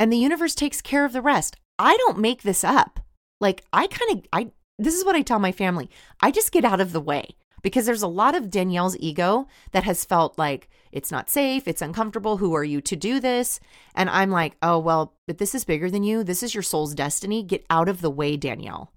and 0.00 0.12
the 0.12 0.16
universe 0.16 0.54
takes 0.54 0.80
care 0.80 1.04
of 1.04 1.12
the 1.12 1.22
rest. 1.22 1.56
I 1.78 1.96
don't 1.98 2.18
make 2.18 2.42
this 2.42 2.64
up. 2.64 3.00
Like 3.40 3.64
I 3.72 3.86
kind 3.86 4.18
of 4.18 4.26
I 4.32 4.50
this 4.78 4.94
is 4.94 5.04
what 5.04 5.16
I 5.16 5.22
tell 5.22 5.38
my 5.38 5.52
family. 5.52 5.90
I 6.20 6.30
just 6.30 6.52
get 6.52 6.64
out 6.64 6.80
of 6.80 6.92
the 6.92 7.00
way 7.00 7.36
because 7.62 7.86
there's 7.86 8.02
a 8.02 8.08
lot 8.08 8.34
of 8.34 8.50
Danielle's 8.50 8.96
ego 8.98 9.46
that 9.72 9.84
has 9.84 10.04
felt 10.04 10.38
like 10.38 10.68
it's 10.92 11.10
not 11.10 11.30
safe, 11.30 11.68
it's 11.68 11.82
uncomfortable. 11.82 12.38
Who 12.38 12.54
are 12.54 12.64
you 12.64 12.80
to 12.82 12.96
do 12.96 13.20
this? 13.20 13.60
And 13.94 14.08
I'm 14.08 14.30
like, 14.30 14.56
"Oh, 14.62 14.78
well, 14.78 15.14
but 15.26 15.38
this 15.38 15.54
is 15.54 15.64
bigger 15.64 15.90
than 15.90 16.02
you. 16.02 16.24
This 16.24 16.42
is 16.42 16.54
your 16.54 16.62
soul's 16.62 16.94
destiny. 16.94 17.42
Get 17.42 17.64
out 17.68 17.88
of 17.88 18.00
the 18.00 18.10
way, 18.10 18.36
Danielle." 18.36 18.92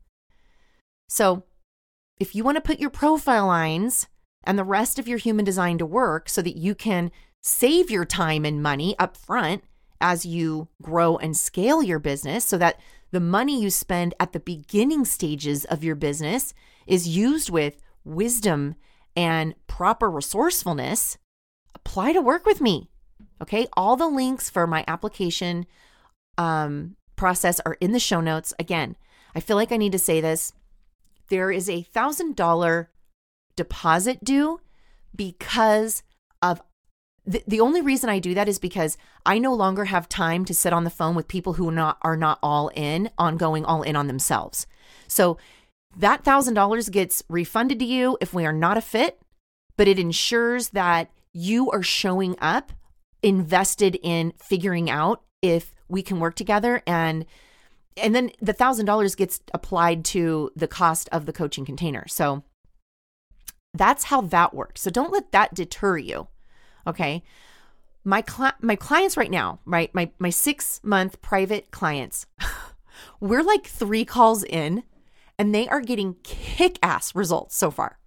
So, 1.09 1.43
if 2.19 2.35
you 2.35 2.43
want 2.43 2.55
to 2.55 2.61
put 2.61 2.79
your 2.79 2.89
profile 2.89 3.47
lines 3.47 4.07
and 4.43 4.57
the 4.57 4.63
rest 4.63 4.99
of 4.99 5.07
your 5.07 5.17
human 5.17 5.45
design 5.45 5.77
to 5.79 5.85
work 5.85 6.29
so 6.29 6.41
that 6.41 6.57
you 6.57 6.75
can 6.75 7.11
save 7.41 7.89
your 7.89 8.05
time 8.05 8.45
and 8.45 8.61
money 8.61 8.95
up 8.99 9.17
front 9.17 9.63
as 9.99 10.25
you 10.25 10.67
grow 10.81 11.17
and 11.17 11.35
scale 11.37 11.81
your 11.83 11.99
business 11.99 12.45
so 12.45 12.57
that 12.57 12.79
the 13.11 13.19
money 13.19 13.61
you 13.61 13.69
spend 13.69 14.13
at 14.19 14.31
the 14.33 14.39
beginning 14.39 15.05
stages 15.05 15.65
of 15.65 15.83
your 15.83 15.95
business 15.95 16.53
is 16.87 17.07
used 17.07 17.49
with 17.49 17.77
wisdom 18.03 18.75
and 19.15 19.55
proper 19.67 20.09
resourcefulness, 20.09 21.17
apply 21.75 22.13
to 22.13 22.21
work 22.21 22.45
with 22.45 22.61
me. 22.61 22.89
Okay. 23.41 23.67
All 23.73 23.95
the 23.95 24.07
links 24.07 24.49
for 24.49 24.67
my 24.67 24.83
application 24.87 25.65
um, 26.37 26.95
process 27.15 27.59
are 27.65 27.77
in 27.81 27.91
the 27.91 27.99
show 27.99 28.21
notes. 28.21 28.53
Again, 28.59 28.95
I 29.35 29.39
feel 29.39 29.57
like 29.57 29.71
I 29.71 29.77
need 29.77 29.91
to 29.91 29.99
say 29.99 30.21
this. 30.21 30.53
There 31.29 31.51
is 31.51 31.69
a 31.69 31.83
thousand 31.83 32.35
dollar 32.35 32.89
deposit 33.55 34.23
due 34.23 34.59
because 35.15 36.03
of 36.41 36.61
the, 37.25 37.43
the 37.47 37.59
only 37.59 37.81
reason 37.81 38.09
I 38.09 38.19
do 38.19 38.33
that 38.33 38.49
is 38.49 38.59
because 38.59 38.97
I 39.25 39.37
no 39.37 39.53
longer 39.53 39.85
have 39.85 40.09
time 40.09 40.43
to 40.45 40.55
sit 40.55 40.73
on 40.73 40.83
the 40.83 40.89
phone 40.89 41.15
with 41.15 41.27
people 41.27 41.53
who 41.53 41.71
not 41.71 41.97
are 42.01 42.17
not 42.17 42.39
all 42.41 42.69
in 42.69 43.09
on 43.17 43.37
going 43.37 43.63
all 43.63 43.83
in 43.83 43.95
on 43.95 44.07
themselves. 44.07 44.65
So 45.07 45.37
that 45.97 46.23
thousand 46.23 46.53
dollars 46.53 46.89
gets 46.89 47.23
refunded 47.29 47.79
to 47.79 47.85
you 47.85 48.17
if 48.21 48.33
we 48.33 48.45
are 48.45 48.53
not 48.53 48.77
a 48.77 48.81
fit, 48.81 49.19
but 49.77 49.87
it 49.87 49.99
ensures 49.99 50.69
that 50.69 51.11
you 51.33 51.69
are 51.71 51.83
showing 51.83 52.35
up 52.39 52.71
invested 53.23 53.97
in 54.01 54.33
figuring 54.37 54.89
out 54.89 55.21
if 55.41 55.73
we 55.87 56.01
can 56.01 56.19
work 56.19 56.35
together 56.35 56.81
and 56.87 57.25
and 57.97 58.15
then 58.15 58.31
the 58.41 58.53
thousand 58.53 58.85
dollars 58.85 59.15
gets 59.15 59.41
applied 59.53 60.05
to 60.05 60.49
the 60.55 60.67
cost 60.67 61.09
of 61.11 61.25
the 61.25 61.33
coaching 61.33 61.65
container. 61.65 62.07
So 62.07 62.43
that's 63.73 64.05
how 64.05 64.21
that 64.21 64.53
works. 64.53 64.81
So 64.81 64.89
don't 64.89 65.11
let 65.11 65.31
that 65.31 65.53
deter 65.53 65.97
you. 65.97 66.27
Okay. 66.87 67.23
My 68.03 68.23
cl- 68.27 68.53
my 68.61 68.75
clients 68.75 69.17
right 69.17 69.29
now, 69.29 69.59
right? 69.65 69.93
My 69.93 70.09
my 70.19 70.29
6 70.29 70.79
month 70.83 71.21
private 71.21 71.69
clients. 71.71 72.25
we're 73.19 73.43
like 73.43 73.67
3 73.67 74.05
calls 74.05 74.43
in 74.43 74.83
and 75.41 75.55
they 75.55 75.67
are 75.69 75.81
getting 75.81 76.17
kick-ass 76.21 77.15
results 77.15 77.57
so 77.57 77.71
far. 77.71 77.97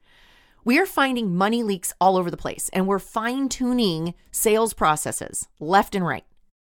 We 0.64 0.78
are 0.78 0.86
finding 0.86 1.34
money 1.34 1.64
leaks 1.64 1.92
all 2.00 2.16
over 2.16 2.30
the 2.30 2.36
place 2.36 2.70
and 2.72 2.86
we're 2.86 3.00
fine-tuning 3.00 4.14
sales 4.30 4.72
processes 4.72 5.48
left 5.58 5.96
and 5.96 6.06
right. 6.06 6.22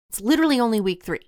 It's 0.08 0.20
literally 0.20 0.60
only 0.60 0.80
week 0.80 1.02
3. 1.02 1.18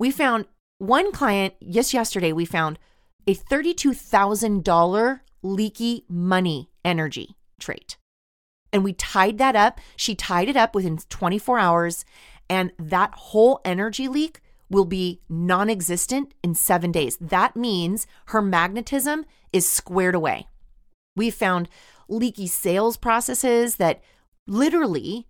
We 0.00 0.10
found 0.10 0.46
one 0.78 1.12
client, 1.12 1.54
yes, 1.60 1.94
yesterday, 1.94 2.32
we 2.32 2.44
found 2.44 2.80
a 3.28 3.34
$32,000 3.36 5.20
leaky 5.42 6.04
money 6.08 6.68
energy 6.84 7.36
trait. 7.60 7.96
And 8.72 8.82
we 8.82 8.92
tied 8.92 9.38
that 9.38 9.54
up. 9.54 9.80
She 9.94 10.16
tied 10.16 10.48
it 10.48 10.56
up 10.56 10.74
within 10.74 10.98
24 10.98 11.60
hours. 11.60 12.04
And 12.50 12.72
that 12.76 13.14
whole 13.14 13.60
energy 13.64 14.08
leak 14.08 14.40
will 14.70 14.84
be 14.84 15.20
non 15.28 15.70
existent 15.70 16.34
in 16.42 16.54
seven 16.54 16.92
days. 16.92 17.16
That 17.20 17.56
means 17.56 18.06
her 18.26 18.42
magnetism 18.42 19.24
is 19.52 19.68
squared 19.68 20.14
away. 20.14 20.46
We 21.14 21.30
found 21.30 21.68
leaky 22.08 22.46
sales 22.46 22.96
processes 22.96 23.76
that 23.76 24.02
literally 24.46 25.26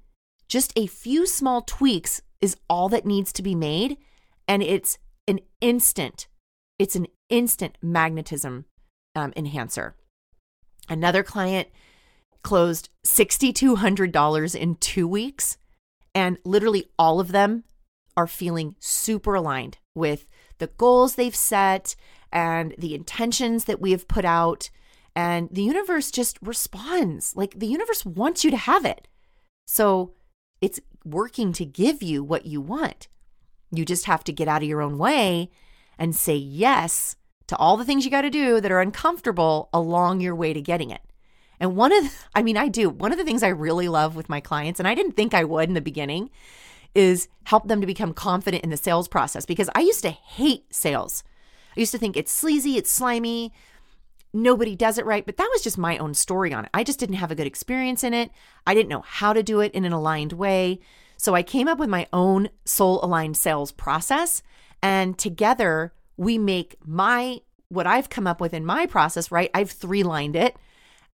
just 0.48 0.72
a 0.76 0.86
few 0.86 1.26
small 1.26 1.62
tweaks 1.62 2.22
is 2.40 2.56
all 2.68 2.88
that 2.90 3.06
needs 3.06 3.32
to 3.34 3.42
be 3.42 3.54
made. 3.54 3.96
And 4.48 4.62
it's 4.62 4.98
an 5.26 5.40
instant, 5.60 6.28
it's 6.78 6.96
an 6.96 7.06
instant 7.28 7.76
magnetism 7.82 8.66
um, 9.14 9.32
enhancer. 9.36 9.96
Another 10.88 11.22
client 11.22 11.68
closed 12.42 12.90
$6,200 13.04 14.54
in 14.54 14.76
two 14.76 15.08
weeks. 15.08 15.58
And 16.14 16.38
literally 16.44 16.86
all 16.98 17.20
of 17.20 17.32
them 17.32 17.64
are 18.16 18.26
feeling 18.26 18.76
super 18.78 19.34
aligned 19.34 19.78
with 19.94 20.26
the 20.58 20.68
goals 20.68 21.14
they've 21.14 21.36
set 21.36 21.94
and 22.32 22.74
the 22.78 22.94
intentions 22.94 23.64
that 23.64 23.80
we 23.80 23.90
have 23.90 24.08
put 24.08 24.24
out. 24.24 24.70
And 25.14 25.48
the 25.50 25.62
universe 25.62 26.10
just 26.10 26.38
responds 26.42 27.34
like 27.36 27.58
the 27.58 27.66
universe 27.66 28.04
wants 28.04 28.44
you 28.44 28.50
to 28.50 28.56
have 28.56 28.84
it. 28.84 29.08
So 29.66 30.12
it's 30.60 30.80
working 31.04 31.52
to 31.54 31.64
give 31.64 32.02
you 32.02 32.22
what 32.22 32.46
you 32.46 32.60
want. 32.60 33.08
You 33.70 33.84
just 33.84 34.04
have 34.06 34.24
to 34.24 34.32
get 34.32 34.48
out 34.48 34.62
of 34.62 34.68
your 34.68 34.82
own 34.82 34.98
way 34.98 35.50
and 35.98 36.14
say 36.14 36.36
yes 36.36 37.16
to 37.46 37.56
all 37.56 37.76
the 37.76 37.84
things 37.84 38.04
you 38.04 38.10
got 38.10 38.22
to 38.22 38.30
do 38.30 38.60
that 38.60 38.72
are 38.72 38.80
uncomfortable 38.80 39.68
along 39.72 40.20
your 40.20 40.34
way 40.34 40.52
to 40.52 40.60
getting 40.60 40.90
it. 40.90 41.02
And 41.58 41.76
one 41.76 41.92
of, 41.92 42.04
the, 42.04 42.10
I 42.34 42.42
mean, 42.42 42.56
I 42.56 42.68
do. 42.68 42.90
One 42.90 43.12
of 43.12 43.18
the 43.18 43.24
things 43.24 43.42
I 43.42 43.48
really 43.48 43.88
love 43.88 44.14
with 44.14 44.28
my 44.28 44.40
clients, 44.40 44.78
and 44.78 44.86
I 44.86 44.94
didn't 44.94 45.12
think 45.12 45.32
I 45.32 45.44
would 45.44 45.68
in 45.68 45.74
the 45.74 45.80
beginning, 45.80 46.30
is 46.96 47.28
help 47.44 47.68
them 47.68 47.80
to 47.80 47.86
become 47.86 48.14
confident 48.14 48.64
in 48.64 48.70
the 48.70 48.76
sales 48.76 49.06
process 49.06 49.44
because 49.44 49.68
I 49.74 49.80
used 49.80 50.02
to 50.02 50.10
hate 50.10 50.74
sales. 50.74 51.22
I 51.76 51.80
used 51.80 51.92
to 51.92 51.98
think 51.98 52.16
it's 52.16 52.32
sleazy, 52.32 52.76
it's 52.76 52.90
slimy, 52.90 53.52
nobody 54.32 54.74
does 54.74 54.98
it 54.98 55.06
right, 55.06 55.26
but 55.26 55.36
that 55.36 55.50
was 55.52 55.62
just 55.62 55.76
my 55.76 55.98
own 55.98 56.14
story 56.14 56.52
on 56.52 56.64
it. 56.64 56.70
I 56.72 56.84
just 56.84 56.98
didn't 56.98 57.16
have 57.16 57.30
a 57.30 57.34
good 57.34 57.46
experience 57.46 58.02
in 58.02 58.14
it. 58.14 58.30
I 58.66 58.74
didn't 58.74 58.88
know 58.88 59.02
how 59.02 59.32
to 59.32 59.42
do 59.42 59.60
it 59.60 59.72
in 59.72 59.84
an 59.84 59.92
aligned 59.92 60.32
way. 60.32 60.80
So 61.18 61.34
I 61.34 61.42
came 61.42 61.68
up 61.68 61.78
with 61.78 61.88
my 61.88 62.06
own 62.12 62.48
soul 62.64 63.04
aligned 63.04 63.36
sales 63.36 63.72
process. 63.72 64.42
And 64.82 65.18
together 65.18 65.92
we 66.16 66.38
make 66.38 66.76
my, 66.84 67.40
what 67.68 67.86
I've 67.86 68.10
come 68.10 68.26
up 68.26 68.40
with 68.40 68.54
in 68.54 68.64
my 68.64 68.86
process, 68.86 69.30
right? 69.30 69.50
I've 69.54 69.70
three 69.70 70.02
lined 70.02 70.36
it 70.36 70.56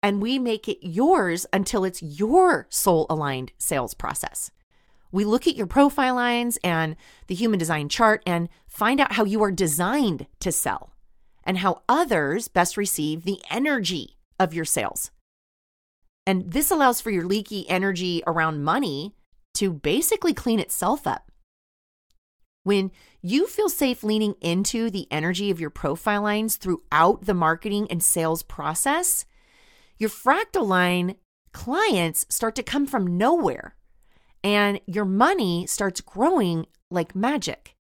and 0.03 0.23
we 0.23 0.39
make 0.39 0.69
it 0.69 0.79
yours 0.81 1.47
until 1.53 1.85
it's 1.85 2.03
your 2.03 2.67
soul 2.71 3.07
aligned 3.09 3.53
sales 3.59 3.95
process. 3.95 4.51
We 5.13 5.27
look 5.27 5.47
at 5.47 5.57
your 5.57 5.67
profile 5.67 6.15
lines 6.15 6.59
and 6.65 6.97
the 7.27 7.35
human 7.35 7.59
design 7.59 7.91
chart 7.91 8.23
and 8.27 8.49
find 8.67 8.99
out 8.99 9.13
how 9.13 9.25
you 9.25 9.43
are 9.43 9.53
designed 9.53 10.27
to 10.41 10.51
sell 10.51 10.95
and 11.45 11.59
how 11.59 11.83
others 11.89 12.49
best 12.49 12.77
receive 12.77 13.25
the 13.25 13.41
energy 13.51 14.17
of 14.41 14.55
your 14.55 14.65
sales. 14.65 15.11
And 16.27 16.53
this 16.53 16.71
allows 16.71 17.01
for 17.01 17.11
your 17.11 17.25
leaky 17.27 17.69
energy 17.69 18.23
around 18.27 18.65
money 18.65 19.15
to 19.55 19.73
basically 19.73 20.33
clean 20.33 20.61
itself 20.61 21.07
up. 21.07 21.31
When 22.65 22.93
you 23.21 23.49
feel 23.49 23.69
safe 23.69 24.05
leaning 24.05 24.37
into 24.41 24.89
the 24.89 25.09
energy 25.11 25.51
of 25.51 25.61
your 25.61 25.71
profile 25.71 26.23
lines 26.23 26.57
throughout 26.57 27.27
the 27.27 27.35
marketing 27.35 27.89
and 27.91 28.03
sales 28.03 28.43
process, 28.43 29.27
your 29.99 30.11
fractal 30.11 30.67
line 30.67 31.17
clients 31.53 32.25
start 32.31 32.55
to 32.55 32.63
come 32.63 32.87
from 32.87 33.19
nowhere 33.19 33.75
and 34.45 34.81
your 34.87 35.05
money 35.05 35.67
starts 35.67 36.01
growing 36.01 36.67
like 36.91 37.15
magic. 37.15 37.75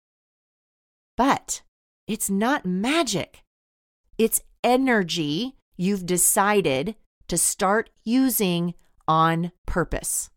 But 1.17 1.61
it's 2.07 2.29
not 2.29 2.65
magic, 2.65 3.43
it's 4.17 4.41
energy 4.63 5.55
you've 5.77 6.05
decided 6.05 6.95
to 7.27 7.37
start 7.37 7.89
using 8.03 8.73
on 9.07 9.51
purpose. 9.65 10.29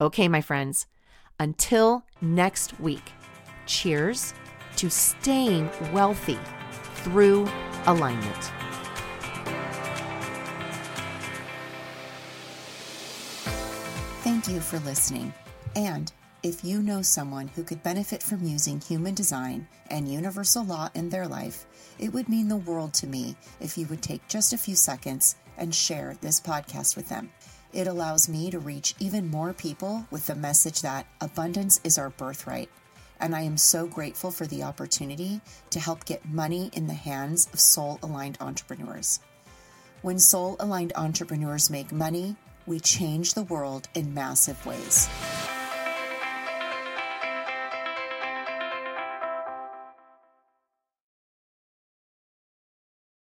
Okay, 0.00 0.28
my 0.28 0.40
friends, 0.40 0.86
until 1.38 2.04
next 2.20 2.78
week, 2.80 3.12
cheers 3.66 4.34
to 4.76 4.90
staying 4.90 5.70
wealthy 5.92 6.38
through 6.96 7.48
alignment. 7.86 8.63
Thank 14.44 14.56
you 14.56 14.60
for 14.60 14.84
listening. 14.84 15.32
And 15.74 16.12
if 16.42 16.62
you 16.62 16.82
know 16.82 17.00
someone 17.00 17.48
who 17.48 17.62
could 17.62 17.82
benefit 17.82 18.22
from 18.22 18.44
using 18.44 18.78
human 18.78 19.14
design 19.14 19.66
and 19.88 20.06
universal 20.06 20.62
law 20.62 20.90
in 20.94 21.08
their 21.08 21.26
life, 21.26 21.64
it 21.98 22.12
would 22.12 22.28
mean 22.28 22.48
the 22.48 22.58
world 22.58 22.92
to 22.94 23.06
me 23.06 23.36
if 23.58 23.78
you 23.78 23.86
would 23.86 24.02
take 24.02 24.28
just 24.28 24.52
a 24.52 24.58
few 24.58 24.76
seconds 24.76 25.36
and 25.56 25.74
share 25.74 26.18
this 26.20 26.42
podcast 26.42 26.94
with 26.94 27.08
them. 27.08 27.30
It 27.72 27.86
allows 27.86 28.28
me 28.28 28.50
to 28.50 28.58
reach 28.58 28.94
even 28.98 29.30
more 29.30 29.54
people 29.54 30.06
with 30.10 30.26
the 30.26 30.34
message 30.34 30.82
that 30.82 31.06
abundance 31.22 31.80
is 31.82 31.96
our 31.96 32.10
birthright. 32.10 32.68
And 33.20 33.34
I 33.34 33.40
am 33.40 33.56
so 33.56 33.86
grateful 33.86 34.30
for 34.30 34.46
the 34.46 34.62
opportunity 34.62 35.40
to 35.70 35.80
help 35.80 36.04
get 36.04 36.28
money 36.28 36.68
in 36.74 36.86
the 36.86 36.92
hands 36.92 37.48
of 37.54 37.60
soul 37.60 37.98
aligned 38.02 38.36
entrepreneurs. 38.42 39.20
When 40.02 40.18
soul 40.18 40.56
aligned 40.60 40.92
entrepreneurs 40.96 41.70
make 41.70 41.90
money, 41.90 42.36
we 42.66 42.80
change 42.80 43.34
the 43.34 43.42
world 43.42 43.88
in 43.94 44.14
massive 44.14 44.64
ways. 44.64 45.08